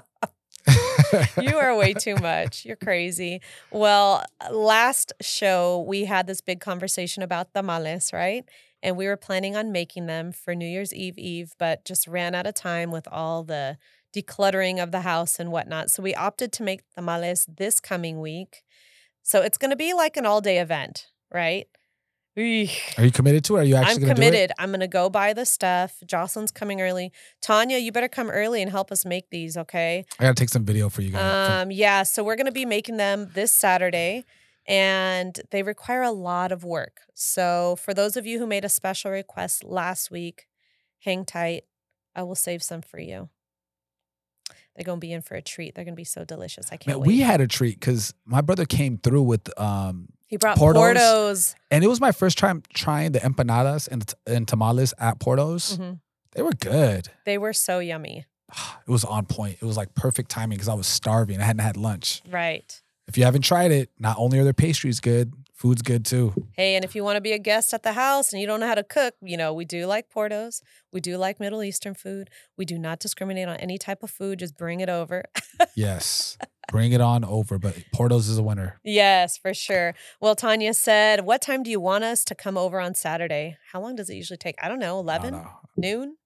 you 1.41 1.57
are 1.57 1.77
way 1.77 1.95
too 1.95 2.17
much. 2.17 2.65
You're 2.65 2.77
crazy. 2.77 3.41
Well, 3.71 4.25
last 4.51 5.13
show 5.21 5.85
we 5.87 6.05
had 6.05 6.27
this 6.27 6.41
big 6.41 6.61
conversation 6.61 7.23
about 7.23 7.53
tamales, 7.55 8.13
right? 8.13 8.45
And 8.83 8.97
we 8.97 9.07
were 9.07 9.17
planning 9.17 9.57
on 9.57 9.73
making 9.73 10.07
them 10.07 10.31
for 10.33 10.55
New 10.55 10.67
Year's 10.67 10.93
Eve 10.93 11.19
Eve, 11.19 11.55
but 11.59 11.85
just 11.85 12.07
ran 12.07 12.35
out 12.35 12.47
of 12.47 12.55
time 12.55 12.91
with 12.91 13.09
all 13.11 13.43
the 13.43 13.79
decluttering 14.15 14.83
of 14.83 14.93
the 14.93 15.01
house 15.01 15.39
and 15.41 15.51
whatnot. 15.51 15.91
So 15.91 16.03
we 16.03 16.15
opted 16.15 16.53
to 16.53 16.63
make 16.63 16.83
tamales 16.95 17.47
this 17.49 17.81
coming 17.81 18.21
week. 18.21 18.63
So 19.23 19.41
it's 19.41 19.59
going 19.59 19.71
to 19.71 19.77
be 19.77 19.95
like 19.95 20.17
an 20.17 20.27
all 20.27 20.41
day 20.41 20.59
event, 20.59 21.09
right? 21.33 21.67
Are 22.37 23.05
you 23.05 23.13
committed 23.13 23.45
to 23.45 23.57
it? 23.57 23.61
Are 23.61 23.65
you 23.65 23.77
actually 23.77 23.93
I'm 23.93 24.01
going 24.01 24.07
do 24.07 24.11
it? 24.11 24.15
committed. 24.15 24.53
I'm 24.59 24.71
going 24.71 24.81
to 24.81 24.89
go 24.89 25.09
buy 25.09 25.33
the 25.33 25.47
stuff. 25.47 25.95
Jocelyn's 26.05 26.51
coming 26.51 26.81
early. 26.81 27.13
Tanya, 27.41 27.79
you 27.79 27.93
better 27.93 28.09
come 28.09 28.29
early 28.29 28.61
and 28.61 28.71
help 28.71 28.91
us 28.91 29.05
make 29.05 29.31
these, 29.31 29.57
okay? 29.57 30.05
I 30.19 30.25
got 30.25 30.37
to 30.37 30.43
take 30.43 30.49
some 30.49 30.65
video 30.65 30.89
for 30.89 31.03
you 31.03 31.11
guys. 31.11 31.63
Um, 31.63 31.71
yeah, 31.71 32.03
so 32.03 32.25
we're 32.25 32.37
going 32.37 32.47
to 32.47 32.53
be 32.53 32.65
making 32.65 32.97
them 32.97 33.31
this 33.35 33.53
Saturday 33.53 34.25
and 34.67 35.41
they 35.51 35.63
require 35.63 36.03
a 36.03 36.11
lot 36.11 36.51
of 36.51 36.65
work. 36.65 37.03
So 37.15 37.77
for 37.77 37.95
those 37.95 38.17
of 38.17 38.27
you 38.27 38.39
who 38.39 38.47
made 38.47 38.65
a 38.65 38.69
special 38.69 39.11
request 39.11 39.63
last 39.63 40.11
week, 40.11 40.47
hang 41.01 41.25
tight. 41.25 41.65
I 42.17 42.23
will 42.23 42.35
save 42.35 42.63
some 42.63 42.83
for 42.83 42.99
you. 42.99 43.29
They're 44.77 44.85
going 44.85 44.99
to 44.99 45.07
be 45.07 45.13
in 45.13 45.23
for 45.23 45.35
a 45.35 45.43
treat. 45.43 45.75
They're 45.75 45.85
going 45.85 45.95
to 45.95 46.01
be 46.01 46.05
so 46.05 46.25
delicious. 46.25 46.67
I 46.73 46.77
can't 46.77 46.87
Man, 46.97 47.01
wait. 47.01 47.07
we 47.07 47.21
had 47.21 47.41
a 47.41 47.47
treat 47.47 47.79
because 47.79 48.13
my 48.25 48.41
brother 48.41 48.65
came 48.65 48.99
through 48.99 49.23
with, 49.23 49.49
um, 49.61 50.09
he 50.27 50.37
brought 50.37 50.57
Porto's. 50.59 50.81
Porto's. 50.81 51.55
and 51.71 51.85
it 51.85 51.87
was 51.87 52.01
my 52.01 52.11
first 52.13 52.39
time 52.39 52.63
trying 52.73 53.13
the 53.13 53.21
empanadas 53.21 53.87
and, 53.89 54.13
and 54.27 54.49
tamales 54.49 54.93
at 54.99 55.21
Porto's. 55.21 55.79
Mhm. 55.79 56.01
They 56.35 56.43
were 56.43 56.53
good. 56.53 57.09
They 57.25 57.39
were 57.39 57.53
so 57.53 57.79
yummy. 57.79 58.25
It 58.87 58.91
was 58.91 59.05
on 59.05 59.27
point. 59.27 59.59
It 59.63 59.65
was 59.65 59.77
like 59.77 59.95
perfect 59.95 60.31
timing 60.31 60.57
because 60.57 60.69
I 60.69 60.75
was 60.75 60.87
starving. 60.87 61.41
I 61.41 61.45
hadn't 61.45 61.63
had 61.63 61.77
lunch. 61.77 62.23
Right. 62.29 62.81
If 63.07 63.17
you 63.17 63.25
haven't 63.25 63.43
tried 63.43 63.71
it, 63.73 63.91
not 63.99 64.17
only 64.19 64.39
are 64.39 64.45
their 64.45 64.53
pastries 64.53 65.01
good, 65.01 65.33
food's 65.55 65.83
good 65.83 66.05
too. 66.05 66.35
Hey, 66.53 66.75
and 66.75 66.85
if 66.85 66.95
you 66.95 67.03
want 67.05 67.17
to 67.17 67.21
be 67.21 67.33
a 67.33 67.39
guest 67.39 67.73
at 67.73 67.83
the 67.83 67.93
house 67.95 68.33
and 68.33 68.41
you 68.41 68.47
don't 68.47 68.61
know 68.61 68.67
how 68.67 68.75
to 68.75 68.85
cook, 68.85 69.15
you 69.23 69.37
know, 69.37 69.53
we 69.55 69.65
do 69.65 69.87
like 69.87 70.11
Porto's. 70.11 70.63
We 70.93 71.01
do 71.01 71.17
like 71.17 71.41
Middle 71.41 71.63
Eastern 71.63 71.95
food. 71.95 72.29
We 72.59 72.65
do 72.65 72.79
not 72.79 73.01
discriminate 73.01 73.49
on 73.49 73.57
any 73.57 73.79
type 73.79 74.03
of 74.03 74.11
food. 74.11 74.41
Just 74.41 74.57
bring 74.57 74.81
it 74.81 74.89
over. 74.89 75.25
Yes. 75.75 76.37
Bring 76.73 76.93
it 76.93 77.01
on 77.03 77.25
over. 77.25 77.59
But 77.59 77.77
Porto's 77.93 78.27
is 78.29 78.39
a 78.39 78.43
winner. 78.43 78.81
yes, 78.83 79.37
for 79.37 79.53
sure. 79.53 79.95
Well, 80.19 80.35
Tanya 80.35 80.73
said, 80.73 81.27
What 81.27 81.43
time 81.43 81.63
do 81.63 81.71
you 81.71 81.79
want 81.79 82.05
us 82.05 82.25
to 82.25 82.35
come 82.35 82.57
over 82.57 82.81
on 82.81 82.95
Saturday? 82.95 83.59
How 83.73 83.83
long 83.83 83.97
does 83.97 84.09
it 84.09 84.15
usually 84.15 84.39
take? 84.39 84.57
I 84.63 84.69
don't 84.69 84.79
know, 84.79 84.99
11, 84.99 85.33
don't 85.35 85.43
know. 85.43 85.51
noon? 85.77 86.17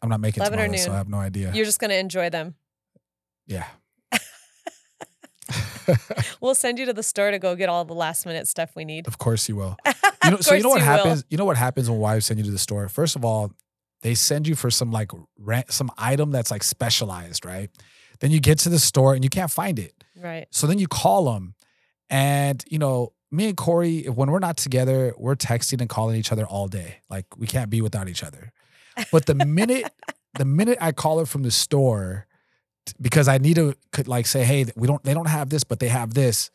I'm 0.00 0.08
not 0.08 0.20
making 0.20 0.42
11 0.42 0.58
or 0.60 0.62
tamales, 0.62 0.84
so. 0.84 0.92
I 0.92 0.96
have 0.96 1.08
no 1.08 1.18
idea. 1.18 1.50
You're 1.52 1.64
just 1.64 1.80
going 1.80 1.90
to 1.90 1.98
enjoy 1.98 2.30
them. 2.30 2.54
yeah. 3.46 3.66
We'll 6.40 6.54
send 6.54 6.78
you 6.78 6.86
to 6.86 6.92
the 6.92 7.02
store 7.02 7.30
to 7.30 7.38
go 7.38 7.54
get 7.54 7.68
all 7.68 7.84
the 7.84 7.94
last 7.94 8.26
minute 8.26 8.48
stuff 8.48 8.70
we 8.74 8.84
need. 8.84 9.06
Of 9.06 9.18
course 9.18 9.48
you 9.48 9.56
will. 9.56 9.76
You 10.22 10.32
know, 10.32 10.36
so 10.40 10.54
you 10.54 10.62
know 10.62 10.68
what 10.68 10.82
you 10.82 10.86
will. 10.86 10.96
happens? 10.96 11.24
You 11.30 11.38
know 11.38 11.46
what 11.46 11.56
happens 11.56 11.88
when 11.88 11.98
wives 11.98 12.26
send 12.26 12.38
you 12.38 12.44
to 12.44 12.50
the 12.50 12.58
store? 12.58 12.90
First 12.90 13.16
of 13.16 13.24
all, 13.24 13.52
they 14.02 14.14
send 14.14 14.46
you 14.46 14.54
for 14.54 14.70
some 14.70 14.92
like 14.92 15.10
rent, 15.38 15.72
some 15.72 15.90
item 15.96 16.30
that's 16.30 16.50
like 16.50 16.62
specialized, 16.62 17.46
right? 17.46 17.70
Then 18.20 18.30
you 18.30 18.38
get 18.38 18.58
to 18.60 18.68
the 18.68 18.78
store 18.78 19.14
and 19.14 19.24
you 19.24 19.30
can't 19.30 19.50
find 19.50 19.78
it. 19.78 19.94
Right. 20.14 20.46
So 20.50 20.66
then 20.66 20.78
you 20.78 20.88
call 20.88 21.32
them, 21.32 21.54
and 22.10 22.62
you 22.68 22.78
know, 22.78 23.14
me 23.30 23.48
and 23.48 23.56
Cori, 23.56 24.02
when 24.04 24.30
we're 24.30 24.40
not 24.40 24.58
together, 24.58 25.14
we're 25.16 25.36
texting 25.36 25.80
and 25.80 25.88
calling 25.88 26.16
each 26.16 26.32
other 26.32 26.44
all 26.44 26.68
day. 26.68 26.98
Like 27.08 27.24
we 27.38 27.46
can't 27.46 27.70
be 27.70 27.80
without 27.80 28.08
each 28.08 28.22
other. 28.22 28.52
But 29.10 29.24
the 29.24 29.34
minute, 29.34 29.90
the 30.38 30.44
minute 30.44 30.78
I 30.80 30.92
call 30.92 31.18
her 31.18 31.26
from 31.26 31.44
the 31.44 31.50
store 31.50 32.26
because 33.00 33.28
I 33.28 33.38
need 33.38 33.56
to 33.56 33.74
could 33.92 34.08
like 34.08 34.26
say, 34.26 34.44
hey, 34.44 34.66
we 34.76 34.86
don't 34.86 35.02
they 35.04 35.14
don't 35.14 35.28
have 35.28 35.50
this, 35.50 35.64
but 35.64 35.80
they 35.80 35.88
have 35.88 36.14
this. 36.14 36.50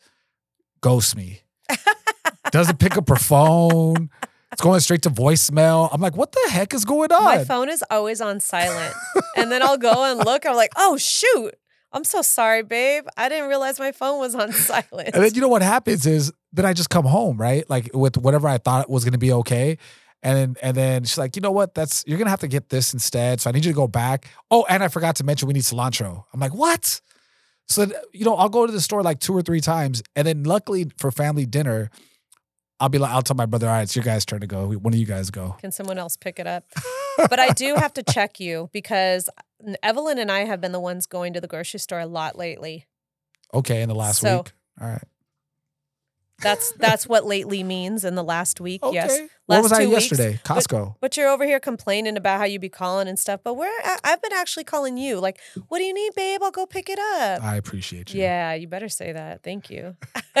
Ghost 0.80 1.16
me. 1.16 1.40
Doesn't 2.50 2.78
pick 2.78 2.96
up 2.96 3.08
her 3.08 3.16
phone. 3.16 4.10
It's 4.52 4.62
going 4.62 4.80
straight 4.80 5.02
to 5.02 5.10
voicemail. 5.10 5.88
I'm 5.92 6.00
like, 6.00 6.16
what 6.16 6.32
the 6.32 6.48
heck 6.50 6.72
is 6.72 6.84
going 6.84 7.12
on? 7.12 7.24
My 7.24 7.44
phone 7.44 7.68
is 7.68 7.84
always 7.90 8.20
on 8.20 8.40
silent. 8.40 8.94
and 9.36 9.50
then 9.50 9.62
I'll 9.62 9.76
go 9.78 10.10
and 10.10 10.24
look. 10.24 10.46
I'm 10.46 10.54
like, 10.54 10.72
oh, 10.76 10.96
shoot. 10.96 11.54
I'm 11.92 12.04
so 12.04 12.22
sorry, 12.22 12.62
babe. 12.62 13.04
I 13.16 13.28
didn't 13.28 13.48
realize 13.48 13.78
my 13.78 13.92
phone 13.92 14.18
was 14.20 14.34
on 14.34 14.52
silent. 14.52 15.10
And 15.14 15.24
then 15.24 15.34
you 15.34 15.40
know 15.40 15.48
what 15.48 15.62
happens 15.62 16.06
is 16.06 16.32
then 16.52 16.64
I 16.64 16.72
just 16.72 16.90
come 16.90 17.04
home, 17.04 17.38
right? 17.40 17.68
Like 17.68 17.90
with 17.92 18.16
whatever 18.16 18.48
I 18.48 18.58
thought 18.58 18.88
was 18.88 19.04
gonna 19.04 19.18
be 19.18 19.32
okay. 19.32 19.78
And 20.26 20.36
then 20.36 20.56
and 20.60 20.76
then 20.76 21.04
she's 21.04 21.18
like, 21.18 21.36
you 21.36 21.40
know 21.42 21.52
what? 21.52 21.72
That's 21.74 22.02
you're 22.04 22.18
gonna 22.18 22.30
have 22.30 22.40
to 22.40 22.48
get 22.48 22.68
this 22.68 22.92
instead. 22.92 23.40
So 23.40 23.48
I 23.48 23.52
need 23.52 23.64
you 23.64 23.70
to 23.70 23.76
go 23.76 23.86
back. 23.86 24.28
Oh, 24.50 24.66
and 24.68 24.82
I 24.82 24.88
forgot 24.88 25.14
to 25.16 25.24
mention 25.24 25.46
we 25.46 25.54
need 25.54 25.62
cilantro. 25.62 26.24
I'm 26.34 26.40
like, 26.40 26.52
what? 26.52 27.00
So 27.68 27.86
you 28.12 28.24
know, 28.24 28.34
I'll 28.34 28.48
go 28.48 28.66
to 28.66 28.72
the 28.72 28.80
store 28.80 29.04
like 29.04 29.20
two 29.20 29.32
or 29.36 29.42
three 29.42 29.60
times, 29.60 30.02
and 30.16 30.26
then 30.26 30.42
luckily 30.42 30.90
for 30.98 31.12
family 31.12 31.46
dinner, 31.46 31.90
I'll 32.80 32.88
be 32.88 32.98
like, 32.98 33.12
I'll 33.12 33.22
tell 33.22 33.36
my 33.36 33.46
brother, 33.46 33.68
all 33.68 33.74
right, 33.74 33.82
it's 33.82 33.94
your 33.94 34.04
guys' 34.04 34.24
turn 34.24 34.40
to 34.40 34.48
go. 34.48 34.68
One 34.72 34.92
of 34.92 34.98
you 34.98 35.06
guys 35.06 35.30
go. 35.30 35.54
Can 35.60 35.70
someone 35.70 35.96
else 35.98 36.16
pick 36.16 36.40
it 36.40 36.46
up? 36.48 36.64
but 37.30 37.38
I 37.38 37.50
do 37.50 37.76
have 37.76 37.92
to 37.94 38.02
check 38.02 38.40
you 38.40 38.68
because 38.72 39.30
Evelyn 39.82 40.18
and 40.18 40.30
I 40.32 40.40
have 40.40 40.60
been 40.60 40.72
the 40.72 40.80
ones 40.80 41.06
going 41.06 41.34
to 41.34 41.40
the 41.40 41.48
grocery 41.48 41.78
store 41.80 42.00
a 42.00 42.06
lot 42.06 42.36
lately. 42.36 42.86
Okay, 43.54 43.80
in 43.80 43.88
the 43.88 43.94
last 43.94 44.20
So- 44.20 44.38
week. 44.38 44.52
All 44.80 44.88
right. 44.88 45.02
That's 46.42 46.72
that's 46.72 47.06
what 47.08 47.24
lately 47.24 47.62
means 47.62 48.04
in 48.04 48.14
the 48.14 48.22
last 48.22 48.60
week. 48.60 48.82
Okay. 48.82 48.94
Yes. 48.94 49.20
Where 49.46 49.58
Last 49.58 49.62
was 49.62 49.72
I 49.72 49.84
two 49.84 49.90
weeks, 49.90 50.10
yesterday? 50.10 50.40
Costco. 50.44 50.96
But 51.00 51.16
you're 51.16 51.28
over 51.28 51.46
here 51.46 51.60
complaining 51.60 52.16
about 52.16 52.38
how 52.38 52.44
you 52.44 52.58
be 52.58 52.68
calling 52.68 53.08
and 53.08 53.18
stuff. 53.18 53.40
But 53.42 53.54
we're 53.54 53.66
I- 53.66 53.98
I've 54.04 54.20
been 54.20 54.32
actually 54.34 54.64
calling 54.64 54.98
you. 54.98 55.18
Like, 55.18 55.38
what 55.68 55.78
do 55.78 55.84
you 55.84 55.94
need, 55.94 56.14
babe? 56.14 56.42
I'll 56.42 56.50
go 56.50 56.66
pick 56.66 56.90
it 56.90 56.98
up. 56.98 57.42
I 57.42 57.56
appreciate 57.56 58.12
you. 58.12 58.20
Yeah, 58.20 58.54
you 58.54 58.68
better 58.68 58.88
say 58.88 59.12
that. 59.12 59.42
Thank 59.42 59.70
you. 59.70 59.96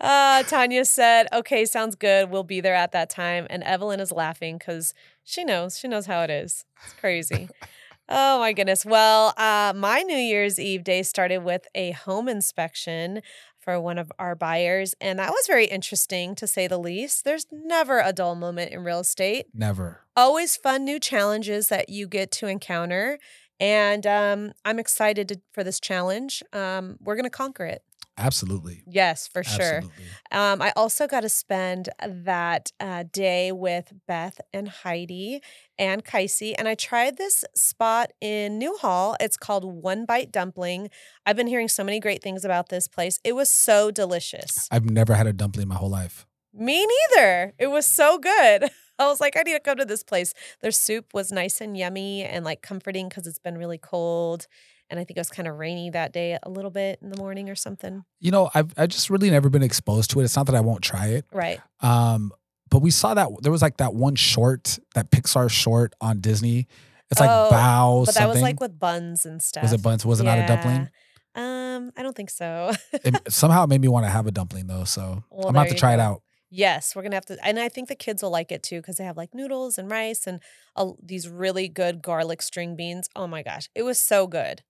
uh, 0.00 0.42
Tanya 0.44 0.84
said, 0.84 1.26
okay, 1.32 1.64
sounds 1.64 1.94
good. 1.94 2.30
We'll 2.30 2.44
be 2.44 2.60
there 2.60 2.74
at 2.74 2.92
that 2.92 3.10
time. 3.10 3.46
And 3.50 3.62
Evelyn 3.64 4.00
is 4.00 4.12
laughing 4.12 4.58
because 4.58 4.94
she 5.24 5.44
knows. 5.44 5.78
She 5.78 5.88
knows 5.88 6.06
how 6.06 6.22
it 6.22 6.30
is. 6.30 6.64
It's 6.84 6.94
crazy. 6.94 7.48
oh 8.08 8.38
my 8.38 8.52
goodness. 8.52 8.84
Well, 8.84 9.34
uh, 9.36 9.72
my 9.74 10.02
New 10.02 10.16
Year's 10.16 10.58
Eve 10.58 10.84
day 10.84 11.02
started 11.02 11.38
with 11.38 11.66
a 11.74 11.92
home 11.92 12.28
inspection 12.28 13.20
for 13.68 13.78
one 13.78 13.98
of 13.98 14.10
our 14.18 14.34
buyers. 14.34 14.94
And 14.98 15.18
that 15.18 15.28
was 15.28 15.46
very 15.46 15.66
interesting 15.66 16.34
to 16.36 16.46
say 16.46 16.66
the 16.68 16.78
least. 16.78 17.26
There's 17.26 17.46
never 17.52 18.00
a 18.00 18.14
dull 18.14 18.34
moment 18.34 18.72
in 18.72 18.82
real 18.82 19.00
estate 19.00 19.44
Never. 19.52 20.00
always 20.16 20.56
fun 20.56 20.86
new 20.86 20.98
challenges 20.98 21.68
that 21.68 21.90
you 21.90 22.08
get 22.08 22.30
to 22.32 22.46
encounter. 22.46 23.18
And 23.60 24.06
um, 24.06 24.52
I'm 24.64 24.78
excited 24.78 25.28
to, 25.28 25.40
for 25.52 25.62
this 25.62 25.80
challenge. 25.80 26.42
Um, 26.54 26.96
we're 27.02 27.16
going 27.16 27.24
to 27.24 27.30
conquer 27.30 27.66
it. 27.66 27.82
Absolutely. 28.18 28.82
Yes, 28.86 29.28
for 29.28 29.44
sure. 29.44 29.76
Absolutely. 29.76 30.04
Um, 30.32 30.60
I 30.60 30.72
also 30.74 31.06
got 31.06 31.20
to 31.20 31.28
spend 31.28 31.88
that 32.04 32.72
uh, 32.80 33.04
day 33.10 33.52
with 33.52 33.92
Beth 34.08 34.40
and 34.52 34.68
Heidi 34.68 35.40
and 35.78 36.04
Kaisi. 36.04 36.54
And 36.58 36.66
I 36.66 36.74
tried 36.74 37.16
this 37.16 37.44
spot 37.54 38.10
in 38.20 38.58
Newhall. 38.58 39.16
It's 39.20 39.36
called 39.36 39.64
One 39.64 40.04
Bite 40.04 40.32
Dumpling. 40.32 40.90
I've 41.24 41.36
been 41.36 41.46
hearing 41.46 41.68
so 41.68 41.84
many 41.84 42.00
great 42.00 42.22
things 42.22 42.44
about 42.44 42.68
this 42.68 42.88
place. 42.88 43.20
It 43.24 43.36
was 43.36 43.48
so 43.48 43.92
delicious. 43.92 44.68
I've 44.70 44.90
never 44.90 45.14
had 45.14 45.28
a 45.28 45.32
dumpling 45.32 45.68
my 45.68 45.76
whole 45.76 45.90
life. 45.90 46.26
Me 46.52 46.86
neither. 46.86 47.54
It 47.56 47.68
was 47.68 47.86
so 47.86 48.18
good. 48.18 48.70
I 48.98 49.06
was 49.06 49.20
like, 49.20 49.36
I 49.36 49.42
need 49.42 49.52
to 49.52 49.60
come 49.60 49.76
to 49.76 49.84
this 49.84 50.02
place. 50.02 50.34
Their 50.60 50.72
soup 50.72 51.14
was 51.14 51.30
nice 51.30 51.60
and 51.60 51.76
yummy 51.76 52.24
and 52.24 52.44
like 52.44 52.62
comforting 52.62 53.08
because 53.08 53.28
it's 53.28 53.38
been 53.38 53.56
really 53.56 53.78
cold. 53.78 54.48
And 54.90 54.98
I 54.98 55.04
think 55.04 55.16
it 55.16 55.20
was 55.20 55.28
kind 55.30 55.46
of 55.48 55.56
rainy 55.58 55.90
that 55.90 56.12
day 56.12 56.38
a 56.42 56.48
little 56.48 56.70
bit 56.70 56.98
in 57.02 57.10
the 57.10 57.16
morning 57.18 57.50
or 57.50 57.54
something. 57.54 58.04
You 58.20 58.30
know, 58.30 58.50
I've 58.54 58.72
I 58.78 58.86
just 58.86 59.10
really 59.10 59.30
never 59.30 59.48
been 59.50 59.62
exposed 59.62 60.10
to 60.12 60.20
it. 60.20 60.24
It's 60.24 60.36
not 60.36 60.46
that 60.46 60.54
I 60.54 60.60
won't 60.60 60.82
try 60.82 61.08
it. 61.08 61.26
Right. 61.32 61.60
Um, 61.80 62.32
but 62.70 62.80
we 62.80 62.90
saw 62.90 63.14
that 63.14 63.28
there 63.42 63.52
was 63.52 63.62
like 63.62 63.78
that 63.78 63.94
one 63.94 64.14
short, 64.14 64.78
that 64.94 65.10
Pixar 65.10 65.50
short 65.50 65.94
on 66.00 66.20
Disney. 66.20 66.66
It's 67.10 67.20
like 67.20 67.30
Oh, 67.30 67.48
Bao 67.52 68.06
But 68.06 68.14
that 68.16 68.28
was 68.28 68.42
like 68.42 68.60
with 68.60 68.78
buns 68.78 69.24
and 69.26 69.42
stuff. 69.42 69.62
was 69.62 69.72
it 69.72 69.82
buns? 69.82 70.04
Was 70.04 70.20
it 70.20 70.24
not 70.24 70.38
a 70.38 70.46
dumpling? 70.46 70.88
Um, 71.34 71.92
I 71.96 72.02
don't 72.02 72.16
think 72.16 72.30
so. 72.30 72.72
It, 72.92 73.20
somehow 73.32 73.64
it 73.64 73.68
made 73.68 73.80
me 73.80 73.88
want 73.88 74.04
to 74.06 74.10
have 74.10 74.26
a 74.26 74.30
dumpling 74.32 74.66
though. 74.66 74.84
So 74.84 75.22
Well, 75.30 75.48
I'm 75.48 75.54
gonna 75.54 75.60
have 75.60 75.68
to 75.68 75.74
try 75.74 75.94
it 75.94 76.00
out. 76.00 76.22
yes, 76.50 76.96
we're 76.96 77.02
gonna 77.02 77.16
have 77.16 77.26
to, 77.26 77.38
and 77.46 77.58
I 77.60 77.68
think 77.68 77.88
the 77.88 77.94
kids 77.94 78.22
will 78.22 78.30
like 78.30 78.50
it 78.50 78.62
too 78.62 78.80
because 78.80 78.96
they 78.96 79.04
have 79.04 79.16
like 79.16 79.34
noodles 79.34 79.78
and 79.78 79.90
rice 79.90 80.26
and 80.26 80.40
uh, 80.76 80.90
these 81.02 81.28
really 81.28 81.68
good 81.68 82.02
garlic 82.02 82.42
string 82.42 82.74
beans. 82.76 83.08
Oh 83.14 83.26
my 83.26 83.42
gosh, 83.42 83.68
it 83.74 83.82
was 83.84 83.98
so 84.00 84.26
good. 84.26 84.62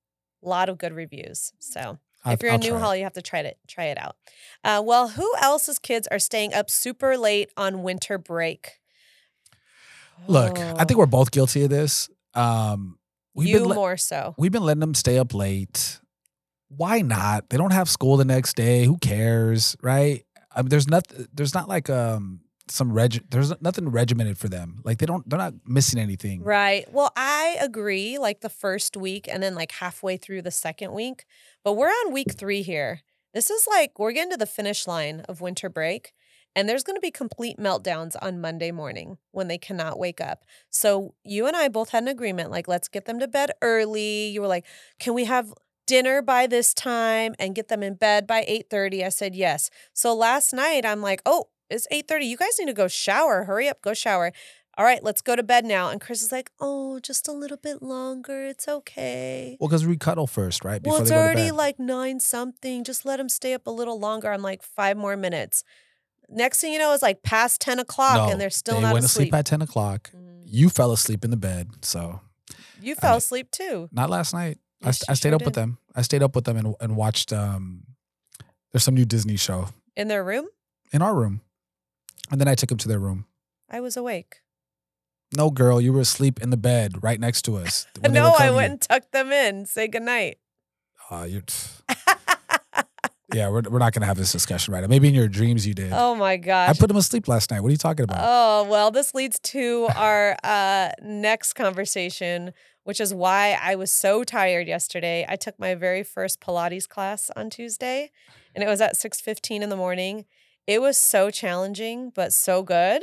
A 0.44 0.48
lot 0.48 0.68
of 0.68 0.78
good 0.78 0.92
reviews. 0.92 1.52
So 1.58 1.98
if 2.26 2.42
you're 2.42 2.50
I'll 2.50 2.56
in 2.56 2.60
try 2.62 2.68
it. 2.68 2.72
Newhall, 2.72 2.96
you 2.96 3.02
have 3.04 3.12
to 3.14 3.22
try 3.22 3.40
it. 3.40 3.58
Try 3.66 3.84
it 3.86 3.98
out. 3.98 4.16
Uh, 4.64 4.82
well, 4.84 5.08
who 5.08 5.32
else's 5.40 5.78
kids 5.78 6.06
are 6.08 6.18
staying 6.18 6.54
up 6.54 6.70
super 6.70 7.16
late 7.16 7.50
on 7.56 7.82
winter 7.82 8.18
break? 8.18 8.78
Look, 10.26 10.58
I 10.58 10.84
think 10.84 10.92
Oh, 10.96 10.98
we're 10.98 11.06
both 11.06 11.30
guilty 11.30 11.64
of 11.64 11.70
this. 11.70 12.10
Um, 12.34 12.98
we've 13.34 13.48
you 13.48 13.58
been 13.60 13.68
let- 13.68 13.74
more 13.76 13.96
so. 13.96 14.34
we've 14.36 14.52
been 14.52 14.64
letting 14.64 14.80
them 14.80 14.94
stay 14.94 15.18
up 15.18 15.32
late. 15.34 16.00
Why 16.68 17.00
not? 17.00 17.48
They 17.48 17.56
don't 17.56 17.72
have 17.72 17.88
school 17.88 18.16
the 18.16 18.24
next 18.24 18.54
day. 18.56 18.84
Who 18.84 18.98
cares, 18.98 19.76
right? 19.82 20.24
I 20.54 20.62
mean, 20.62 20.68
there's 20.68 20.88
not 20.88 21.04
there's 21.32 21.54
not 21.54 21.68
like 21.68 21.88
um 21.88 22.40
some 22.70 22.92
reg 22.92 23.24
there's 23.30 23.52
nothing 23.60 23.88
regimented 23.88 24.38
for 24.38 24.48
them. 24.48 24.80
Like 24.84 24.98
they 24.98 25.06
don't 25.06 25.28
they're 25.28 25.38
not 25.38 25.54
missing 25.66 26.00
anything. 26.00 26.42
Right. 26.42 26.86
Well, 26.92 27.12
I 27.16 27.56
agree. 27.60 28.18
Like 28.18 28.40
the 28.40 28.48
first 28.48 28.96
week 28.96 29.28
and 29.28 29.42
then 29.42 29.54
like 29.54 29.72
halfway 29.72 30.16
through 30.16 30.42
the 30.42 30.50
second 30.50 30.92
week, 30.92 31.24
but 31.64 31.74
we're 31.74 31.88
on 31.88 32.12
week 32.12 32.32
three 32.32 32.62
here. 32.62 33.02
This 33.34 33.50
is 33.50 33.66
like 33.68 33.98
we're 33.98 34.12
getting 34.12 34.32
to 34.32 34.36
the 34.36 34.46
finish 34.46 34.86
line 34.86 35.20
of 35.28 35.40
winter 35.40 35.68
break. 35.68 36.12
And 36.56 36.68
there's 36.68 36.82
going 36.82 36.96
to 36.96 37.00
be 37.00 37.12
complete 37.12 37.56
meltdowns 37.56 38.16
on 38.20 38.40
Monday 38.40 38.72
morning 38.72 39.18
when 39.30 39.46
they 39.46 39.58
cannot 39.58 39.98
wake 39.98 40.20
up. 40.20 40.44
So 40.70 41.14
you 41.22 41.46
and 41.46 41.54
I 41.54 41.68
both 41.68 41.90
had 41.90 42.02
an 42.02 42.08
agreement 42.08 42.50
like, 42.50 42.66
let's 42.66 42.88
get 42.88 43.04
them 43.04 43.20
to 43.20 43.28
bed 43.28 43.52
early. 43.62 44.26
You 44.28 44.40
were 44.40 44.48
like, 44.48 44.64
can 44.98 45.14
we 45.14 45.26
have 45.26 45.54
dinner 45.86 46.20
by 46.20 46.46
this 46.48 46.74
time 46.74 47.34
and 47.38 47.54
get 47.54 47.68
them 47.68 47.82
in 47.82 47.94
bed 47.94 48.26
by 48.26 48.42
8.30? 48.42 49.04
I 49.04 49.08
said, 49.10 49.36
yes. 49.36 49.70
So 49.92 50.14
last 50.14 50.52
night 50.52 50.84
I'm 50.84 51.00
like, 51.00 51.22
oh, 51.24 51.48
it's 51.70 51.86
8.30. 51.92 52.26
You 52.26 52.36
guys 52.36 52.56
need 52.58 52.66
to 52.66 52.72
go 52.72 52.88
shower. 52.88 53.44
Hurry 53.44 53.68
up, 53.68 53.80
go 53.82 53.94
shower. 53.94 54.32
All 54.76 54.84
right, 54.84 55.02
let's 55.02 55.20
go 55.22 55.34
to 55.34 55.42
bed 55.42 55.64
now. 55.64 55.90
And 55.90 56.00
Chris 56.00 56.22
is 56.22 56.30
like, 56.30 56.50
oh, 56.60 57.00
just 57.00 57.26
a 57.26 57.32
little 57.32 57.56
bit 57.56 57.82
longer. 57.82 58.44
It's 58.46 58.68
okay. 58.68 59.56
Well, 59.60 59.68
because 59.68 59.84
we 59.86 59.96
cuddle 59.96 60.28
first, 60.28 60.64
right? 60.64 60.80
Well, 60.84 61.00
it's 61.00 61.10
they 61.10 61.16
go 61.16 61.20
to 61.20 61.24
already 61.24 61.50
like 61.50 61.80
nine 61.80 62.20
something. 62.20 62.84
Just 62.84 63.04
let 63.04 63.16
them 63.16 63.28
stay 63.28 63.54
up 63.54 63.66
a 63.66 63.70
little 63.70 63.98
longer. 63.98 64.30
I'm 64.30 64.42
like, 64.42 64.62
five 64.62 64.96
more 64.96 65.16
minutes. 65.16 65.64
Next 66.28 66.60
thing 66.60 66.72
you 66.72 66.78
know, 66.78 66.92
it's 66.92 67.02
like 67.02 67.22
past 67.22 67.60
10 67.60 67.78
o'clock 67.80 68.16
no, 68.26 68.30
and 68.30 68.40
they're 68.40 68.50
still 68.50 68.76
they 68.76 68.82
not 68.82 68.92
went 68.92 69.04
asleep. 69.04 69.26
to 69.28 69.30
sleep 69.30 69.34
at 69.34 69.46
ten 69.46 69.62
o'clock. 69.62 70.10
Mm. 70.14 70.42
You 70.44 70.68
fell 70.68 70.92
asleep 70.92 71.24
in 71.24 71.30
the 71.30 71.36
bed, 71.38 71.70
so 71.82 72.20
You 72.80 72.94
fell 72.94 73.12
mean- 73.12 73.18
asleep 73.18 73.50
too. 73.50 73.88
not 73.92 74.10
last 74.10 74.32
night. 74.34 74.58
I, 74.82 74.88
Yes, 74.88 75.02
I 75.08 75.14
stayed 75.14 75.30
sure 75.30 75.36
up 75.36 75.44
with 75.44 75.54
them. 75.54 75.78
I 75.96 76.02
stayed 76.02 76.22
up 76.22 76.36
with 76.36 76.44
them 76.44 76.56
and, 76.56 76.74
and 76.80 76.94
watched. 76.96 77.32
um 77.32 77.82
There's 78.72 78.84
some 78.84 78.94
new 78.94 79.04
Disney 79.06 79.36
show 79.36 79.70
In 79.96 80.06
their 80.08 80.22
room, 80.22 80.46
in 80.92 81.02
our 81.02 81.14
room, 81.16 81.40
and 82.30 82.40
then 82.40 82.48
I 82.48 82.54
took 82.54 82.68
them 82.68 82.78
to 82.78 82.88
their 82.88 82.98
room. 82.98 83.26
I 83.70 83.80
was 83.80 83.96
awake. 83.96 84.36
No, 85.36 85.50
girl, 85.50 85.80
you 85.80 85.92
were 85.92 86.00
asleep 86.00 86.40
in 86.40 86.50
the 86.50 86.56
bed 86.56 87.02
right 87.02 87.20
next 87.20 87.42
to 87.42 87.56
us. 87.56 87.86
when 88.00 88.12
they 88.12 88.20
were 88.20 88.28
no, 88.28 88.34
I 88.38 88.50
went 88.50 88.72
and 88.72 88.80
tucked 88.80 89.12
them 89.12 89.30
in. 89.30 89.66
Say 89.66 89.88
goodnight. 89.88 90.38
Uh, 91.10 91.24
you're, 91.28 91.42
yeah, 93.34 93.48
we're, 93.48 93.62
we're 93.62 93.78
not 93.78 93.92
gonna 93.92 94.06
have 94.06 94.16
this 94.16 94.32
discussion 94.32 94.72
right 94.72 94.80
now. 94.80 94.86
Maybe 94.86 95.08
in 95.08 95.14
your 95.14 95.28
dreams 95.28 95.66
you 95.66 95.74
did. 95.74 95.92
oh 95.92 96.14
my 96.14 96.36
gosh. 96.36 96.70
I 96.70 96.72
put 96.78 96.90
him 96.90 96.96
asleep 96.96 97.28
last 97.28 97.50
night. 97.50 97.60
What 97.60 97.68
are 97.68 97.72
you 97.72 97.78
talking 97.78 98.04
about? 98.04 98.18
Oh, 98.20 98.66
well, 98.70 98.90
this 98.90 99.14
leads 99.14 99.38
to 99.40 99.88
our 99.96 100.36
uh, 100.42 100.90
next 101.02 101.54
conversation, 101.54 102.52
which 102.84 103.00
is 103.00 103.12
why 103.12 103.58
I 103.62 103.74
was 103.74 103.92
so 103.92 104.24
tired 104.24 104.66
yesterday. 104.66 105.26
I 105.28 105.36
took 105.36 105.58
my 105.58 105.74
very 105.74 106.02
first 106.02 106.40
Pilates 106.40 106.88
class 106.88 107.30
on 107.36 107.50
Tuesday, 107.50 108.10
and 108.54 108.64
it 108.64 108.66
was 108.66 108.80
at 108.80 108.94
6:15 108.96 109.62
in 109.62 109.68
the 109.68 109.76
morning. 109.76 110.24
It 110.68 110.82
was 110.82 110.98
so 110.98 111.30
challenging, 111.30 112.12
but 112.14 112.32
so 112.34 112.62
good. 112.62 113.02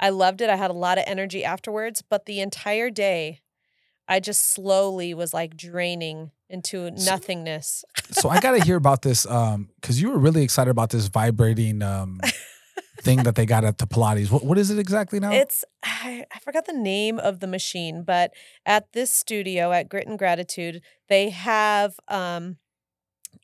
I 0.00 0.10
loved 0.10 0.40
it. 0.40 0.50
I 0.50 0.56
had 0.56 0.70
a 0.70 0.74
lot 0.74 0.98
of 0.98 1.04
energy 1.06 1.44
afterwards, 1.44 2.02
but 2.02 2.26
the 2.26 2.40
entire 2.40 2.90
day, 2.90 3.38
I 4.08 4.18
just 4.18 4.50
slowly 4.50 5.14
was 5.14 5.32
like 5.32 5.56
draining 5.56 6.32
into 6.50 6.90
So- 6.96 7.12
nothingness. 7.12 7.84
so 8.10 8.28
I 8.28 8.40
got 8.40 8.52
to 8.58 8.64
hear 8.64 8.76
about 8.76 9.02
this 9.02 9.26
um 9.26 9.68
because 9.80 10.00
you 10.02 10.10
were 10.10 10.18
really 10.18 10.42
excited 10.42 10.70
about 10.70 10.90
this 10.90 11.06
vibrating 11.06 11.82
um 11.82 12.20
thing 13.02 13.22
that 13.22 13.36
they 13.36 13.46
got 13.46 13.64
at 13.64 13.78
the 13.78 13.86
Pilates. 13.86 14.28
What 14.30 14.44
what 14.44 14.58
is 14.58 14.70
it 14.70 14.78
exactly 14.80 15.20
now? 15.20 15.30
It's 15.30 15.64
I, 15.84 16.24
I 16.34 16.38
forgot 16.40 16.66
the 16.66 16.72
name 16.72 17.20
of 17.20 17.38
the 17.38 17.46
machine, 17.46 18.02
but 18.02 18.32
at 18.66 18.92
this 18.92 19.12
studio 19.14 19.70
at 19.72 19.88
Grit 19.88 20.08
and 20.08 20.18
Gratitude, 20.18 20.80
they 21.08 21.30
have 21.30 21.94
um 22.08 22.56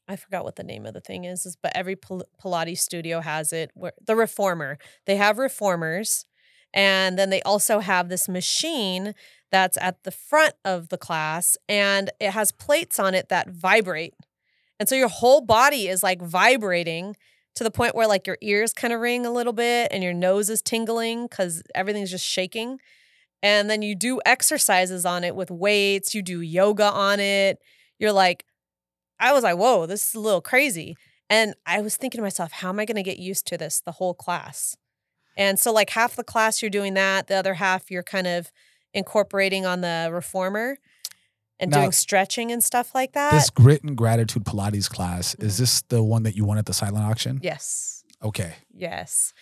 I 0.09 0.17
forgot 0.17 0.45
what 0.45 0.57
the 0.57 0.63
name 0.65 0.85
of 0.87 0.95
the 0.95 1.01
thing 1.01 1.25
is, 1.25 1.47
is 1.47 1.57
but 1.57 1.73
every 1.75 1.97
Pil- 1.97 2.25
Pilates 2.43 2.79
studio 2.79 3.21
has 3.21 3.53
it. 3.53 3.71
Where 3.75 3.93
the 4.05 4.17
reformer, 4.17 4.79
they 5.07 5.17
have 5.17 5.39
reformers, 5.39 6.25
And 6.75 7.19
then 7.19 7.31
they 7.31 7.41
also 7.43 7.79
have 7.79 8.09
this 8.09 8.29
machine 8.29 9.15
that's 9.53 9.79
at 9.79 10.03
the 10.03 10.11
front 10.11 10.55
of 10.65 10.89
the 10.89 10.99
class 10.99 11.57
and 11.69 12.11
it 12.21 12.31
has 12.33 12.51
plates 12.53 12.99
on 12.99 13.15
it 13.15 13.29
that 13.29 13.49
vibrate. 13.51 14.15
And 14.81 14.89
so 14.89 14.97
your 14.97 15.09
whole 15.09 15.41
body 15.41 15.87
is 15.89 16.03
like 16.03 16.21
vibrating 16.21 17.17
to 17.55 17.63
the 17.65 17.71
point 17.71 17.95
where 17.95 18.09
like 18.09 18.27
your 18.27 18.39
ears 18.41 18.73
kind 18.73 18.93
of 18.93 19.01
ring 19.01 19.25
a 19.25 19.31
little 19.31 19.53
bit 19.53 19.89
and 19.93 20.03
your 20.03 20.13
nose 20.13 20.51
is 20.51 20.61
tingling 20.61 21.29
because 21.29 21.63
everything's 21.75 22.11
just 22.11 22.27
shaking. 22.27 22.81
And 23.43 23.71
then 23.71 23.83
you 23.83 23.95
do 23.95 24.21
exercises 24.27 25.07
on 25.07 25.23
it 25.23 25.37
with 25.37 25.51
weights, 25.51 26.15
you 26.15 26.23
do 26.23 26.41
yoga 26.41 26.91
on 26.91 27.21
it. 27.21 27.59
You're 28.01 28.13
like, 28.13 28.45
I 29.25 29.33
was 29.33 29.43
like, 29.43 29.57
whoa, 29.57 29.87
this 29.87 30.09
is 30.09 30.15
a 30.15 30.21
little 30.21 30.41
crazy. 30.41 30.97
And 31.31 31.55
I 31.67 31.81
was 31.81 31.97
thinking 31.97 32.19
to 32.19 32.23
myself, 32.23 32.53
how 32.53 32.69
am 32.69 32.79
I 32.79 32.85
going 32.85 32.97
to 32.97 33.03
get 33.03 33.19
used 33.19 33.47
to 33.49 33.57
this 33.57 33.81
the 33.81 33.93
whole 33.93 34.15
class? 34.15 34.77
And 35.37 35.59
so, 35.59 35.73
like, 35.73 35.91
half 35.91 36.15
the 36.15 36.23
class 36.25 36.61
you're 36.63 36.71
doing 36.71 36.95
that, 36.95 37.27
the 37.27 37.35
other 37.35 37.55
half 37.55 37.91
you're 37.91 38.03
kind 38.03 38.27
of 38.27 38.53
incorporating 38.93 39.65
on 39.67 39.81
the 39.81 40.11
reformer 40.13 40.79
and 41.59 41.71
Now- 41.71 41.79
doing 41.81 41.93
stretching 41.93 42.53
and 42.53 42.63
stuff 42.63 42.95
like 42.95 43.13
that. 43.15 43.33
This 43.33 43.51
grit 43.51 43.83
and 43.83 43.97
gratitude 43.97 44.45
Pilates 44.45 44.89
class 44.91 45.35
is 45.37 45.55
Mhm. 45.55 45.59
this 45.59 45.83
the 45.89 46.03
one 46.03 46.23
that 46.25 46.37
you 46.37 46.45
won 46.45 46.59
at 46.59 46.67
the 46.67 46.75
silent 46.75 47.05
auction? 47.05 47.41
yes. 47.43 48.05
Okay. 48.23 48.55
Yes. 48.73 49.33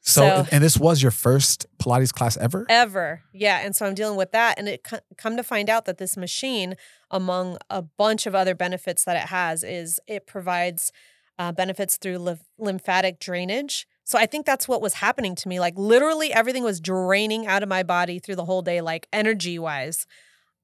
So, 0.00 0.22
So- 0.44 0.46
and 0.52 0.62
this 0.64 0.76
was 0.78 1.02
your 1.02 1.10
first 1.10 1.66
Pilates 1.78 2.12
class 2.12 2.36
ever? 2.38 2.64
ever 2.68 3.22
yeah 3.34 3.58
and 3.58 3.74
so 3.76 3.84
i'm 3.84 3.94
dealing 3.94 4.16
with 4.16 4.30
that 4.32 4.58
and 4.58 4.68
it 4.68 4.86
come 5.18 5.36
to 5.36 5.42
find 5.42 5.68
out 5.68 5.84
that 5.84 5.98
this 5.98 6.16
machine 6.16 6.76
among 7.10 7.56
a 7.70 7.82
bunch 7.82 8.26
of 8.26 8.34
other 8.34 8.54
benefits 8.54 9.04
that 9.04 9.16
it 9.16 9.28
has 9.28 9.62
is 9.64 9.98
it 10.06 10.26
provides 10.26 10.92
uh, 11.38 11.52
benefits 11.52 11.96
through 11.96 12.18
lymph- 12.18 12.44
lymphatic 12.58 13.18
drainage 13.20 13.86
so 14.04 14.18
i 14.18 14.26
think 14.26 14.44
that's 14.44 14.66
what 14.68 14.82
was 14.82 14.94
happening 14.94 15.34
to 15.34 15.48
me 15.48 15.60
like 15.60 15.74
literally 15.76 16.32
everything 16.32 16.64
was 16.64 16.80
draining 16.80 17.46
out 17.46 17.62
of 17.62 17.68
my 17.68 17.82
body 17.82 18.18
through 18.18 18.36
the 18.36 18.44
whole 18.44 18.62
day 18.62 18.80
like 18.80 19.06
energy 19.12 19.58
wise 19.58 20.04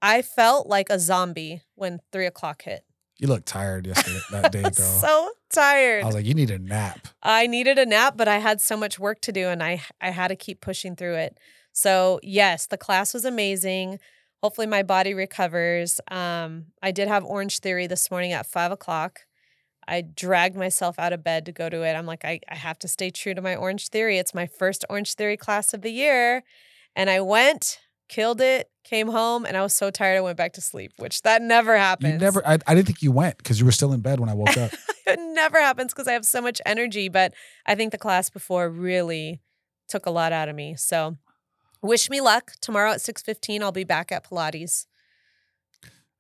i 0.03 0.21
felt 0.21 0.67
like 0.67 0.89
a 0.91 0.99
zombie 0.99 1.63
when 1.77 2.01
three 2.13 2.27
o'clock 2.27 2.63
hit 2.63 2.85
You 3.21 3.29
looked 3.29 3.47
tired 3.47 3.87
yesterday 3.87 4.21
that 4.33 4.51
day, 4.53 4.63
girl. 4.63 4.73
so 4.73 5.31
tired 5.51 6.03
I 6.03 6.07
was 6.07 6.17
like, 6.17 6.27
you 6.27 6.35
need 6.35 6.51
a 6.51 6.59
nap. 6.59 7.07
I 7.23 7.47
needed 7.47 7.79
a 7.79 7.87
nap, 7.87 8.15
but 8.17 8.27
I 8.27 8.39
had 8.39 8.61
so 8.61 8.77
much 8.77 8.99
work 8.99 9.21
to 9.21 9.33
do 9.33 9.47
and 9.49 9.63
I 9.63 9.81
I 10.01 10.11
had 10.11 10.29
to 10.29 10.37
keep 10.37 10.61
pushing 10.61 10.97
through 10.97 11.15
it. 11.27 11.39
So 11.73 12.19
yes, 12.25 12.67
the 12.67 12.77
class 12.77 13.15
was 13.15 13.25
amazing. 13.25 14.01
Hopefully 14.45 14.67
my 14.67 14.83
body 14.83 15.15
recovers. 15.15 16.03
Um, 16.11 16.67
I 16.83 16.91
did 16.91 17.09
have 17.09 17.25
Orange 17.25 17.61
Theory 17.61 17.87
this 17.87 18.11
morning 18.11 18.33
at 18.33 18.45
five 18.45 18.73
o'clock. 18.73 19.21
I 19.89 20.03
dragged 20.03 20.55
myself 20.55 20.99
out 20.99 21.15
of 21.15 21.25
bed 21.25 21.47
to 21.47 21.53
go 21.53 21.71
to 21.71 21.81
it. 21.81 21.95
I'm 21.95 22.05
like, 22.05 22.27
I, 22.27 22.41
I 22.47 22.55
have 22.55 22.79
to 22.81 22.89
stay 22.89 23.09
true 23.09 23.33
to 23.33 23.41
my 23.41 23.57
Orange 23.57 23.89
Theory. 23.89 24.19
It's 24.19 24.35
my 24.35 24.47
first 24.47 24.85
Orange 24.91 25.15
Theory 25.15 25.39
class 25.39 25.73
of 25.73 25.81
the 25.81 25.91
year. 25.91 26.43
And 26.95 27.09
I 27.09 27.23
went, 27.23 27.79
killed 28.11 28.43
it, 28.43 28.69
came 28.85 29.09
home, 29.09 29.47
and 29.47 29.57
I 29.57 29.63
was 29.63 29.75
so 29.75 29.91
tired 29.91 30.19
I 30.19 30.21
went 30.21 30.37
back 30.37 30.53
to 30.53 30.61
sleep, 30.61 30.93
which 30.99 31.23
that 31.23 31.41
never 31.41 31.79
happens. 31.79 32.13
You 32.13 32.19
never, 32.19 32.47
I, 32.47 32.59
I 32.67 32.75
didn't 32.75 32.89
think 32.89 33.01
you 33.01 33.13
went 33.13 33.39
because 33.39 33.59
you 33.59 33.65
were 33.65 33.73
still 33.73 33.95
in 33.95 34.03
bed 34.03 34.21
when 34.21 34.29
I 34.29 34.35
woke 34.35 34.59
up. 34.59 34.73
it 35.07 35.21
never 35.21 35.59
happens 35.59 35.95
because 35.95 36.07
I 36.07 36.13
have 36.13 36.27
so 36.27 36.43
much 36.43 36.61
energy. 36.67 37.09
But 37.09 37.33
I 37.65 37.77
think 37.77 37.93
the 37.93 37.99
class 37.99 38.29
before 38.29 38.69
really 38.69 39.41
took 39.89 40.05
a 40.05 40.11
lot 40.11 40.35
out 40.35 40.51
of 40.51 40.55
me. 40.55 40.77
So 40.77 41.17
wish 41.85 42.11
me 42.11 42.21
luck. 42.21 42.53
Tomorrow 42.61 42.93
at 42.93 42.99
6.15, 42.99 43.63
I'll 43.63 43.73
be 43.73 43.85
back 43.85 44.11
at 44.13 44.29
Pilates. 44.29 44.87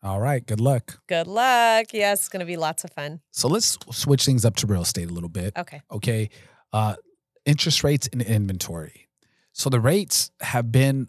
All 0.03 0.21
right. 0.21 0.45
Good 0.45 0.61
luck. 0.61 0.99
Good 1.09 1.27
luck. 1.27 1.87
Yes, 1.93 2.21
it's 2.21 2.29
going 2.29 2.41
to 2.41 2.47
be 2.47 2.57
lots 2.59 2.85
of 2.85 2.91
fun. 2.93 3.21
So 3.31 3.49
let's 3.49 3.79
switch 3.91 4.25
things 4.27 4.45
up 4.45 4.57
to 4.57 4.67
real 4.67 4.83
estate 4.83 5.09
a 5.09 5.13
little 5.13 5.31
bit. 5.31 5.57
Okay. 5.57 5.81
Okay. 5.91 6.29
Uh, 6.73 6.97
interest 7.47 7.83
rates 7.83 8.07
and 8.13 8.21
inventory. 8.21 9.09
So 9.53 9.71
the 9.71 9.81
rates 9.81 10.31
have 10.41 10.71
been 10.71 11.09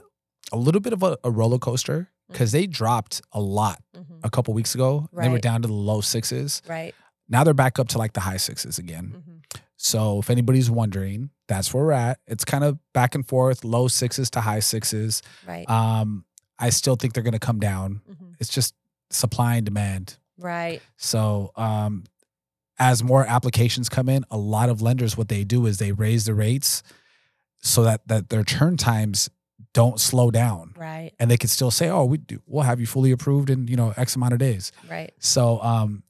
a 0.53 0.57
little 0.57 0.79
bit 0.79 0.93
of 0.93 1.03
a, 1.03 1.17
a 1.25 1.31
roller 1.31 1.57
coaster 1.57 2.09
because 2.31 2.51
they 2.53 2.67
dropped 2.67 3.21
a 3.33 3.41
lot 3.41 3.81
Mhm. 3.95 4.19
a 4.23 4.29
couple 4.29 4.53
weeks 4.53 4.73
ago. 4.75 5.09
Right. 5.11 5.25
They 5.25 5.29
were 5.29 5.39
down 5.39 5.61
to 5.63 5.67
the 5.67 5.73
low 5.73 5.99
sixes. 6.01 6.61
Right. 6.67 6.95
Now 7.27 7.43
they're 7.43 7.53
back 7.53 7.79
up 7.79 7.87
to 7.89 7.97
like 7.97 8.13
the 8.13 8.21
high 8.21 8.37
sixes 8.37 8.77
again. 8.79 9.23
Mhm. 9.53 9.59
So 9.77 10.19
if 10.19 10.29
anybody's 10.29 10.69
wondering, 10.71 11.31
that's 11.47 11.73
where 11.73 11.83
we're 11.85 11.91
at. 11.91 12.19
It's 12.27 12.45
kind 12.45 12.63
of 12.63 12.77
back 12.93 13.15
and 13.15 13.27
forth, 13.27 13.63
low 13.63 13.87
sixes 13.87 14.29
to 14.31 14.41
high 14.41 14.59
sixes. 14.59 15.21
Right. 15.47 15.69
Um, 15.69 16.25
I 16.57 16.69
still 16.69 16.95
think 16.95 17.13
they're 17.13 17.23
going 17.23 17.33
to 17.33 17.39
come 17.39 17.59
down. 17.59 18.01
Mhm. 18.09 18.35
It's 18.39 18.49
just 18.49 18.73
supply 19.09 19.55
and 19.55 19.65
demand. 19.65 20.17
Right. 20.37 20.81
So 20.97 21.51
um, 21.55 22.05
as 22.79 23.03
more 23.03 23.25
applications 23.25 23.89
come 23.89 24.09
in, 24.09 24.25
a 24.31 24.37
lot 24.37 24.69
of 24.69 24.81
lenders 24.81 25.15
what 25.17 25.27
they 25.29 25.43
do 25.43 25.65
is 25.65 25.77
they 25.77 25.91
raise 25.91 26.25
the 26.25 26.33
rates 26.33 26.81
so 27.61 27.83
that 27.83 28.07
that 28.07 28.29
their 28.29 28.43
turn 28.43 28.77
times 28.77 29.29
don't 29.73 29.99
slow 29.99 30.31
down, 30.31 30.73
Right. 30.77 31.11
and 31.19 31.29
they 31.29 31.35
can 31.37 31.49
still 31.49 31.71
say, 31.71 31.89
"Oh, 31.89 32.05
we 32.05 32.17
do, 32.17 32.39
we'll 32.45 32.63
have 32.63 32.79
you 32.79 32.85
fully 32.87 33.11
approved 33.11 33.49
in 33.49 33.67
you 33.67 33.75
know 33.75 33.93
X 33.97 34.15
amount 34.15 34.33
of 34.33 34.39
days." 34.39 34.71
Right. 34.89 35.13
So 35.19 35.59
um, 35.61 36.03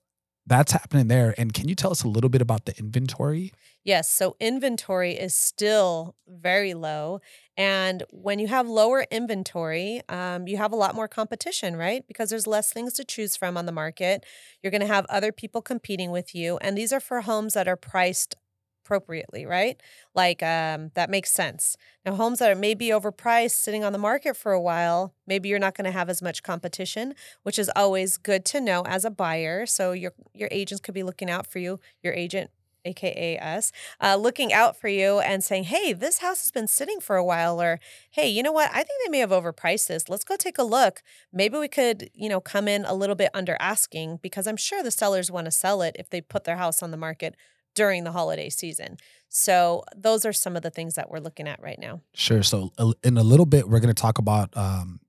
that's 0.46 0.72
happening 0.72 1.08
there. 1.08 1.34
And 1.38 1.54
can 1.54 1.68
you 1.68 1.74
tell 1.76 1.92
us 1.92 2.04
a 2.04 2.08
little 2.08 2.30
bit 2.30 2.42
about 2.42 2.66
the 2.66 2.78
inventory? 2.78 3.54
Yes. 3.86 4.10
So 4.12 4.36
inventory 4.40 5.14
is 5.14 5.36
still 5.36 6.16
very 6.28 6.74
low. 6.74 7.22
And 7.56 8.04
when 8.12 8.40
you 8.40 8.48
have 8.48 8.68
lower 8.68 9.06
inventory, 9.12 10.02
um, 10.10 10.48
you 10.48 10.58
have 10.58 10.74
a 10.74 10.78
lot 10.78 10.96
more 10.96 11.08
competition, 11.08 11.76
right? 11.78 12.06
Because 12.08 12.32
there's 12.32 12.48
less 12.48 12.74
things 12.74 12.94
to 12.96 13.06
choose 13.06 13.38
from 13.38 13.58
on 13.58 13.68
the 13.68 13.72
market. 13.72 14.26
You're 14.64 14.72
going 14.72 14.82
to 14.82 14.88
have 14.88 15.06
other 15.10 15.32
people 15.32 15.62
competing 15.62 16.12
with 16.12 16.34
you. 16.36 16.58
And 16.58 16.78
these 16.78 16.92
are 16.92 17.00
for 17.00 17.22
homes 17.22 17.54
that 17.54 17.68
are 17.68 17.78
priced 17.78 18.36
appropriately, 18.84 19.46
right? 19.46 19.82
Like 20.16 20.44
um, 20.44 20.92
that 20.96 21.10
makes 21.12 21.32
sense. 21.32 21.78
Now, 22.06 22.16
homes 22.16 22.40
that 22.40 22.52
are 22.52 22.56
maybe 22.56 22.88
overpriced, 22.90 23.52
sitting 23.52 23.84
on 23.84 23.94
the 23.94 24.00
market 24.00 24.38
for 24.38 24.52
a 24.52 24.62
while, 24.62 25.14
maybe 25.28 25.50
you're 25.50 25.60
not 25.60 25.76
going 25.76 25.86
to 25.86 25.92
have 25.92 26.10
as 26.10 26.22
much 26.22 26.44
competition, 26.44 27.16
which 27.44 27.58
is 27.60 27.72
always 27.76 28.18
good 28.18 28.46
to 28.46 28.62
know 28.62 28.84
as 28.86 29.06
a 29.06 29.12
buyer. 29.12 29.66
So 29.68 29.92
your 29.92 30.14
your 30.34 30.50
agents 30.52 30.82
could 30.82 30.94
be 30.96 31.04
looking 31.04 31.30
out 31.32 31.48
for 31.48 31.60
you. 31.60 31.80
Your 32.04 32.14
agent 32.14 32.52
aka 32.86 33.38
us, 33.40 33.72
uh, 34.02 34.16
looking 34.16 34.54
out 34.54 34.80
for 34.80 34.88
you 34.88 35.20
and 35.20 35.44
saying, 35.44 35.66
hey, 35.66 35.94
this 35.94 36.20
house 36.20 36.42
has 36.42 36.52
been 36.52 36.68
sitting 36.68 37.00
for 37.00 37.16
a 37.16 37.24
while, 37.24 37.62
or 37.62 37.80
hey, 38.12 38.28
you 38.28 38.44
know 38.44 38.52
what? 38.52 38.70
I 38.72 38.84
think 38.84 39.00
they 39.04 39.12
may 39.12 39.20
have 39.20 39.32
overpriced 39.32 39.88
this. 39.88 40.10
Let's 40.10 40.24
go 40.24 40.36
take 40.36 40.58
a 40.58 40.64
look. 40.64 41.02
Maybe 41.34 41.58
we 41.58 41.68
could, 41.68 42.10
you 42.14 42.30
know, 42.30 42.40
come 42.40 42.68
in 42.68 42.86
a 42.86 42.94
little 42.94 43.16
bit 43.16 43.32
under 43.34 43.58
asking 43.60 44.20
because 44.22 44.48
I'm 44.48 44.58
sure 44.58 44.84
the 44.84 44.92
sellers 44.92 45.32
want 45.32 45.46
to 45.46 45.52
sell 45.52 45.82
it 45.82 45.96
if 46.00 46.10
they 46.10 46.22
put 46.22 46.44
their 46.44 46.58
house 46.58 46.82
on 46.82 46.92
the 46.92 46.98
market 46.98 47.36
during 47.74 48.06
the 48.06 48.12
holiday 48.12 48.50
season. 48.50 48.98
So 49.28 49.84
those 49.96 50.26
are 50.26 50.32
some 50.32 50.56
of 50.56 50.62
the 50.62 50.70
things 50.70 50.96
that 50.96 51.10
we're 51.10 51.20
looking 51.20 51.48
at 51.48 51.62
right 51.62 51.78
now. 51.78 52.02
Sure. 52.14 52.42
So 52.42 52.72
in 53.04 53.18
a 53.18 53.24
little 53.24 53.46
bit, 53.46 53.68
we're 53.68 53.82
going 53.82 53.94
to 53.94 54.02
talk 54.02 54.18
about 54.18 54.56
um, 54.56 55.02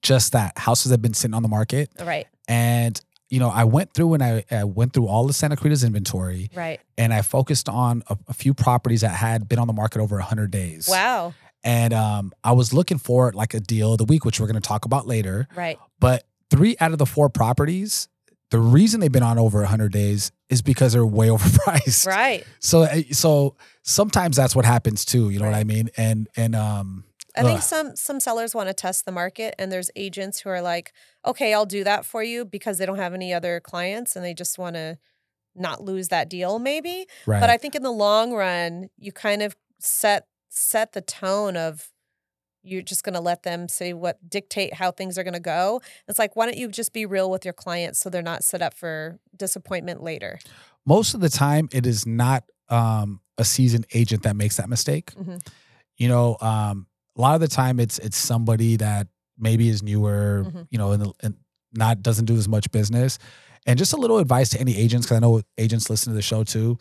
just 0.00 0.32
that 0.32 0.56
houses 0.56 0.90
that 0.90 0.94
have 0.94 1.02
been 1.02 1.14
sitting 1.14 1.34
on 1.34 1.42
the 1.42 1.48
market, 1.48 1.90
All 1.98 2.06
right, 2.06 2.26
and 2.48 3.00
you 3.34 3.40
know, 3.40 3.50
I 3.50 3.64
went 3.64 3.92
through 3.92 4.14
and 4.14 4.22
I, 4.22 4.44
I 4.48 4.62
went 4.62 4.92
through 4.92 5.08
all 5.08 5.26
the 5.26 5.32
Santa 5.32 5.56
Cruz 5.56 5.82
inventory, 5.82 6.50
right. 6.54 6.80
and 6.96 7.12
I 7.12 7.22
focused 7.22 7.68
on 7.68 8.04
a, 8.08 8.16
a 8.28 8.32
few 8.32 8.54
properties 8.54 9.00
that 9.00 9.08
had 9.08 9.48
been 9.48 9.58
on 9.58 9.66
the 9.66 9.72
market 9.72 10.00
over 10.00 10.14
100 10.14 10.52
days. 10.52 10.88
Wow. 10.88 11.34
And 11.64 11.92
um, 11.92 12.32
I 12.44 12.52
was 12.52 12.72
looking 12.72 12.98
for 12.98 13.32
like 13.32 13.52
a 13.52 13.58
deal 13.58 13.90
of 13.90 13.98
the 13.98 14.04
week, 14.04 14.24
which 14.24 14.38
we're 14.38 14.46
going 14.46 14.62
to 14.62 14.66
talk 14.66 14.84
about 14.84 15.08
later. 15.08 15.48
Right. 15.56 15.80
But 15.98 16.22
three 16.48 16.76
out 16.78 16.92
of 16.92 16.98
the 16.98 17.06
four 17.06 17.28
properties, 17.28 18.06
the 18.52 18.60
reason 18.60 19.00
they've 19.00 19.10
been 19.10 19.24
on 19.24 19.36
over 19.36 19.58
100 19.58 19.90
days 19.90 20.30
is 20.48 20.62
because 20.62 20.92
they're 20.92 21.04
way 21.04 21.26
overpriced. 21.30 22.06
Right. 22.06 22.44
So, 22.60 22.82
uh, 22.82 23.00
so 23.10 23.56
sometimes 23.82 24.36
that's 24.36 24.54
what 24.54 24.64
happens 24.64 25.04
too. 25.04 25.30
You 25.30 25.40
know 25.40 25.46
what 25.46 25.56
I 25.56 25.64
mean? 25.64 25.90
And 25.96 26.28
and 26.36 26.54
um, 26.54 27.02
I 27.36 27.42
think 27.42 27.62
some 27.62 27.96
some 27.96 28.20
sellers 28.20 28.54
want 28.54 28.68
to 28.68 28.74
test 28.74 29.04
the 29.04 29.12
market 29.12 29.54
and 29.58 29.70
there's 29.72 29.90
agents 29.96 30.40
who 30.40 30.50
are 30.50 30.62
like, 30.62 30.92
"Okay, 31.26 31.52
I'll 31.52 31.66
do 31.66 31.84
that 31.84 32.04
for 32.04 32.22
you 32.22 32.44
because 32.44 32.78
they 32.78 32.86
don't 32.86 32.98
have 32.98 33.14
any 33.14 33.32
other 33.34 33.60
clients 33.60 34.16
and 34.16 34.24
they 34.24 34.34
just 34.34 34.58
want 34.58 34.76
to 34.76 34.98
not 35.54 35.82
lose 35.82 36.08
that 36.08 36.28
deal 36.28 36.58
maybe." 36.58 37.06
right. 37.26 37.40
But 37.40 37.50
I 37.50 37.56
think 37.56 37.74
in 37.74 37.82
the 37.82 37.92
long 37.92 38.32
run, 38.32 38.88
you 38.96 39.12
kind 39.12 39.42
of 39.42 39.56
set 39.80 40.26
set 40.48 40.92
the 40.92 41.00
tone 41.00 41.56
of 41.56 41.90
you're 42.62 42.82
just 42.82 43.04
going 43.04 43.14
to 43.14 43.20
let 43.20 43.42
them 43.42 43.68
say 43.68 43.92
what 43.92 44.18
dictate 44.28 44.72
how 44.74 44.90
things 44.90 45.18
are 45.18 45.22
going 45.22 45.34
to 45.34 45.40
go. 45.40 45.82
It's 46.08 46.18
like, 46.18 46.34
why 46.34 46.46
don't 46.46 46.56
you 46.56 46.68
just 46.68 46.94
be 46.94 47.04
real 47.04 47.30
with 47.30 47.44
your 47.44 47.52
clients 47.52 47.98
so 48.00 48.08
they're 48.08 48.22
not 48.22 48.42
set 48.42 48.62
up 48.62 48.72
for 48.72 49.18
disappointment 49.36 50.02
later? 50.02 50.38
most 50.86 51.14
of 51.14 51.20
the 51.20 51.28
time, 51.30 51.68
it 51.72 51.86
is 51.86 52.06
not 52.06 52.44
um, 52.68 53.20
a 53.38 53.44
seasoned 53.44 53.86
agent 53.94 54.22
that 54.22 54.36
makes 54.36 54.56
that 54.56 54.68
mistake. 54.68 55.12
Mhm. 55.14 55.46
You 55.96 56.08
know, 56.08 56.36
um, 56.40 56.86
a 57.16 57.20
lot 57.20 57.34
of 57.34 57.40
the 57.40 57.48
time 57.48 57.78
it's 57.80 57.98
it's 57.98 58.16
somebody 58.16 58.76
that 58.76 59.06
maybe 59.38 59.68
is 59.68 59.82
newer, 59.82 60.44
Mhm. 60.46 60.66
you 60.70 60.78
know, 60.78 60.92
and, 60.92 61.12
and 61.22 61.34
not 61.72 62.02
doesn't 62.02 62.26
do 62.26 62.36
as 62.36 62.48
much 62.48 62.70
business. 62.70 63.18
And 63.66 63.78
just 63.78 63.92
a 63.92 63.96
little 63.96 64.18
advice 64.18 64.50
to 64.50 64.60
any 64.60 64.76
agents, 64.76 65.06
because 65.06 65.16
I 65.16 65.20
know 65.20 65.40
agents 65.58 65.88
listen 65.90 66.12
to 66.12 66.14
the 66.14 66.22
show 66.22 66.44
too. 66.44 66.78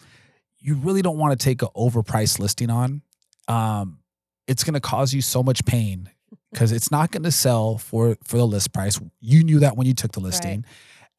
You 0.60 0.76
really 0.76 1.02
don't 1.02 1.18
want 1.18 1.38
to 1.38 1.44
take 1.44 1.62
an 1.62 1.70
overpriced 1.76 2.40
listing 2.40 2.70
on. 2.70 3.02
Um, 3.48 4.00
it's 4.48 4.64
going 4.64 4.74
to 4.76 4.80
cause 4.82 5.14
you 5.14 5.22
so 5.22 5.42
much 5.44 5.66
pain 5.66 6.10
because 6.52 6.72
it's 6.72 6.92
not 6.92 7.12
going 7.12 7.24
to 7.24 7.32
sell 7.32 7.78
for 7.78 8.18
for 8.24 8.38
the 8.38 8.46
list 8.48 8.74
price. 8.74 9.00
You 9.20 9.44
knew 9.44 9.60
that 9.60 9.76
when 9.78 9.88
you 9.88 9.94
took 9.94 10.12
the 10.12 10.20
listing, 10.20 10.66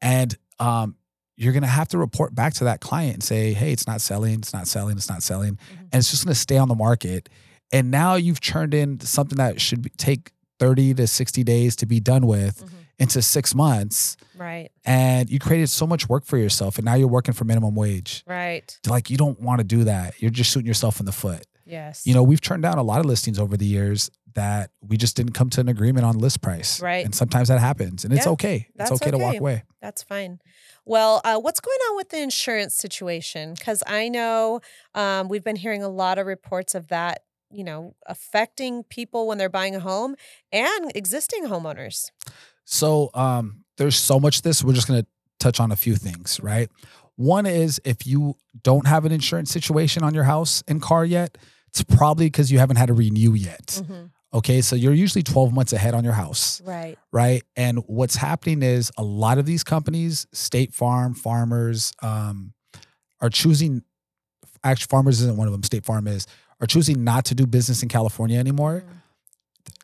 and 0.01 0.35
um, 0.59 0.95
you're 1.35 1.51
going 1.53 1.63
to 1.63 1.67
have 1.67 1.87
to 1.89 1.97
report 1.97 2.33
back 2.33 2.53
to 2.55 2.63
that 2.65 2.79
client 2.79 3.13
and 3.15 3.23
say, 3.23 3.53
"Hey, 3.53 3.71
it's 3.71 3.87
not 3.87 4.01
selling. 4.01 4.35
It's 4.35 4.53
not 4.53 4.67
selling. 4.67 4.95
It's 4.97 5.09
not 5.09 5.21
selling," 5.23 5.55
Mhm. 5.55 5.79
and 5.91 5.95
it's 5.95 6.09
just 6.11 6.23
going 6.25 6.33
to 6.33 6.39
stay 6.39 6.57
on 6.57 6.67
the 6.69 6.75
market. 6.75 7.27
And 7.71 7.91
now 7.91 8.15
you've 8.15 8.41
turned 8.41 8.73
in 8.73 8.99
something 8.99 9.37
that 9.37 9.59
should 9.61 9.81
be, 9.81 9.89
take 9.97 10.31
30 10.59 10.93
to 10.95 11.07
60 11.07 11.43
days 11.43 11.75
to 11.77 11.85
be 11.85 11.99
done 11.99 12.25
with 12.27 12.63
Mhm. 12.63 12.69
into 12.99 13.21
six 13.21 13.53
months 13.53 14.15
Right. 14.37 14.71
and 14.85 15.29
you 15.29 15.37
created 15.39 15.69
so 15.69 15.85
much 15.85 16.07
work 16.07 16.25
for 16.25 16.37
yourself 16.37 16.77
and 16.77 16.85
now 16.85 16.93
you're 16.95 17.09
working 17.09 17.33
for 17.33 17.43
minimum 17.43 17.75
wage 17.75 18.23
Right. 18.25 18.77
like 18.87 19.09
you 19.09 19.17
don't 19.17 19.39
want 19.41 19.59
to 19.59 19.63
do 19.65 19.83
that 19.83 20.13
you're 20.21 20.31
just 20.31 20.49
shooting 20.51 20.67
yourself 20.67 20.99
in 21.01 21.05
the 21.05 21.11
foot 21.11 21.45
Yes. 21.65 22.05
you 22.07 22.13
know 22.13 22.23
we've 22.23 22.39
turned 22.41 22.63
down 22.63 22.77
a 22.77 22.83
lot 22.83 22.99
of 23.01 23.05
listings 23.05 23.37
over 23.37 23.57
the 23.57 23.65
years 23.65 24.09
that 24.33 24.69
we 24.81 24.95
just 24.97 25.15
didn't 25.17 25.31
come 25.33 25.49
to 25.49 25.61
an 25.61 25.67
agreement 25.69 26.05
on 26.05 26.17
list 26.17 26.41
price 26.41 26.79
Right. 26.81 27.03
and 27.03 27.13
sometimes 27.13 27.47
that 27.49 27.59
happens 27.59 28.05
and 28.05 28.13
it's 28.13 28.25
Yeah, 28.25 28.31
okay 28.33 28.55
it's 28.69 28.77
that's 28.77 28.91
okay, 28.93 29.11
to 29.11 29.17
walk 29.17 29.35
away 29.37 29.63
That's 29.81 30.01
fine. 30.03 30.39
Well, 30.85 31.21
uh, 31.23 31.37
what's 31.39 31.59
going 31.59 31.77
on 31.89 31.95
with 31.97 32.09
the 32.09 32.19
insurance 32.19 32.75
situation? 32.75 33.53
Because 33.53 33.83
I 33.87 34.09
know 34.09 34.61
um, 34.95 35.27
we've 35.29 35.43
been 35.43 35.55
hearing 35.57 35.83
a 35.83 35.89
lot 35.89 36.17
of 36.17 36.25
reports 36.27 36.73
of 36.75 36.87
that, 36.87 37.21
you 37.55 37.63
know, 37.63 37.95
affecting 38.07 38.83
people 38.83 39.27
when 39.27 39.37
they're 39.37 39.49
buying 39.49 39.75
a 39.75 39.79
home 39.79 40.15
and 40.51 40.91
existing 40.95 41.45
homeowners. 41.45 42.09
So 42.65 43.09
um, 43.13 43.63
there's 43.77 43.95
so 43.97 44.19
much 44.19 44.41
this. 44.41 44.63
We're 44.63 44.73
just 44.73 44.87
going 44.87 45.01
to 45.01 45.07
touch 45.39 45.59
on 45.59 45.71
a 45.71 45.75
few 45.75 45.95
things, 45.95 46.39
right? 46.41 46.69
One 47.15 47.45
is 47.45 47.79
if 47.85 48.05
you 48.05 48.35
don't 48.63 48.87
have 48.87 49.05
an 49.05 49.11
insurance 49.11 49.51
situation 49.51 50.03
on 50.03 50.13
your 50.13 50.23
house 50.25 50.63
and 50.67 50.81
car 50.81 51.05
yet, 51.05 51.37
it's 51.69 51.83
probably 51.83 52.25
because 52.27 52.51
you 52.51 52.59
haven't 52.59 52.77
had 52.77 52.89
a 52.89 52.93
renew 52.93 53.33
yet. 53.33 53.67
Mhm. 53.83 54.11
Okay. 54.33 54.61
So 54.61 54.75
you're 54.75 54.93
usually 54.93 55.23
12 55.23 55.53
months 55.53 55.71
ahead 55.71 55.93
on 55.93 56.03
your 56.03 56.13
house, 56.13 56.59
Right. 56.61 56.97
right? 57.11 57.43
And 57.55 57.79
what's 57.87 58.15
happening 58.17 58.63
is 58.63 58.91
a 58.97 59.03
lot 59.03 59.37
of 59.37 59.45
these 59.45 59.63
companies, 59.63 60.25
State 60.33 60.73
Farm, 60.73 61.13
farmers, 61.13 61.93
um, 62.01 62.53
are 63.21 63.29
choosing, 63.29 63.83
actually, 64.63 64.87
farmers 64.89 65.21
isn't 65.21 65.37
one 65.37 65.47
of 65.47 65.53
them, 65.53 65.63
State 65.63 65.85
Farm 65.85 66.07
is, 66.07 66.27
are 66.61 66.67
choosing 66.67 67.03
not 67.03 67.25
to 67.25 67.35
do 67.35 67.45
business 67.45 67.83
in 67.83 67.89
California 67.89 68.39
anymore, 68.39 68.83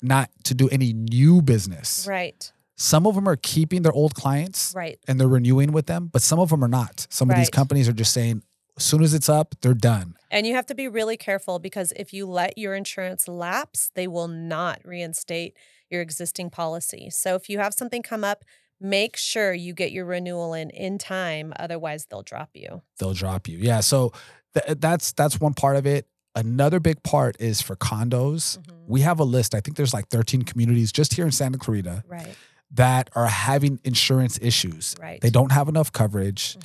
not 0.01 0.29
to 0.45 0.53
do 0.53 0.69
any 0.69 0.93
new 0.93 1.41
business. 1.41 2.05
Right. 2.07 2.51
Some 2.75 3.05
of 3.05 3.13
them 3.15 3.27
are 3.27 3.35
keeping 3.35 3.83
their 3.83 3.91
old 3.91 4.15
clients 4.15 4.73
Right. 4.75 4.99
and 5.07 5.19
they're 5.19 5.27
renewing 5.27 5.71
with 5.71 5.85
them, 5.85 6.07
but 6.11 6.21
some 6.21 6.39
of 6.39 6.49
them 6.49 6.63
are 6.63 6.67
not. 6.67 7.05
Some 7.09 7.29
of 7.29 7.35
these 7.37 7.49
companies 7.49 7.87
are 7.87 7.93
just 7.93 8.11
saying, 8.13 8.41
as 8.77 8.83
soon 8.83 9.03
as 9.03 9.13
it's 9.13 9.29
up, 9.29 9.53
they're 9.61 9.73
done. 9.75 10.15
And 10.31 10.47
you 10.47 10.55
have 10.55 10.65
to 10.67 10.75
be 10.75 10.87
really 10.87 11.17
careful 11.17 11.59
because 11.59 11.91
if 11.95 12.13
you 12.13 12.25
let 12.25 12.57
your 12.57 12.73
insurance 12.73 13.27
lapse, 13.27 13.91
they 13.93 14.07
will 14.07 14.29
not 14.29 14.79
reinstate 14.83 15.55
your 15.89 16.01
existing 16.01 16.49
policy. 16.49 17.09
So 17.11 17.35
if 17.35 17.49
you 17.49 17.59
have 17.59 17.73
something 17.73 18.01
come 18.01 18.23
up, 18.23 18.43
make 18.79 19.15
sure 19.17 19.53
you 19.53 19.73
get 19.73 19.91
your 19.91 20.05
renewal 20.05 20.53
in 20.55 20.69
in 20.71 20.97
time. 20.97 21.53
Otherwise, 21.59 22.07
they'll 22.09 22.23
drop 22.23 22.49
you. 22.55 22.81
They'll 22.97 23.13
drop 23.13 23.47
you. 23.47 23.57
Yeah. 23.59 23.81
So 23.81 24.13
th- 24.55 24.79
that's 24.79 25.11
that's 25.11 25.39
one 25.39 25.53
part 25.53 25.75
of 25.75 25.85
it. 25.85 26.07
Another 26.35 26.79
big 26.79 27.03
part 27.03 27.35
is 27.39 27.61
for 27.61 27.75
condos. 27.75 28.57
Mhm. 28.57 28.63
We 28.87 29.01
have 29.01 29.19
a 29.19 29.23
list. 29.25 29.53
I 29.53 29.59
think 29.59 29.77
there's 29.77 29.93
like 29.93 30.07
13 30.09 30.43
communities 30.43 30.91
just 30.91 31.13
here 31.13 31.25
in 31.25 31.31
Santa 31.31 31.57
Clarita 31.57 32.03
Right. 32.07 32.35
that 32.71 33.09
are 33.15 33.27
having 33.27 33.79
insurance 33.83 34.39
issues. 34.41 34.95
Right. 34.99 35.19
They 35.21 35.29
don't 35.29 35.51
have 35.51 35.67
enough 35.67 35.91
coverage. 35.91 36.57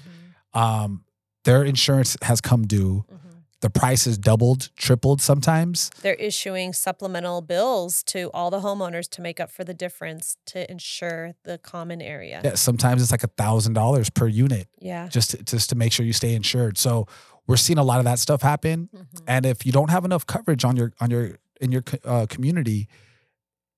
Mhm. 0.55 0.61
Um, 0.61 1.05
their 1.45 1.65
insurance 1.65 2.17
has 2.23 2.41
come 2.41 2.67
due. 2.67 3.05
Mhm. 3.11 3.19
The 3.63 3.71
price 3.71 4.07
is 4.07 4.19
doubled, 4.19 4.69
tripled 4.77 5.21
sometimes. 5.23 5.91
They're 6.03 6.15
issuing 6.15 6.73
supplemental 6.73 7.41
bills 7.41 8.03
to 8.05 8.31
all 8.35 8.51
the 8.51 8.61
homeowners 8.61 9.09
to 9.11 9.23
make 9.23 9.41
up 9.41 9.51
for 9.51 9.65
the 9.65 9.75
difference 9.75 10.37
to 10.47 10.71
insure 10.71 11.35
the 11.45 11.59
common 11.59 12.01
area. 12.03 12.41
Yeah, 12.45 12.55
sometimes 12.55 13.03
it's 13.03 13.11
like 13.11 13.25
a 13.25 13.29
thousand 13.39 13.73
dollars 13.73 14.11
per 14.11 14.29
unit. 14.29 14.69
Yeah. 14.79 15.09
just 15.09 15.31
to, 15.33 15.43
just 15.43 15.71
to 15.71 15.75
make 15.75 15.93
sure 15.93 16.05
you 16.07 16.13
stay 16.13 16.35
insured. 16.35 16.77
So 16.79 17.07
we're 17.47 17.57
seeing 17.57 17.79
a 17.79 17.83
lot 17.85 17.99
of 17.99 18.05
that 18.05 18.19
stuff 18.19 18.43
happen. 18.43 18.89
Mhm. 18.95 19.07
And 19.27 19.47
if 19.47 19.65
you 19.67 19.73
don't 19.73 19.91
have 19.91 20.05
enough 20.05 20.27
coverage 20.27 20.65
on 20.65 20.77
your 20.77 20.93
on 21.01 21.11
your 21.11 21.39
in 21.61 21.73
your 21.73 21.83
uh, 22.05 22.27
community, 22.29 22.89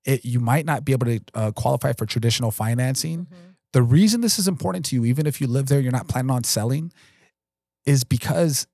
it 0.05 0.25
you 0.25 0.41
might 0.41 0.65
not 0.67 0.85
be 0.85 0.93
able 0.93 1.07
to 1.07 1.21
uh, 1.35 1.51
qualify 1.53 1.93
for 1.93 2.07
traditional 2.07 2.51
financing. 2.51 3.27
Mhm. 3.27 3.55
The 3.73 3.83
reason 3.83 4.21
this 4.23 4.39
is 4.39 4.49
important 4.49 4.85
to 4.87 4.97
you, 4.97 5.05
even 5.05 5.27
if 5.27 5.41
you 5.41 5.47
live 5.47 5.67
there, 5.67 5.81
you're 5.81 5.93
not 5.93 6.09
planning 6.09 6.31
on 6.31 6.45
selling, 6.45 6.93
is 7.85 8.05
because 8.05 8.67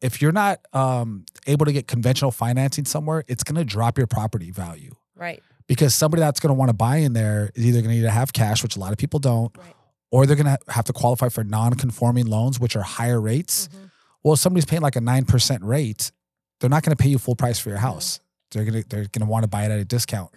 if 0.00 0.20
you're 0.22 0.32
not 0.32 0.60
um, 0.72 1.24
able 1.46 1.66
to 1.66 1.72
get 1.72 1.86
conventional 1.86 2.30
financing 2.30 2.84
somewhere, 2.84 3.24
it's 3.28 3.44
going 3.44 3.54
to 3.56 3.64
drop 3.64 3.98
your 3.98 4.06
property 4.08 4.50
value 4.50 4.90
Right. 5.14 5.40
because 5.68 5.94
somebody 5.94 6.20
that's 6.22 6.40
going 6.40 6.48
to 6.50 6.54
want 6.54 6.70
to 6.70 6.74
buy 6.74 6.96
in 6.96 7.12
there 7.12 7.50
is 7.54 7.64
either 7.66 7.82
going 7.82 7.90
to 7.90 7.96
need 7.96 8.02
to 8.02 8.10
have 8.10 8.32
cash, 8.32 8.62
which 8.64 8.74
a 8.74 8.80
lot 8.80 8.90
of 8.92 8.98
people 8.98 9.20
don't, 9.20 9.56
Right. 9.56 9.74
or 10.10 10.26
they're 10.26 10.34
going 10.34 10.46
to 10.46 10.58
have 10.72 10.86
to 10.86 10.92
qualify 10.92 11.28
for 11.28 11.44
non-conforming 11.44 12.26
loans, 12.26 12.58
which 12.58 12.74
are 12.74 12.82
higher 12.82 13.20
rates. 13.20 13.68
Mhm. 13.68 13.90
Well, 14.22 14.34
if 14.34 14.40
somebody's 14.40 14.64
paying 14.66 14.82
like 14.82 14.96
a 14.96 15.00
nine 15.00 15.24
percent 15.24 15.62
rate, 15.64 16.12
they're 16.60 16.70
not 16.70 16.82
going 16.82 16.96
to 16.96 17.02
pay 17.02 17.08
you 17.08 17.18
full 17.18 17.34
price 17.36 17.58
for 17.58 17.68
your 17.70 17.78
house. 17.78 18.20
They're 18.50 18.64
gonna 18.64 18.82
they're 18.88 19.06
gonna 19.10 19.30
want 19.30 19.44
to 19.44 19.48
buy 19.48 19.64
it 19.64 19.70
at 19.70 19.78
a 19.78 19.84
discount. 19.84 20.30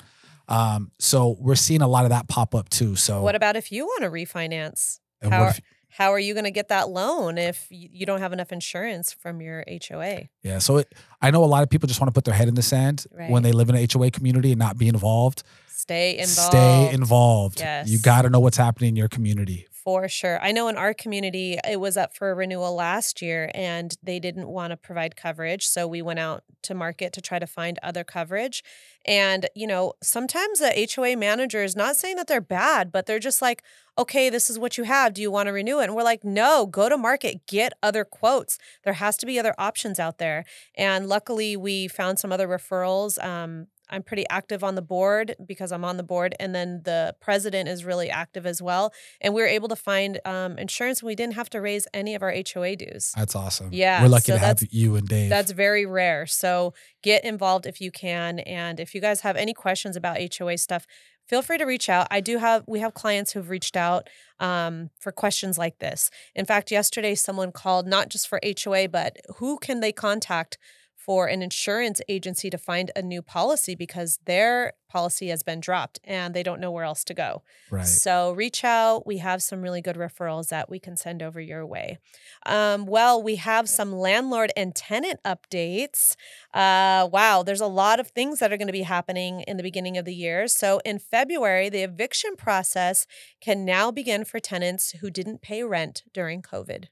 Um, 0.47 0.91
so 0.99 1.35
we're 1.39 1.55
seeing 1.55 1.81
a 1.81 1.87
lot 1.87 2.03
of 2.05 2.09
that 2.11 2.27
pop 2.27 2.53
up 2.55 2.69
too. 2.69 2.95
So 2.95 3.21
What 3.23 3.35
about 3.35 3.55
if 3.55 3.71
you 3.71 3.85
want 3.85 4.03
to 4.03 4.09
refinance? 4.09 4.99
how 5.23 5.43
are- 5.43 5.49
if- 5.49 5.61
How 5.89 6.11
are 6.11 6.19
you 6.19 6.33
going 6.33 6.43
to 6.43 6.51
get 6.51 6.67
that 6.67 6.89
loan 6.89 7.37
if 7.37 7.67
you 7.69 8.05
don't 8.05 8.19
have 8.19 8.33
enough 8.33 8.51
insurance 8.51 9.13
from 9.13 9.39
your 9.41 9.63
HOA? 9.67 10.27
yeah, 10.43 10.57
so 10.59 10.77
it, 10.77 10.93
I 11.21 11.31
know 11.31 11.41
a 11.41 11.45
lot 11.45 11.63
of 11.63 11.69
people 11.69 11.87
just 11.87 12.01
want 12.01 12.09
to 12.09 12.13
put 12.13 12.25
their 12.25 12.33
head 12.33 12.49
in 12.49 12.53
the 12.55 12.61
sand 12.61 13.05
when 13.29 13.43
they 13.43 13.53
live 13.53 13.69
in 13.69 13.75
an 13.75 13.87
HOA 13.91 14.11
community 14.11 14.51
and 14.51 14.59
not 14.59 14.77
be 14.77 14.89
involved. 14.89 15.43
Stay 15.69 16.17
involved. 16.17 16.51
Stay 16.51 16.89
involved. 16.93 17.63
You 17.85 17.99
got 17.99 18.23
to 18.23 18.29
know 18.29 18.41
what's 18.41 18.57
happening 18.57 18.89
in 18.89 18.95
your 18.97 19.07
community. 19.07 19.67
For 19.85 20.09
sure. 20.09 20.39
I 20.41 20.51
know 20.51 20.67
in 20.67 20.77
our 20.77 20.95
community, 20.95 21.59
it 21.63 21.79
was 21.79 21.95
up 21.95 22.15
for 22.15 22.33
renewal 22.33 22.73
last 22.73 23.21
year 23.21 23.51
and 23.53 23.95
they 24.01 24.19
didn't 24.19 24.47
want 24.47 24.71
to 24.71 24.77
provide 24.77 25.15
coverage. 25.15 25.67
So 25.67 25.87
we 25.87 26.01
went 26.01 26.17
out 26.17 26.43
to 26.63 26.73
market 26.73 27.13
to 27.13 27.21
try 27.21 27.37
to 27.37 27.45
find 27.45 27.77
other 27.83 28.03
coverage. 28.03 28.63
And, 29.05 29.47
you 29.53 29.67
know, 29.67 29.93
sometimes 30.01 30.57
the 30.57 30.89
HOA 30.95 31.15
manager 31.15 31.63
is 31.63 31.75
not 31.75 31.97
saying 31.97 32.15
that 32.15 32.25
they're 32.25 32.41
bad, 32.41 32.91
but 32.91 33.05
they're 33.05 33.19
just 33.19 33.43
like, 33.43 33.61
okay, 33.95 34.27
this 34.31 34.49
is 34.49 34.57
what 34.57 34.75
you 34.75 34.85
have. 34.85 35.13
Do 35.13 35.21
you 35.21 35.29
want 35.29 35.45
to 35.47 35.53
renew 35.53 35.79
it? 35.79 35.83
And 35.83 35.95
we're 35.95 36.01
like, 36.01 36.23
no, 36.23 36.65
go 36.65 36.89
to 36.89 36.97
market, 36.97 37.45
get 37.45 37.73
other 37.83 38.03
quotes. 38.03 38.57
There 38.85 38.93
has 38.93 39.17
to 39.17 39.27
be 39.27 39.37
other 39.37 39.53
options 39.59 39.99
out 39.99 40.17
there. 40.17 40.45
And 40.75 41.07
luckily, 41.07 41.55
we 41.55 41.87
found 41.87 42.17
some 42.17 42.31
other 42.31 42.47
referrals. 42.47 43.23
Um, 43.23 43.67
I'm 43.89 44.03
pretty 44.03 44.25
active 44.29 44.63
on 44.63 44.75
the 44.75 44.81
board 44.81 45.35
because 45.45 45.71
I'm 45.71 45.85
on 45.85 45.97
the 45.97 46.03
board. 46.03 46.35
And 46.39 46.53
then 46.53 46.81
the 46.83 47.15
president 47.21 47.69
is 47.69 47.85
really 47.85 48.09
active 48.09 48.45
as 48.45 48.61
well. 48.61 48.93
And 49.21 49.33
we 49.33 49.41
were 49.41 49.47
able 49.47 49.67
to 49.69 49.75
find 49.75 50.19
um, 50.25 50.57
insurance 50.57 51.01
and 51.01 51.07
we 51.07 51.15
didn't 51.15 51.35
have 51.35 51.49
to 51.51 51.61
raise 51.61 51.87
any 51.93 52.15
of 52.15 52.23
our 52.23 52.33
HOA 52.53 52.75
dues. 52.75 53.13
That's 53.15 53.35
awesome. 53.35 53.69
Yeah, 53.71 54.01
we're 54.01 54.09
lucky 54.09 54.31
so 54.31 54.33
to 54.33 54.39
have 54.39 54.63
you 54.71 54.95
and 54.95 55.07
Dave. 55.07 55.29
That's 55.29 55.51
very 55.51 55.85
rare. 55.85 56.25
So 56.25 56.73
get 57.03 57.23
involved 57.23 57.65
if 57.65 57.79
you 57.79 57.91
can. 57.91 58.39
And 58.39 58.79
if 58.79 58.95
you 58.95 59.01
guys 59.01 59.21
have 59.21 59.35
any 59.35 59.53
questions 59.53 59.95
about 59.95 60.17
HOA 60.37 60.57
stuff, 60.57 60.85
feel 61.27 61.41
free 61.41 61.57
to 61.57 61.65
reach 61.65 61.89
out. 61.89 62.07
I 62.11 62.21
do 62.21 62.37
have, 62.37 62.63
we 62.67 62.79
have 62.79 62.93
clients 62.93 63.31
who've 63.31 63.49
reached 63.49 63.75
out 63.75 64.09
um, 64.39 64.89
for 64.99 65.11
questions 65.11 65.57
like 65.57 65.79
this. 65.79 66.09
In 66.35 66.45
fact, 66.45 66.71
yesterday 66.71 67.15
someone 67.15 67.51
called 67.51 67.87
not 67.87 68.09
just 68.09 68.27
for 68.27 68.39
HOA, 68.43 68.89
but 68.89 69.17
who 69.37 69.57
can 69.57 69.79
they 69.79 69.91
contact 69.91 70.57
for 71.05 71.27
an 71.27 71.43
insurance 71.43 72.01
agency 72.09 72.49
to 72.49 72.57
find 72.57 72.89
a 72.95 73.01
new 73.01 73.21
policy 73.21 73.75
because 73.75 74.17
their 74.25 74.73
policy 74.89 75.27
has 75.27 75.43
been 75.43 75.59
dropped 75.59 75.99
and 76.03 76.33
they 76.33 76.41
don't 76.41 76.59
know 76.59 76.71
where 76.71 76.83
else 76.83 77.03
to 77.03 77.13
go. 77.13 77.43
right. 77.69 77.85
So 77.85 78.31
reach 78.31 78.63
out. 78.63 79.05
We 79.05 79.17
have 79.19 79.43
some 79.43 79.61
really 79.61 79.81
good 79.81 79.97
referrals 79.97 80.47
that 80.47 80.67
we 80.67 80.79
can 80.79 80.97
send 80.97 81.21
over 81.21 81.39
your 81.39 81.63
way. 81.63 81.99
Um, 82.47 82.87
well, 82.87 83.21
we 83.21 83.35
have 83.35 83.69
some 83.69 83.93
landlord 83.93 84.51
and 84.57 84.73
tenant 84.73 85.19
updates. 85.23 86.15
Uh, 86.55 87.07
wow, 87.11 87.43
there's 87.43 87.61
a 87.61 87.67
lot 87.67 87.99
of 87.99 88.07
things 88.07 88.39
that 88.39 88.51
are 88.51 88.57
going 88.57 88.67
to 88.67 88.73
be 88.73 88.81
happening 88.81 89.41
in 89.41 89.57
the 89.57 89.63
beginning 89.63 89.99
of 89.99 90.05
the 90.05 90.15
year. 90.15 90.47
So 90.47 90.81
in 90.83 90.97
February, 90.97 91.69
the 91.69 91.83
eviction 91.83 92.35
process 92.35 93.05
can 93.41 93.63
now 93.63 93.91
begin 93.91 94.25
for 94.25 94.39
tenants 94.39 94.91
who 95.01 95.11
didn't 95.11 95.43
pay 95.43 95.63
rent 95.63 96.01
during 96.13 96.41
COVID. 96.41 96.85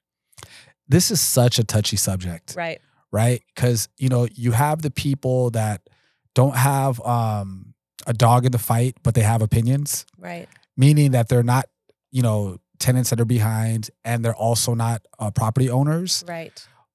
This 0.87 1.09
is 1.09 1.19
such 1.19 1.57
a 1.57 1.63
touchy 1.63 1.97
subject. 1.97 2.53
Right. 2.55 2.79
Right? 3.13 3.41
Because 3.55 3.87
you 3.97 4.09
know 4.09 4.27
you 4.33 4.51
have 4.51 4.81
the 4.81 4.91
people 4.91 5.51
that 5.51 5.87
don't 6.35 6.55
have 6.57 6.99
um, 7.05 7.73
a 8.05 8.13
dog 8.13 8.45
in 8.45 8.51
the 8.51 8.57
fight, 8.57 8.97
but 9.03 9.13
they 9.13 9.21
have 9.21 9.41
opinions, 9.41 10.05
Right. 10.17 10.49
meaning 10.75 11.11
that 11.11 11.29
they're 11.29 11.43
not, 11.43 11.67
you 12.11 12.21
know, 12.23 12.57
tenants 12.79 13.11
that 13.11 13.21
are 13.21 13.25
behind, 13.25 13.89
and 14.03 14.25
they're 14.25 14.35
also 14.35 14.73
not 14.73 15.05
uh, 15.19 15.31
property 15.31 15.69
owners, 15.69 16.23
Right. 16.27 16.51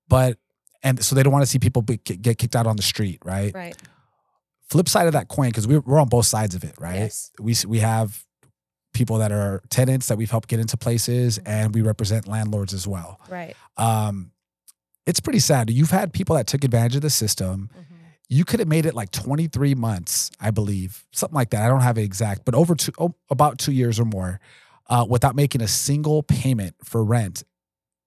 but 0.08 0.36
and 0.82 1.02
so 1.02 1.14
they 1.14 1.22
don't 1.22 1.32
want 1.32 1.42
to 1.44 1.46
see 1.50 1.58
people 1.58 1.82
be, 1.82 1.96
get 1.98 2.36
kicked 2.38 2.54
out 2.54 2.66
on 2.66 2.76
the 2.76 2.82
street, 2.82 3.18
right? 3.24 3.52
Right. 3.54 3.76
Flip 4.70 4.88
side 4.88 5.06
of 5.06 5.12
that 5.14 5.28
coin, 5.28 5.48
because 5.48 5.66
we're 5.66 5.80
we're 5.80 5.98
on 6.00 6.08
both 6.08 6.26
sides 6.26 6.54
of 6.54 6.62
it, 6.62 6.74
right? 6.78 6.96
Yes. 6.96 7.30
We 7.40 7.54
we 7.66 7.78
have 7.78 8.24
people 8.92 9.18
that 9.18 9.32
are 9.32 9.62
tenants 9.70 10.08
that 10.08 10.18
we've 10.18 10.30
helped 10.30 10.48
get 10.48 10.60
into 10.60 10.76
places, 10.76 11.38
Mhm. 11.38 11.42
and 11.46 11.74
we 11.74 11.80
represent 11.82 12.26
landlords 12.28 12.74
as 12.74 12.86
well. 12.86 13.18
Right. 13.30 13.56
Um, 13.76 14.32
it's 15.08 15.20
pretty 15.20 15.38
sad. 15.38 15.70
You've 15.70 15.90
had 15.90 16.12
people 16.12 16.36
that 16.36 16.46
took 16.46 16.62
advantage 16.64 16.96
of 16.96 17.02
the 17.02 17.10
system. 17.10 17.70
Mhm. 17.74 17.84
you 18.30 18.44
could 18.44 18.60
have 18.60 18.68
made 18.68 18.84
it 18.84 18.94
like 18.94 19.10
23 19.10 19.74
months, 19.74 20.30
I 20.38 20.50
believe, 20.50 21.06
something 21.12 21.34
like 21.34 21.48
that. 21.50 21.62
I 21.64 21.68
don't 21.68 21.80
have 21.80 21.96
it 21.96 22.02
exact, 22.02 22.44
but 22.44 22.54
over 22.54 22.74
two, 22.74 22.92
oh, 22.98 23.14
about 23.30 23.56
two 23.58 23.72
years 23.72 23.98
or 23.98 24.04
more, 24.04 24.38
uh, 24.90 25.06
without 25.08 25.34
making 25.34 25.62
a 25.62 25.68
single 25.68 26.22
payment 26.22 26.74
for 26.84 27.02
rent, 27.02 27.42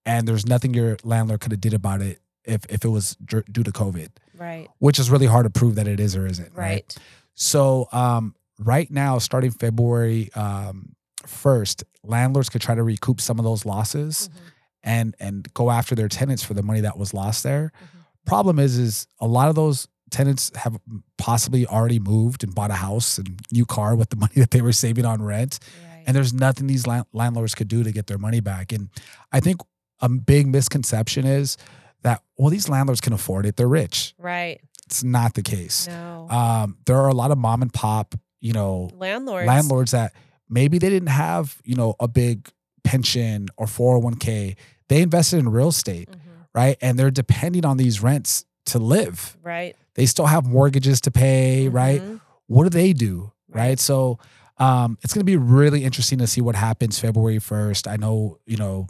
and 0.06 0.28
there's 0.28 0.46
nothing 0.46 0.74
your 0.74 0.96
landlord 1.02 1.40
could 1.40 1.50
have 1.50 1.60
did 1.60 1.74
about 1.74 2.00
it 2.02 2.20
if 2.44 2.60
if 2.68 2.84
it 2.84 2.88
was 2.88 3.16
dr- 3.24 3.46
due 3.52 3.64
to 3.64 3.72
COVID. 3.72 4.10
Right. 4.38 4.68
which 4.78 4.98
is 5.00 5.10
really 5.10 5.26
hard 5.26 5.44
to 5.44 5.50
prove 5.50 5.74
that 5.74 5.88
it 5.88 5.98
is 5.98 6.14
or 6.16 6.24
isn't. 6.26 6.52
Right. 6.54 6.70
Right. 6.70 6.96
So 7.34 7.88
um, 7.92 8.34
right 8.60 8.88
now, 8.90 9.18
starting 9.18 9.50
February 9.50 10.32
um, 10.34 10.94
1st, 11.26 11.82
landlords 12.04 12.48
could 12.48 12.60
try 12.60 12.74
to 12.76 12.82
recoup 12.84 13.20
some 13.20 13.38
of 13.40 13.44
those 13.44 13.64
losses 13.66 14.28
Mhm. 14.28 14.38
And 14.84 15.14
and 15.20 15.52
go 15.54 15.70
after 15.70 15.94
their 15.94 16.08
tenants 16.08 16.42
for 16.42 16.54
the 16.54 16.62
money 16.62 16.80
that 16.80 16.98
was 16.98 17.12
lost 17.14 17.42
there. 17.42 17.72
Mhm. 17.74 17.98
Problem 18.26 18.58
is, 18.58 18.78
is 18.78 19.06
a 19.20 19.26
lot 19.26 19.48
of 19.48 19.54
those 19.54 19.88
tenants 20.10 20.50
have 20.56 20.78
possibly 21.18 21.66
already 21.66 21.98
moved 21.98 22.44
and 22.44 22.54
bought 22.54 22.70
a 22.70 22.74
house 22.74 23.18
and 23.18 23.40
new 23.50 23.64
car 23.64 23.94
with 23.96 24.10
the 24.10 24.16
money 24.24 24.34
that 24.36 24.50
they 24.50 24.60
were 24.60 24.72
saving 24.72 25.04
on 25.06 25.22
rent, 25.22 25.58
Right. 25.90 26.04
and 26.06 26.14
there's 26.16 26.32
nothing 26.34 26.66
these 26.66 26.86
landlords 27.12 27.54
could 27.54 27.68
do 27.68 27.82
to 27.82 27.92
get 27.92 28.06
their 28.08 28.18
money 28.18 28.40
back. 28.40 28.72
And 28.72 28.90
I 29.32 29.40
think 29.40 29.60
a 30.00 30.08
big 30.08 30.46
misconception 30.46 31.24
is 31.26 31.56
that 32.02 32.22
well, 32.36 32.50
these 32.50 32.68
landlords 32.68 33.00
can 33.00 33.12
afford 33.12 33.46
it; 33.46 33.56
they're 33.56 33.68
rich. 33.68 34.14
right. 34.18 34.60
It's 34.86 35.02
not 35.04 35.32
the 35.34 35.42
case. 35.42 35.86
No. 35.88 36.28
Um, 36.28 36.76
there 36.84 36.96
are 36.98 37.08
a 37.08 37.14
lot 37.14 37.30
of 37.30 37.38
mom 37.38 37.62
and 37.62 37.72
pop, 37.72 38.14
you 38.40 38.52
know, 38.52 38.90
Landlords. 38.94 39.46
landlords 39.46 39.90
that 39.92 40.12
maybe 40.50 40.76
they 40.78 40.90
didn't 40.90 41.08
have, 41.08 41.56
you 41.64 41.76
know, 41.76 41.94
a 41.98 42.06
big 42.08 42.50
pension 42.92 43.48
or 43.56 43.66
401k. 43.66 44.56
They 44.88 45.00
invested 45.02 45.38
in 45.38 45.48
real 45.48 45.68
estate, 45.68 46.10
Mhm. 46.10 46.18
right? 46.54 46.76
And 46.82 46.98
they're 46.98 47.10
depending 47.10 47.64
on 47.64 47.76
these 47.78 48.02
rents 48.02 48.44
to 48.66 48.78
live. 48.78 49.36
Right. 49.42 49.74
They 49.94 50.06
still 50.06 50.26
have 50.26 50.44
mortgages 50.46 51.00
to 51.02 51.10
pay, 51.10 51.68
right? 51.68 52.02
Mhm. 52.02 52.20
What 52.48 52.64
do 52.64 52.70
they 52.70 52.92
do? 52.92 53.32
Right. 53.48 53.60
Right. 53.68 53.80
So 53.80 54.18
um, 54.58 54.96
it's 55.02 55.12
going 55.14 55.20
to 55.26 55.32
be 55.36 55.36
really 55.36 55.82
interesting 55.84 56.18
to 56.18 56.26
see 56.26 56.40
what 56.42 56.54
happens 56.54 56.98
February 56.98 57.38
1st. 57.40 57.88
I 57.88 57.96
know, 57.96 58.38
you 58.46 58.56
know, 58.58 58.86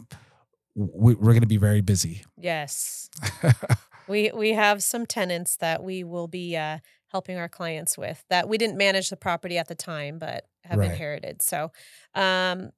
we, 0.75 1.15
we're 1.15 1.31
going 1.31 1.41
to 1.41 1.47
be 1.47 1.57
very 1.57 1.81
busy. 1.81 2.23
Yes. 2.37 3.09
we 4.07 4.31
we 4.35 4.49
have 4.53 4.83
some 4.83 5.05
tenants 5.05 5.55
that 5.57 5.81
we 5.83 6.03
will 6.03 6.27
be 6.27 6.55
uh, 6.57 6.77
helping 7.07 7.37
our 7.37 7.49
clients 7.49 7.97
with 7.97 8.23
that 8.29 8.47
we 8.49 8.57
didn't 8.57 8.77
manage 8.77 9.09
the 9.09 9.15
property 9.17 9.57
at 9.57 9.67
the 9.67 9.75
time, 9.75 10.19
but 10.19 10.45
have 10.65 10.79
Right. 10.79 10.91
inherited. 10.91 11.41
So 11.41 11.71
um, 12.13 12.71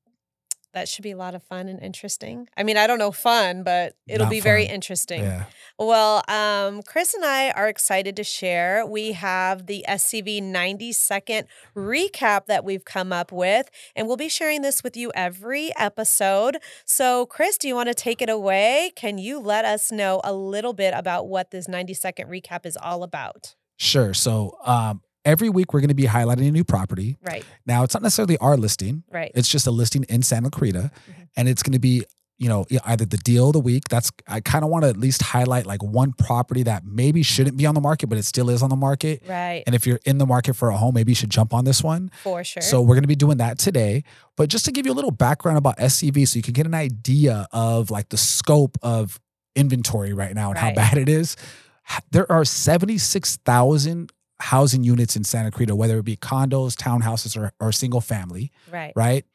that 0.76 0.90
should 0.90 1.04
be 1.04 1.12
a 1.12 1.18
lot 1.18 1.34
of 1.34 1.42
fun 1.42 1.70
and 1.70 1.82
interesting. 1.82 2.48
I 2.58 2.64
mean, 2.64 2.76
I 2.76 2.86
don't 2.86 3.00
know 3.00 3.14
fun, 3.14 3.64
but 3.64 3.96
it'll 4.08 4.26
Not 4.26 4.32
be 4.32 4.42
very 4.42 4.66
interesting. 4.66 5.22
yeah. 5.24 5.46
Well, 5.80 6.22
um, 6.28 6.84
Chris 6.84 7.14
and 7.14 7.26
I 7.26 7.52
are 7.52 7.68
excited 7.70 8.16
to 8.18 8.24
share. 8.26 8.86
We 8.86 9.14
have 9.14 9.68
the 9.68 9.86
SCV 9.88 10.44
90 10.44 10.92
second 10.92 11.48
recap 11.76 12.46
that 12.48 12.66
we've 12.66 12.84
come 12.84 13.14
up 13.14 13.32
with, 13.32 13.70
and 13.96 14.06
we'll 14.06 14.18
be 14.18 14.30
sharing 14.30 14.62
this 14.62 14.84
with 14.84 14.98
you 14.98 15.12
every 15.16 15.72
episode. 15.78 16.58
So, 16.84 17.26
Chris, 17.26 17.58
do 17.58 17.70
you 17.70 17.76
want 17.76 17.88
to 17.88 17.96
take 17.96 18.22
it 18.22 18.30
away? 18.30 18.92
Can 18.98 19.18
you 19.18 19.40
let 19.40 19.64
us 19.64 19.94
know 19.94 20.20
a 20.26 20.34
little 20.34 20.74
bit 20.74 20.94
about 20.96 21.28
what 21.28 21.52
this 21.52 21.70
90 21.70 21.94
second 21.94 22.28
recap 22.28 22.66
is 22.66 22.78
all 22.78 23.02
about? 23.02 23.56
Sure. 23.78 24.14
So 24.14 24.58
um, 24.66 25.02
every 25.26 25.50
week 25.50 25.74
we're 25.74 25.82
going 25.82 25.90
to 25.90 25.96
be 25.96 26.04
highlighting 26.06 26.48
a 26.48 26.52
new 26.52 26.64
property. 26.64 27.18
Right, 27.22 27.44
Now, 27.66 27.84
it's 27.84 27.94
not 27.94 28.04
necessarily 28.04 28.38
our 28.38 28.56
listing. 28.58 29.04
right. 29.12 29.32
It's 29.36 29.50
just 29.50 29.68
a 29.68 29.72
listing 29.72 30.04
in 30.08 30.22
Santa 30.22 30.50
Clarita, 30.50 30.92
Mhm. 31.10 31.28
and 31.36 31.50
it's 31.50 31.64
going 31.64 31.74
to 31.74 31.80
be 31.80 32.06
you 32.38 32.50
know 32.50 32.66
either 32.84 33.06
the 33.06 33.16
deal 33.16 33.48
of 33.48 33.54
the 33.54 33.62
week. 33.62 33.84
That's 33.90 34.12
I 34.28 34.42
kind 34.42 34.66
of 34.66 34.70
want 34.70 34.84
to 34.84 34.90
at 34.90 34.98
least 34.98 35.22
highlight 35.22 35.66
like 35.66 35.82
one 35.82 36.12
property 36.12 36.64
that 36.64 36.84
maybe 36.86 37.24
shouldn't 37.24 37.56
be 37.56 37.66
on 37.66 37.76
the 37.76 37.80
market, 37.80 38.08
but 38.08 38.18
it 38.18 38.26
still 38.26 38.50
is 38.50 38.62
on 38.62 38.70
the 38.70 38.76
market. 38.76 39.24
Right, 39.26 39.64
And 39.66 39.74
if 39.74 39.88
you're 39.88 40.02
in 40.06 40.18
the 40.18 40.26
market 40.26 40.56
for 40.56 40.68
a 40.70 40.76
home, 40.76 40.96
maybe 40.96 41.12
you 41.14 41.16
should 41.16 41.30
jump 41.30 41.54
on 41.54 41.64
this 41.64 41.82
one. 41.82 42.12
for 42.24 42.44
sure. 42.44 42.62
So 42.62 42.82
we're 42.82 42.96
going 42.96 43.04
to 43.04 43.08
be 43.08 43.16
doing 43.16 43.38
that 43.38 43.58
today. 43.58 44.04
But 44.36 44.50
just 44.50 44.66
to 44.66 44.74
give 44.74 44.86
you 44.86 44.92
a 44.92 44.98
little 45.00 45.12
background 45.12 45.58
about 45.58 45.78
SCV, 45.80 46.26
so 46.26 46.36
you 46.36 46.44
can 46.44 46.52
get 46.54 46.66
an 46.66 46.74
idea 46.76 47.48
of 47.54 47.90
like 47.90 48.10
the 48.10 48.18
scope 48.18 48.78
of 48.84 49.18
inventory 49.56 50.12
right 50.12 50.36
now 50.36 50.50
and 50.50 50.58
how 50.60 50.74
bad 50.74 50.98
it 50.98 51.08
is. 51.08 51.38
There 52.12 52.30
are 52.30 52.44
seventy 52.44 52.98
six 52.98 53.38
thousand 53.46 54.12
housing 54.46 54.84
units 54.84 55.16
in 55.16 55.24
Santa 55.24 55.50
Clarita, 55.50 55.76
whether 55.76 55.98
it 55.98 56.06
be 56.06 56.16
condos, 56.16 56.76
townhouses, 56.76 57.36
or, 57.36 57.52
or 57.60 57.72
single 57.72 58.02
family 58.02 58.52
right, 58.72 58.94
right? 58.96 59.26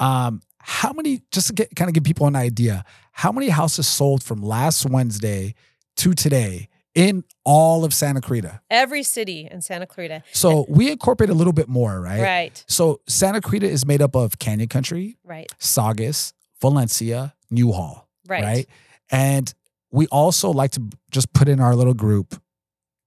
Um, 0.00 0.42
how 0.58 0.92
many, 0.92 1.22
just 1.30 1.46
to 1.46 1.52
get 1.52 1.74
kind 1.76 1.88
of 1.88 1.94
give 1.94 2.02
people 2.02 2.26
an 2.26 2.34
idea, 2.34 2.84
how 3.12 3.30
many 3.30 3.48
houses 3.48 3.86
sold 3.86 4.24
from 4.24 4.42
last 4.42 4.84
Wednesday 4.84 5.54
to 5.98 6.14
today 6.14 6.68
in 6.96 7.22
all 7.44 7.84
of 7.84 7.94
Santa 7.94 8.20
Clarita? 8.20 8.60
every 8.68 9.04
city 9.04 9.48
in 9.48 9.60
Santa 9.62 9.86
Clarita. 9.86 10.24
So 10.32 10.66
we 10.68 10.90
incorporate 10.90 11.30
a 11.30 11.34
little 11.34 11.52
bit 11.52 11.68
more, 11.68 12.00
right? 12.00 12.20
Right, 12.20 12.64
So 12.66 13.00
Santa 13.06 13.40
Clarita 13.40 13.68
is 13.68 13.86
made 13.86 14.02
up 14.02 14.16
of 14.16 14.40
Canyon 14.40 14.68
Country, 14.68 15.16
right, 15.24 15.46
Saugus, 15.58 16.32
Valencia, 16.60 17.34
Newhall, 17.50 18.08
right. 18.26 18.42
right? 18.42 18.68
And 19.12 19.54
we 19.92 20.08
also 20.08 20.50
like 20.50 20.72
to 20.72 20.88
just 21.12 21.32
put 21.32 21.48
in 21.48 21.60
our 21.60 21.76
little 21.76 21.94
group 21.94 22.42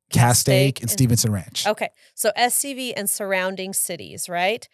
Castaic 0.10 0.82
and 0.82 0.90
Stevenson 0.90 1.32
Ranch. 1.32 1.66
Okay. 1.68 1.90
So 2.16 2.32
SCV 2.38 2.94
and 2.96 3.10
surrounding 3.10 3.74
cities, 3.74 4.30
right? 4.30 4.68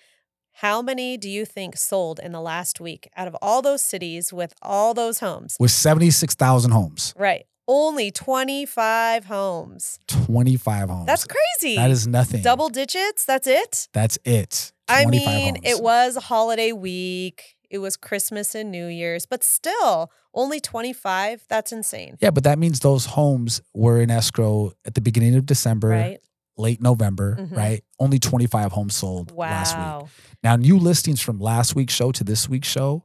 How 0.59 0.81
many 0.81 1.17
do 1.17 1.29
you 1.29 1.45
think 1.45 1.75
sold 1.75 2.19
in 2.19 2.31
the 2.31 2.39
last 2.39 2.79
week 2.79 3.09
out 3.17 3.27
of 3.27 3.35
all 3.41 3.61
those 3.61 3.81
cities 3.81 4.31
with 4.31 4.53
all 4.61 4.93
those 4.93 5.19
homes? 5.19 5.57
With 5.59 5.71
76,000 5.71 6.71
homes, 6.71 7.13
Right. 7.17 7.45
Only 7.67 8.11
25 8.11 9.25
homes. 9.25 9.97
25 10.07 10.87
homes. 10.89 11.07
That's 11.07 11.25
crazy. 11.25 11.75
That 11.75 11.89
is 11.89 12.07
nothing. 12.07 12.43
double 12.43 12.69
digits. 12.69 13.25
That's 13.25 13.47
it. 13.47 13.89
That's 13.91 14.19
it. 14.23 14.71
I 14.87 15.07
mean, 15.07 15.55
homes. 15.55 15.59
it 15.63 15.81
was 15.81 16.15
holiday 16.15 16.71
week. 16.71 17.54
It 17.69 17.79
was 17.79 17.95
Christmas 17.97 18.55
and 18.55 18.71
New 18.71 18.87
Year's, 18.87 19.25
but 19.25 19.43
still 19.43 20.11
only 20.33 20.59
25. 20.59 21.45
That's 21.49 21.71
insane. 21.71 22.17
Yeah, 22.21 22.31
but 22.31 22.43
that 22.43 22.59
means 22.59 22.79
those 22.81 23.05
homes 23.05 23.61
were 23.73 24.01
in 24.01 24.09
escrow 24.11 24.73
at 24.85 24.93
the 24.95 25.01
beginning 25.01 25.35
of 25.35 25.45
December, 25.45 25.89
Right? 25.89 26.19
late 26.57 26.81
November, 26.81 27.35
Mhm. 27.39 27.55
right? 27.55 27.83
Only 27.99 28.19
25 28.19 28.71
homes 28.71 28.95
sold 28.95 29.31
last 29.31 29.77
week. 29.77 30.09
Now, 30.43 30.55
new 30.55 30.77
listings 30.77 31.19
from 31.21 31.39
last 31.39 31.75
week's 31.75 31.93
show 31.93 32.11
to 32.13 32.23
this 32.23 32.47
week's 32.47 32.67
show, 32.67 33.03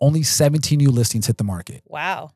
only 0.00 0.22
17 0.22 0.78
new 0.78 0.90
listings 0.90 1.26
hit 1.26 1.36
the 1.38 1.44
market. 1.44 1.82
Wow. 1.86 2.30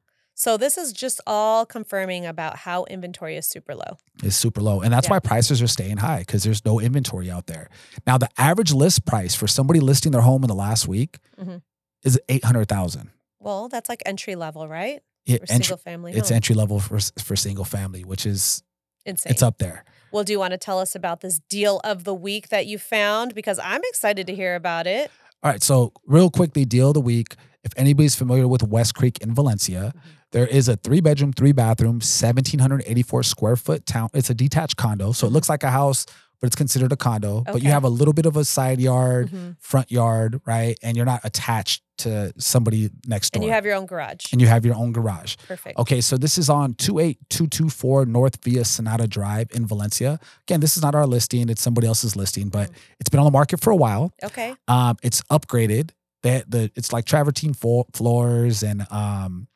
So 0.45 0.59
this 0.59 0.77
is 0.77 0.93
just 0.93 1.23
all 1.27 1.65
confirming 1.65 2.27
about 2.27 2.57
how 2.57 2.85
inventory 2.85 3.39
is 3.39 3.47
super 3.47 3.75
low. 3.75 3.97
It's 4.23 4.37
super 4.37 4.61
low. 4.61 4.83
And 4.83 4.93
that's 4.93 5.07
Yeah. 5.07 5.15
why 5.15 5.19
prices 5.21 5.63
are 5.63 5.67
staying 5.67 5.97
high 5.97 6.19
because 6.19 6.43
there's 6.43 6.63
no 6.67 6.79
inventory 6.81 7.31
out 7.31 7.47
there. 7.47 7.71
Now, 8.07 8.19
the 8.19 8.29
average 8.37 8.71
list 8.71 9.07
price 9.07 9.35
for 9.35 9.47
somebody 9.47 9.81
listing 9.81 10.13
their 10.13 10.21
home 10.21 10.45
in 10.45 10.49
the 10.49 10.55
last 10.55 10.87
week 10.87 11.19
Mhm. 11.41 11.63
is 12.03 12.21
800,000. 12.29 13.09
Well, 13.41 13.71
that's 13.71 13.89
like 13.89 14.03
entry 14.05 14.35
level, 14.35 14.69
right? 14.69 15.03
It, 15.25 15.47
For 15.47 15.53
entry, 15.55 15.65
single 15.65 15.79
family 15.79 16.13
it's 16.13 16.29
home. 16.29 16.37
entry 16.37 16.55
level 16.55 16.79
for, 16.79 16.99
for 17.19 17.37
single 17.37 17.65
family, 17.65 18.05
which 18.05 18.27
is, 18.27 18.63
Insane. 19.07 19.31
it's 19.31 19.43
up 19.43 19.57
there. 19.57 19.87
Well, 20.13 20.25
do 20.25 20.33
you 20.33 20.39
want 20.39 20.51
to 20.51 20.59
tell 20.59 20.79
us 20.79 20.95
about 20.95 21.23
this 21.23 21.41
deal 21.49 21.81
of 21.85 22.05
the 22.05 22.13
week 22.15 22.51
that 22.51 22.67
you 22.67 22.77
found? 22.79 23.35
Because 23.35 23.59
I'm 23.61 23.81
excited 23.85 24.27
to 24.27 24.35
hear 24.35 24.57
about 24.57 24.87
it. 24.87 25.11
All 25.43 25.51
right, 25.51 25.63
so 25.63 25.95
real 26.07 26.29
quickly, 26.31 26.67
deal 26.67 26.89
of 26.89 26.95
the 26.95 27.01
week. 27.01 27.35
If 27.65 27.73
anybody's 27.79 28.15
familiar 28.15 28.47
with 28.47 28.63
West 28.63 28.95
Creek 28.95 29.17
in 29.23 29.35
Valencia, 29.35 29.95
Mhm. 29.97 30.01
There 30.35 30.47
is 30.47 30.69
a 30.69 30.77
three 30.77 31.01
bedroom, 31.01 31.33
three 31.33 31.53
bathroom, 31.53 32.01
1,784 32.01 33.23
square 33.23 33.57
foot 33.57 33.87
town. 33.87 34.09
It's 34.13 34.29
a 34.31 34.35
detached 34.35 34.77
condo. 34.77 35.13
So 35.13 35.27
it 35.27 35.31
looks 35.33 35.49
like 35.49 35.63
a 35.63 35.71
house, 35.71 36.05
but 36.41 36.49
it's 36.49 36.57
considered 36.57 36.93
a 36.93 36.97
condo. 36.97 37.43
But 37.47 37.63
you 37.63 37.71
have 37.71 37.85
a 37.85 37.89
little 37.89 38.13
bit 38.13 38.27
of 38.27 38.37
a 38.37 38.45
side 38.45 38.81
yard, 38.81 39.31
Mhm. 39.31 39.57
front 39.61 39.91
yard, 39.91 40.41
right? 40.45 40.77
And 40.83 40.97
you're 40.97 41.07
not 41.07 41.21
attached 41.25 41.83
to 41.99 42.33
somebody 42.37 42.91
next 43.07 43.31
door. 43.33 43.39
And 43.41 43.47
you 43.47 43.53
have 43.53 43.65
your 43.65 43.77
own 43.77 43.87
garage. 43.87 44.33
and 44.33 44.41
you 44.43 44.49
have 44.49 44.67
your 44.67 44.75
own 44.75 44.91
garage. 44.93 45.37
Perfect. 45.47 45.79
Okay, 45.79 46.01
so 46.01 46.17
this 46.19 46.37
is 46.37 46.51
on 46.51 46.75
28224 46.75 48.05
North 48.05 48.39
Via 48.45 48.65
Sonata 48.65 49.07
Drive 49.07 49.49
in 49.55 49.65
Valencia. 49.67 50.19
Again, 50.49 50.59
this 50.61 50.77
is 50.77 50.83
not 50.83 50.95
our 50.97 51.07
listing, 51.07 51.49
it's 51.49 51.63
somebody 51.63 51.87
else's 51.87 52.17
listing, 52.17 52.49
but 52.49 52.69
Mm. 52.71 52.75
it's 53.01 53.09
been 53.11 53.21
on 53.21 53.27
the 53.27 53.31
market 53.31 53.61
for 53.61 53.71
a 53.71 53.77
while. 53.77 54.13
Okay. 54.25 54.55
Um, 54.69 54.97
it's 55.03 55.23
upgraded. 55.31 55.91
That 56.25 56.51
the 56.51 56.71
it's 56.75 56.91
like 56.93 57.05
travertine 57.05 57.53
floors 57.55 58.63
and 58.63 58.87
um, 58.91 59.47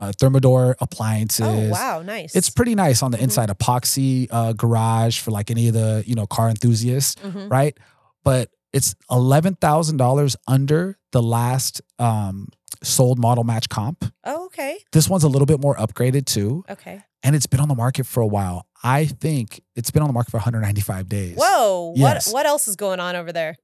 uh, 0.00 0.12
thermador 0.12 0.74
appliances. 0.80 1.46
Oh, 1.46 1.68
wow. 1.70 2.02
Nice. 2.02 2.34
It's 2.34 2.50
pretty 2.50 2.74
nice 2.74 3.02
on 3.02 3.10
the 3.10 3.18
Mhm. 3.18 3.22
inside. 3.24 3.48
Epoxy 3.48 4.26
uh, 4.30 4.52
garage 4.52 5.20
for 5.20 5.30
like 5.30 5.50
any 5.50 5.68
of 5.68 5.74
the 5.74 6.02
you 6.06 6.14
know 6.14 6.26
car 6.26 6.48
enthusiasts, 6.48 7.14
Mhm. 7.22 7.50
right? 7.50 7.76
But 8.24 8.50
it's 8.72 8.94
eleven 9.10 9.54
thousand 9.54 9.98
dollars 9.98 10.36
under 10.48 10.98
the 11.12 11.22
last 11.22 11.80
um, 11.98 12.48
sold 12.82 13.18
model 13.18 13.44
match 13.44 13.68
comp. 13.68 14.04
Oh, 14.24 14.46
okay. 14.46 14.78
This 14.92 15.08
one's 15.08 15.22
a 15.24 15.28
little 15.28 15.46
bit 15.46 15.60
more 15.60 15.76
upgraded 15.76 16.26
too, 16.26 16.64
Okay. 16.68 17.00
and 17.22 17.36
it's 17.36 17.46
been 17.46 17.60
on 17.60 17.68
the 17.68 17.74
market 17.76 18.04
for 18.06 18.20
a 18.20 18.26
while. 18.26 18.66
I 18.82 19.06
think 19.06 19.62
it's 19.76 19.90
been 19.90 20.02
on 20.02 20.08
the 20.08 20.12
market 20.12 20.30
for 20.32 20.38
195 20.38 21.08
days. 21.08 21.36
Whoa. 21.38 21.94
Yes. 21.96 22.26
What 22.26 22.34
what 22.34 22.46
else 22.46 22.66
is 22.68 22.76
going 22.76 22.98
on 23.00 23.14
over 23.16 23.32
there? 23.32 23.56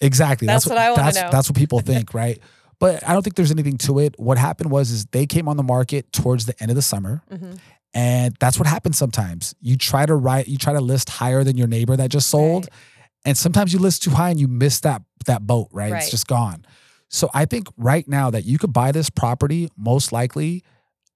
Exactly. 0.00 0.46
That's 0.46 0.66
what 0.66 0.78
I 0.78 0.90
wanna 0.90 1.12
know. 1.12 1.28
That's 1.30 1.48
what 1.48 1.56
people 1.56 1.78
think, 1.92 2.14
right? 2.14 2.38
But 2.84 3.08
I 3.08 3.14
don't 3.14 3.22
think 3.22 3.34
there's 3.36 3.50
anything 3.50 3.78
to 3.78 3.98
it. 3.98 4.14
What 4.18 4.36
happened 4.36 4.70
was 4.70 4.90
is 4.90 5.06
they 5.06 5.24
came 5.24 5.48
on 5.48 5.56
the 5.56 5.62
market 5.62 6.12
towards 6.12 6.44
the 6.44 6.54
end 6.60 6.70
of 6.70 6.74
the 6.74 6.82
summer, 6.82 7.22
Mhm. 7.32 7.58
and 7.94 8.36
that's 8.40 8.58
what 8.58 8.68
happens 8.68 8.98
sometimes. 8.98 9.54
You 9.62 9.78
try 9.78 10.04
to 10.04 10.14
write, 10.14 10.48
you 10.48 10.58
try 10.58 10.74
to 10.74 10.82
list 10.82 11.08
higher 11.08 11.44
than 11.44 11.56
your 11.56 11.66
neighbor 11.66 11.96
that 11.96 12.10
just 12.10 12.28
sold, 12.28 12.64
Right. 12.64 12.72
and 13.24 13.38
sometimes 13.38 13.72
you 13.72 13.78
list 13.78 14.02
too 14.02 14.10
high 14.10 14.28
and 14.28 14.38
you 14.38 14.48
miss 14.48 14.80
that 14.80 15.00
that 15.24 15.46
boat, 15.46 15.68
right? 15.72 15.92
Right. 15.92 16.02
It's 16.02 16.10
just 16.10 16.26
gone. 16.26 16.66
So 17.08 17.30
I 17.32 17.46
think 17.46 17.68
right 17.78 18.06
now 18.06 18.30
that 18.30 18.44
you 18.44 18.58
could 18.58 18.74
buy 18.74 18.92
this 18.92 19.08
property 19.08 19.70
most 19.78 20.12
likely 20.12 20.62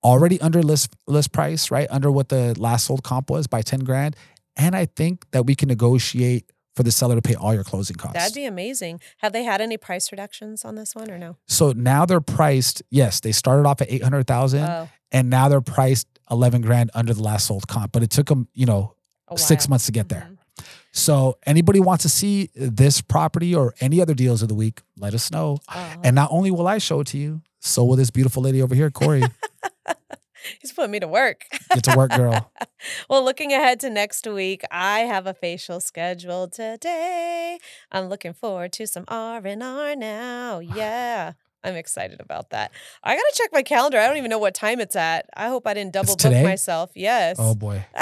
already 0.02 0.40
under 0.40 0.62
list 0.62 0.96
list 1.06 1.32
price, 1.32 1.70
right? 1.70 1.86
Under 1.90 2.10
what 2.10 2.30
the 2.30 2.54
last 2.58 2.86
sold 2.86 3.02
comp 3.02 3.28
was 3.28 3.46
by 3.46 3.60
10 3.60 3.80
grand. 3.80 4.16
And 4.56 4.74
I 4.74 4.86
think 4.86 5.26
that 5.32 5.44
we 5.44 5.54
can 5.54 5.68
negotiate 5.68 6.50
for 6.78 6.84
the 6.84 6.92
seller 6.92 7.16
to 7.16 7.20
pay 7.22 7.34
all 7.34 7.52
your 7.52 7.64
closing 7.64 7.96
costs. 7.96 8.14
That'd 8.14 8.36
be 8.36 8.44
amazing. 8.44 9.00
Have 9.16 9.32
they 9.32 9.42
had 9.42 9.60
any 9.60 9.76
price 9.76 10.12
reductions 10.12 10.64
on 10.64 10.76
this 10.76 10.94
one 10.94 11.10
or 11.10 11.18
no? 11.18 11.36
so 11.48 11.72
now 11.72 12.06
they're 12.06 12.20
priced, 12.20 12.84
yes, 12.88 13.18
they 13.18 13.32
started 13.32 13.66
off 13.66 13.80
at 13.82 13.90
800,000 13.90 14.62
Oh, 14.62 14.88
and 15.10 15.28
now 15.28 15.48
they're 15.48 15.60
priced 15.60 16.06
11 16.30 16.60
grand 16.60 16.92
under 16.94 17.12
the 17.12 17.22
last 17.22 17.48
sold 17.48 17.66
comp, 17.66 17.90
but 17.90 18.04
it 18.04 18.10
took 18.10 18.28
them, 18.28 18.46
you 18.54 18.64
know, 18.64 18.94
six 19.36 19.68
months 19.68 19.86
to 19.86 19.92
get 19.92 20.08
there. 20.08 20.28
Mhm. 20.30 20.64
So 20.92 21.36
anybody 21.46 21.80
wants 21.80 22.02
to 22.02 22.08
see 22.08 22.50
this 22.54 23.00
property 23.00 23.54
or 23.56 23.74
any 23.80 24.00
other 24.00 24.14
deals 24.14 24.40
of 24.42 24.48
the 24.48 24.54
week, 24.54 24.82
let 24.96 25.14
us 25.14 25.32
know. 25.32 25.58
Oh. 25.74 25.94
And 26.04 26.14
not 26.14 26.28
only 26.30 26.52
will 26.52 26.68
I 26.68 26.78
show 26.78 27.00
it 27.00 27.08
to 27.08 27.18
you, 27.18 27.42
so 27.58 27.84
will 27.84 27.96
this 27.96 28.10
beautiful 28.10 28.40
lady 28.42 28.62
over 28.62 28.74
here, 28.76 28.88
Cori. 28.90 29.22
He's 30.60 30.72
putting 30.72 30.90
me 30.90 31.00
to 31.00 31.08
work. 31.08 31.44
Get 31.74 31.84
to 31.84 31.96
work, 31.96 32.10
girl. 32.12 32.52
well, 33.10 33.24
looking 33.24 33.52
ahead 33.52 33.80
to 33.80 33.90
next 33.90 34.26
week, 34.26 34.62
I 34.70 35.00
have 35.00 35.26
a 35.26 35.34
facial 35.34 35.80
scheduled 35.80 36.52
today. 36.52 37.58
I'm 37.90 38.08
looking 38.08 38.32
forward 38.32 38.72
to 38.74 38.86
some 38.86 39.04
R 39.08 39.44
and 39.44 39.62
R 39.62 39.96
now. 39.96 40.60
Yeah. 40.60 41.32
I'm 41.64 41.74
excited 41.74 42.20
about 42.20 42.50
that. 42.50 42.70
I 43.02 43.14
gotta 43.14 43.32
check 43.34 43.50
my 43.52 43.62
calendar. 43.62 43.98
I 43.98 44.06
don't 44.06 44.16
even 44.16 44.30
know 44.30 44.38
what 44.38 44.54
time 44.54 44.80
it's 44.80 44.96
at. 44.96 45.26
I 45.34 45.48
hope 45.48 45.66
I 45.66 45.74
didn't 45.74 45.92
double 45.92 46.12
book 46.12 46.18
today? 46.18 46.42
myself. 46.42 46.92
Yes. 46.94 47.36
Oh 47.38 47.54
boy. 47.54 47.84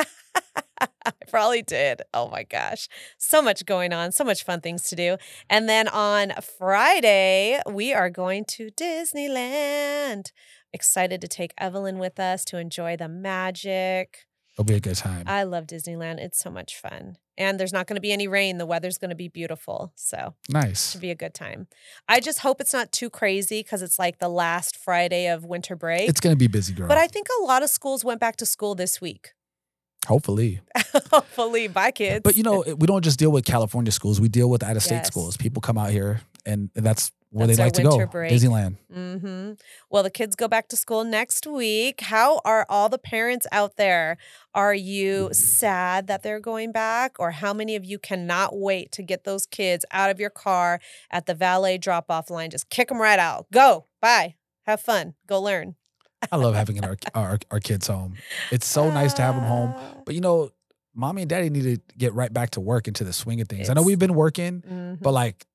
I 0.80 1.12
probably 1.28 1.62
did. 1.62 2.03
Oh 2.12 2.28
my 2.28 2.43
gosh. 2.43 2.89
So 3.16 3.41
much 3.41 3.64
going 3.64 3.93
on, 3.93 4.12
so 4.12 4.24
much 4.24 4.45
fun 4.45 4.61
things 4.61 4.84
to 4.84 4.97
do. 4.97 5.16
And 5.49 5.68
then 5.68 5.89
on 5.89 6.32
Friday, 6.59 7.61
we 7.70 7.95
are 7.95 8.11
going 8.11 8.45
to 8.51 8.70
Disneyland. 8.70 10.32
Excited 10.77 11.22
to 11.22 11.27
take 11.29 11.55
Evelyn 11.57 11.99
with 11.99 12.20
us 12.20 12.45
to 12.45 12.59
enjoy 12.59 12.99
the 12.99 13.09
magic. 13.09 14.27
It'll 14.53 14.64
be 14.66 14.74
a 14.74 14.81
good 14.81 14.97
time. 14.97 15.24
I 15.27 15.43
love 15.45 15.66
Disneyland. 15.66 16.18
It's 16.18 16.39
so 16.39 16.51
much 16.51 16.77
fun. 16.77 17.16
And 17.39 17.59
there's 17.59 17.72
not 17.72 17.87
going 17.87 17.95
to 17.95 18.03
be 18.03 18.12
any 18.12 18.29
rain. 18.29 18.59
The 18.59 18.66
weather's 18.66 18.99
going 18.99 19.09
to 19.09 19.16
be 19.16 19.29
beautiful. 19.29 19.95
So 19.97 20.35
nice. 20.51 20.91
should 20.93 21.01
be 21.01 21.11
a 21.11 21.14
good 21.14 21.33
time. 21.33 21.68
I 22.07 22.20
just 22.20 22.41
hope 22.41 22.61
it's 22.61 22.74
not 22.74 22.93
too 22.93 23.09
crazy 23.09 23.61
because 23.61 23.81
it's 23.81 23.99
like 23.99 24.18
the 24.18 24.29
last 24.29 24.77
Friday 24.77 25.29
of 25.29 25.47
winter 25.47 25.77
break. 25.77 26.11
It's 26.11 26.20
gonna 26.20 26.37
be 26.37 26.47
busy, 26.47 26.74
girl. 26.74 26.89
but 26.89 26.99
I 26.99 27.07
think 27.07 27.29
a 27.41 27.45
lot 27.45 27.62
of 27.62 27.70
schools 27.70 28.05
went 28.05 28.20
back 28.20 28.37
to 28.37 28.45
school 28.45 28.74
this 28.74 29.01
week. 29.01 29.31
Hopefully. 30.07 30.61
Hopefully, 31.12 31.68
by 31.68 31.90
kids. 31.90 32.22
But 32.22 32.36
you 32.36 32.42
know, 32.42 32.64
we 32.78 32.86
don't 32.86 33.02
just 33.02 33.18
deal 33.18 33.30
with 33.30 33.44
California 33.44 33.92
schools. 33.92 34.20
We 34.20 34.28
deal 34.28 34.48
with 34.48 34.62
out 34.62 34.76
of 34.76 34.82
state 34.82 34.96
Yes. 34.96 35.07
schools. 35.09 35.36
People 35.36 35.61
come 35.61 35.76
out 35.78 35.90
here 35.90 36.20
and 36.44 36.70
that's 36.74 37.12
where 37.30 37.46
That's 37.48 37.59
they 37.59 37.64
like 37.64 37.72
to 37.74 37.82
go. 37.82 38.07
break. 38.07 38.32
Disneyland. 38.32 38.76
hmm 38.90 39.52
Well, 39.90 40.02
the 40.04 40.11
kids 40.11 40.36
go 40.36 40.46
back 40.48 40.68
to 40.68 40.76
school 40.76 41.04
next 41.04 41.46
week. 41.46 42.00
How 42.02 42.40
are 42.44 42.64
all 42.68 42.88
the 42.88 42.98
parents 42.98 43.46
out 43.52 43.76
there? 43.76 44.16
Are 44.54 44.72
you 44.74 45.28
sad 45.32 46.07
that 46.07 46.22
they're 46.22 46.40
going 46.40 46.70
back? 46.72 47.16
Or 47.18 47.32
how 47.32 47.52
many 47.52 47.74
of 47.76 47.84
you 47.84 47.98
cannot 47.98 48.57
wait 48.57 48.92
to 48.92 49.02
get 49.02 49.24
those 49.24 49.44
kids 49.44 49.84
out 49.90 50.09
of 50.11 50.20
your 50.20 50.30
car 50.30 50.80
at 51.11 51.26
the 51.26 51.34
valet 51.34 51.78
drop 51.78 52.11
off 52.11 52.30
line? 52.30 52.50
Just 52.50 52.70
kick 52.70 52.88
them 52.88 53.00
right 53.02 53.18
out. 53.18 53.46
Go. 53.52 53.86
Bye. 54.00 54.36
Have 54.64 54.80
fun. 54.80 55.14
Go 55.26 55.40
learn. 55.42 55.74
I 56.32 56.36
love 56.36 56.54
having 56.54 56.82
our, 56.84 56.96
our 57.14 57.38
our 57.50 57.60
kids 57.60 57.86
home. 57.86 58.14
It's 58.50 58.66
so 58.66 58.90
nice 58.90 59.12
to 59.14 59.22
have 59.22 59.34
them 59.34 59.44
home. 59.44 59.72
Ah. 59.76 59.94
But 60.04 60.14
you 60.14 60.20
know, 60.20 60.50
mommy 60.94 61.22
and 61.22 61.28
daddy 61.28 61.50
need 61.50 61.62
to 61.64 61.94
get 61.98 62.14
right 62.14 62.32
back 62.32 62.50
to 62.50 62.60
work 62.60 62.88
into 62.88 63.04
the 63.04 63.12
swing 63.12 63.40
of 63.40 63.48
things. 63.48 63.68
I 63.70 63.74
know 63.74 63.82
we've 63.82 63.98
been 63.98 64.14
working, 64.14 64.62
Mhm. 64.62 65.02
but 65.02 65.12
like 65.12 65.46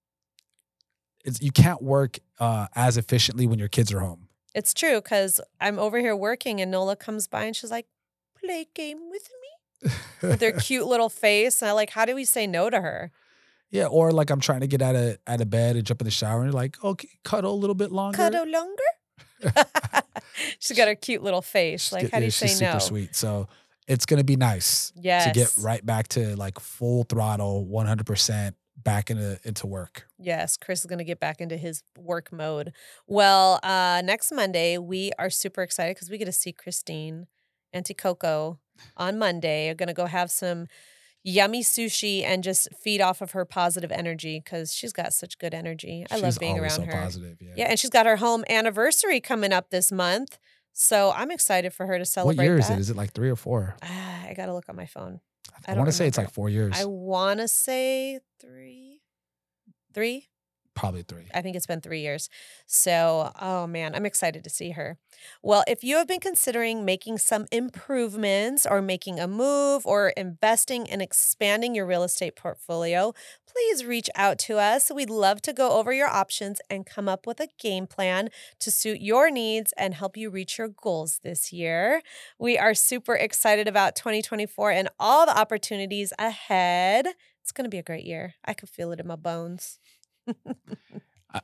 it's 1.26 1.42
you 1.42 1.52
can't 1.52 1.82
work 1.82 2.20
uh, 2.40 2.68
as 2.76 2.98
efficiently 2.98 3.48
when 3.48 3.60
your 3.60 3.68
kids 3.68 3.92
are 3.94 4.00
home. 4.00 4.28
It's 4.54 4.74
true 4.74 5.02
because 5.02 5.40
I'm 5.60 5.80
over 5.80 6.00
here 6.00 6.16
working 6.16 6.60
and 6.62 6.72
Nola 6.72 6.96
comes 6.96 7.28
by 7.28 7.46
and 7.46 7.56
she's 7.56 7.72
like, 7.72 7.88
play 8.40 8.68
game 8.74 9.10
with 9.10 9.30
me 9.42 9.92
with 10.22 10.40
their 10.40 10.52
cute 10.60 10.88
little 10.88 11.10
face. 11.10 11.62
And 11.62 11.70
I 11.70 11.72
like, 11.74 11.92
how 11.92 12.06
do 12.06 12.16
we 12.16 12.26
say 12.26 12.48
no 12.48 12.70
to 12.70 12.82
her? 12.82 13.12
yeah, 13.70 13.86
or 13.86 14.12
like 14.12 14.30
I'm 14.30 14.42
trying 14.42 14.60
to 14.62 14.68
get 14.68 14.82
out 14.82 14.96
of 14.96 15.18
out 15.28 15.40
of 15.42 15.50
bed 15.50 15.76
and 15.78 15.86
jump 15.86 16.02
in 16.02 16.06
the 16.06 16.12
shower 16.12 16.42
and 16.42 16.52
you're 16.52 16.62
like, 16.62 16.84
okay, 16.84 17.08
cuddle 17.24 17.54
a 17.54 17.60
little 17.60 17.74
bit 17.76 17.92
longer. 17.92 18.18
Cuddle 18.18 18.46
longer? 18.48 18.84
she's 20.60 20.78
got 20.78 20.88
her 20.88 20.96
cute 20.96 21.24
little 21.24 21.42
face. 21.42 21.92
Like, 21.92 22.12
how 22.12 22.20
do 22.20 22.26
you 22.26 22.32
say 22.32 22.48
she's 22.48 22.62
no? 22.62 22.72
super 22.72 22.80
sweet. 22.80 23.16
So 23.16 23.48
it's 23.88 24.06
gonna 24.06 24.24
be 24.24 24.36
nice 24.36 24.92
Yes. 24.96 25.26
to 25.26 25.32
get 25.32 25.54
right 25.64 25.86
back 25.86 26.08
to 26.10 26.36
like 26.36 26.60
full 26.60 27.04
throttle, 27.04 27.66
100 27.66 28.06
percent 28.06 28.56
back 28.84 29.12
into 29.12 29.40
into 29.44 29.68
work. 29.68 30.08
Yes, 30.18 30.58
Chris 30.58 30.80
is 30.80 30.86
going 30.86 31.00
to 31.00 31.06
get 31.06 31.20
back 31.20 31.40
into 31.40 31.56
his 31.58 31.84
work 31.98 32.32
mode. 32.32 32.74
Well, 33.06 33.60
uh, 33.64 34.02
next 34.04 34.32
Monday, 34.32 34.78
we 34.78 35.12
are 35.20 35.30
super 35.30 35.62
excited 35.62 35.96
because 35.96 36.10
we 36.10 36.18
get 36.18 36.26
to 36.26 36.32
see 36.32 36.52
Christine 36.52 37.28
Auntie 37.74 37.94
Coco 37.94 38.60
on 38.98 39.20
Monday. 39.20 39.68
We're 39.70 39.76
going 39.76 39.88
to 39.88 39.94
go 39.94 40.08
have 40.08 40.32
some 40.32 40.68
yummy 41.24 41.64
sushi 41.64 42.24
and 42.24 42.44
just 42.44 42.68
feed 42.76 43.02
off 43.02 43.22
of 43.22 43.32
her 43.32 43.46
positive 43.46 43.92
energy 43.92 44.42
because 44.44 44.74
she's 44.74 44.94
got 44.94 45.14
such 45.14 45.38
good 45.38 45.54
energy. 45.54 46.06
I 46.10 46.18
love 46.18 46.38
being 46.40 46.60
around 46.60 46.72
so 46.72 46.84
her. 46.84 46.92
Positive, 46.92 47.38
yeah. 47.42 47.54
Yeah, 47.58 47.66
and 47.66 47.80
she's 47.80 47.90
got 47.90 48.06
her 48.06 48.18
home 48.18 48.44
anniversary 48.50 49.20
coming 49.20 49.54
up 49.54 49.70
this 49.70 49.92
month. 49.92 50.40
So 50.74 51.12
I'm 51.16 51.32
excited 51.32 51.74
for 51.74 51.86
her 51.86 51.98
to 51.98 52.06
celebrate. 52.06 52.38
What 52.38 52.44
year 52.44 52.58
is 52.58 52.70
it? 52.70 52.80
Is 52.80 52.90
it 52.90 52.96
like 52.96 53.12
three 53.12 53.30
or 53.30 53.36
four? 53.36 53.76
Ah, 53.84 54.26
I 54.28 54.34
got 54.34 54.46
to 54.46 54.54
look 54.54 54.70
on 54.70 54.76
my 54.76 54.86
phone. 54.86 55.20
I 55.68 55.74
I, 55.74 55.76
want 55.76 55.88
to 55.88 55.92
say 55.92 56.08
it's 56.08 56.18
like 56.18 56.32
four 56.32 56.50
years. 56.50 56.76
I 56.80 56.86
want 56.86 57.40
to 57.40 57.48
say 57.48 58.20
three. 58.40 59.02
Three? 59.94 60.30
Probably 60.82 61.04
three. 61.04 61.26
I 61.32 61.44
think 61.44 61.56
it's 61.56 61.68
been 61.68 61.80
three 61.80 62.02
years. 62.02 62.28
So, 62.66 63.32
oh 63.40 63.68
man, 63.68 63.94
I'm 63.94 64.08
excited 64.08 64.44
to 64.44 64.50
see 64.50 64.72
her. 64.72 64.98
Well, 65.44 65.64
if 65.68 65.84
you 65.84 65.98
have 65.98 66.08
been 66.08 66.20
considering 66.20 66.84
making 66.84 67.20
some 67.20 67.46
improvements 67.52 68.66
or 68.66 68.82
making 68.82 69.20
a 69.20 69.28
move 69.28 69.86
or 69.86 70.10
investing 70.18 70.90
and 70.90 71.00
expanding 71.00 71.76
your 71.76 71.86
real 71.86 72.02
estate 72.02 72.36
portfolio, 72.36 73.14
please 73.46 73.86
reach 73.86 74.10
out 74.16 74.40
to 74.40 74.58
us. 74.58 74.90
We'd 74.92 75.12
love 75.12 75.44
to 75.44 75.54
go 75.54 75.78
over 75.78 75.94
your 75.94 76.08
options 76.08 76.60
and 76.68 76.84
come 76.84 77.08
up 77.08 77.28
with 77.28 77.40
a 77.40 77.50
game 77.60 77.86
plan 77.86 78.30
to 78.58 78.72
suit 78.72 79.02
your 79.02 79.30
needs 79.30 79.76
and 79.78 79.94
help 79.94 80.18
you 80.18 80.32
reach 80.32 80.58
your 80.58 80.70
goals 80.70 81.20
this 81.24 81.54
year. 81.54 82.02
We 82.40 82.58
are 82.58 82.74
super 82.74 83.14
excited 83.14 83.68
about 83.68 83.96
2024 83.96 84.72
and 84.72 84.90
all 85.00 85.28
the 85.28 85.38
opportunities 85.38 86.12
ahead. 86.18 87.06
It's 87.44 87.52
going 87.52 87.66
to 87.66 87.70
be 87.70 87.78
a 87.78 87.84
great 87.84 88.06
year. 88.06 88.34
I 88.44 88.56
can 88.56 88.68
feel 88.68 88.92
it 88.92 89.00
in 89.00 89.06
my 89.06 89.16
bones. 89.16 89.78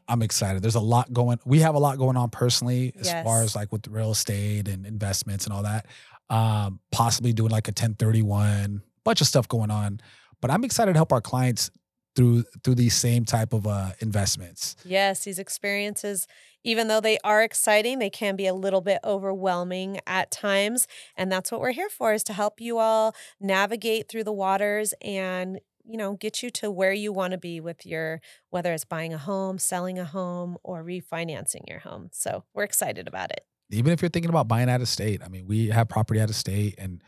I'm 0.07 0.21
excited. 0.21 0.61
There's 0.61 0.75
a 0.75 0.81
lot 0.81 1.13
going. 1.13 1.39
We 1.45 1.59
have 1.59 1.75
a 1.75 1.79
lot 1.79 1.97
going 1.97 2.17
on 2.17 2.29
personally, 2.29 2.93
as 2.99 3.11
far 3.23 3.43
as 3.43 3.55
like 3.55 3.71
with 3.71 3.87
real 3.87 4.11
estate 4.11 4.67
and 4.67 4.85
investments 4.85 5.45
and 5.45 5.53
all 5.53 5.63
that. 5.63 5.85
Um, 6.29 6.81
possibly 6.91 7.31
doing 7.31 7.51
like 7.51 7.69
a 7.69 7.71
1031, 7.71 8.81
bunch 9.05 9.21
of 9.21 9.27
stuff 9.27 9.47
going 9.47 9.71
on. 9.71 10.01
But 10.41 10.51
I'm 10.51 10.65
excited 10.65 10.93
to 10.93 10.97
help 10.97 11.13
our 11.13 11.21
clients 11.21 11.71
through 12.17 12.43
through 12.63 12.75
these 12.75 12.95
same 12.95 13.23
type 13.23 13.53
of 13.53 13.65
uh, 13.65 13.91
investments. 13.99 14.75
Yes, 14.83 15.23
these 15.23 15.39
experiences, 15.39 16.27
even 16.63 16.87
though 16.87 16.99
they 16.99 17.17
are 17.23 17.41
exciting, 17.43 17.99
they 17.99 18.09
can 18.09 18.35
be 18.35 18.47
a 18.47 18.53
little 18.53 18.81
bit 18.81 18.99
overwhelming 19.03 19.99
at 20.05 20.31
times. 20.31 20.87
And 21.15 21.31
that's 21.31 21.51
what 21.51 21.61
we're 21.61 21.71
here 21.71 21.89
for 21.89 22.13
is 22.13 22.23
to 22.25 22.33
help 22.33 22.59
you 22.59 22.79
all 22.79 23.15
navigate 23.39 24.09
through 24.09 24.25
the 24.25 24.33
waters 24.33 24.93
and 25.01 25.59
you 25.89 25.97
know, 25.97 26.13
get 26.13 26.43
you 26.43 26.49
to 26.51 26.69
where 26.69 26.93
you 26.93 27.11
want 27.13 27.31
to 27.31 27.37
be 27.37 27.59
with 27.59 27.85
your 27.85 28.21
whether 28.49 28.73
it's 28.73 28.85
buying 28.85 29.13
a 29.13 29.17
home, 29.17 29.57
selling 29.57 29.97
a 29.97 30.05
home, 30.05 30.57
or 30.63 30.83
refinancing 30.83 31.67
your 31.67 31.79
home. 31.79 32.09
So 32.11 32.43
we're 32.53 32.63
excited 32.63 33.07
about 33.07 33.31
it. 33.31 33.41
Even 33.69 33.91
if 33.93 34.01
you're 34.01 34.09
thinking 34.09 34.29
about 34.29 34.47
buying 34.47 34.69
out 34.69 34.81
of 34.81 34.87
state, 34.87 35.21
I 35.23 35.27
mean, 35.29 35.45
we 35.47 35.67
have 35.67 35.89
property 35.89 36.19
out 36.21 36.29
of 36.29 36.35
state, 36.35 36.75
and 36.77 37.01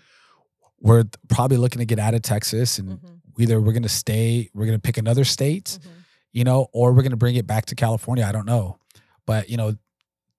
we're 0.80 1.06
probably 1.28 1.58
looking 1.58 1.80
to 1.80 1.86
get 1.86 2.00
out 2.00 2.14
of 2.14 2.22
Texas, 2.22 2.80
and 2.80 3.00
Mhm, 3.00 3.20
either 3.38 3.62
we're 3.62 3.74
going 3.74 3.84
to 3.84 3.90
stay, 3.90 4.50
we're 4.54 4.66
going 4.66 4.78
to 4.78 4.82
pick 4.82 4.98
another 4.98 5.24
state, 5.24 5.80
mhm. 5.82 5.90
you 6.32 6.44
know, 6.44 6.68
or 6.74 6.92
we're 6.92 7.02
going 7.02 7.12
to 7.12 7.18
bring 7.18 7.36
it 7.36 7.48
back 7.48 7.66
to 7.68 7.76
California. 7.76 8.26
I 8.26 8.32
don't 8.32 8.46
know. 8.46 8.80
But, 9.26 9.50
you 9.50 9.58
know, 9.58 9.76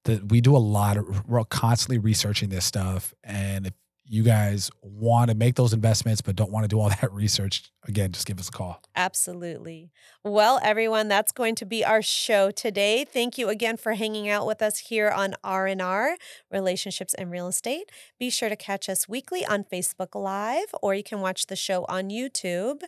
the, 0.05 0.23
we 0.29 0.41
do 0.41 0.57
a 0.57 0.59
lot 0.59 0.97
of, 0.97 1.29
we're 1.29 1.45
constantly 1.45 1.99
researching 1.99 2.49
this 2.49 2.65
stuff. 2.65 3.15
And 3.25 3.67
if 3.67 3.73
you 4.05 4.23
guys 4.23 4.71
want 4.83 5.31
to 5.31 5.37
make 5.37 5.55
those 5.55 5.73
investments, 5.73 6.21
but 6.21 6.37
don't 6.37 6.51
want 6.51 6.65
to 6.65 6.69
do 6.69 6.81
all 6.81 6.89
that 7.01 7.13
research, 7.13 7.71
again, 7.87 8.13
just 8.13 8.27
give 8.27 8.39
us 8.39 8.49
a 8.49 8.53
call. 8.53 8.83
Absolutely. 8.95 9.91
Well, 10.23 10.61
everyone, 10.63 11.09
that's 11.09 11.33
going 11.33 11.55
to 11.57 11.67
be 11.67 11.85
our 11.85 12.03
show 12.03 12.51
today. 12.51 13.05
Thank 13.05 13.39
you 13.39 13.49
again 13.49 13.77
for 13.77 13.95
hanging 13.95 14.29
out 14.29 14.47
with 14.47 14.63
us 14.63 14.79
here 14.79 15.11
on 15.11 15.35
R&R, 15.43 16.17
Relationships 16.51 17.15
and 17.15 17.31
Real 17.31 17.49
Estate. 17.49 17.91
Be 18.19 18.31
sure 18.31 18.49
to 18.49 18.57
catch 18.57 18.89
us 18.89 19.09
weekly 19.09 19.45
on 19.47 19.65
Facebook 19.65 20.15
Live, 20.15 20.75
or 20.83 20.95
you 20.95 21.03
can 21.03 21.21
watch 21.21 21.47
the 21.47 21.57
show 21.57 21.85
on 21.89 22.11
YouTube. 22.11 22.83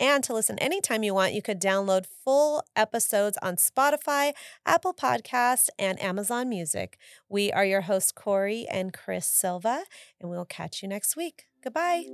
And 0.00 0.22
to 0.24 0.32
listen 0.32 0.58
anytime 0.60 1.02
you 1.02 1.12
want, 1.12 1.34
you 1.34 1.42
could 1.42 1.60
download 1.60 2.06
full 2.06 2.62
episodes 2.76 3.36
on 3.42 3.56
Spotify, 3.56 4.32
Apple 4.64 4.94
Podcasts, 4.94 5.68
and 5.78 6.00
Amazon 6.00 6.48
Music. 6.48 6.96
We 7.28 7.52
are 7.52 7.64
your 7.64 7.82
hosts, 7.82 8.12
Cori 8.12 8.66
and 8.70 8.92
Chris 8.92 9.26
Silva, 9.26 9.82
and 10.20 10.30
we'll 10.30 10.44
catch 10.44 10.82
you 10.82 10.88
next 10.88 11.16
week. 11.16 11.46
Goodbye. 11.62 12.04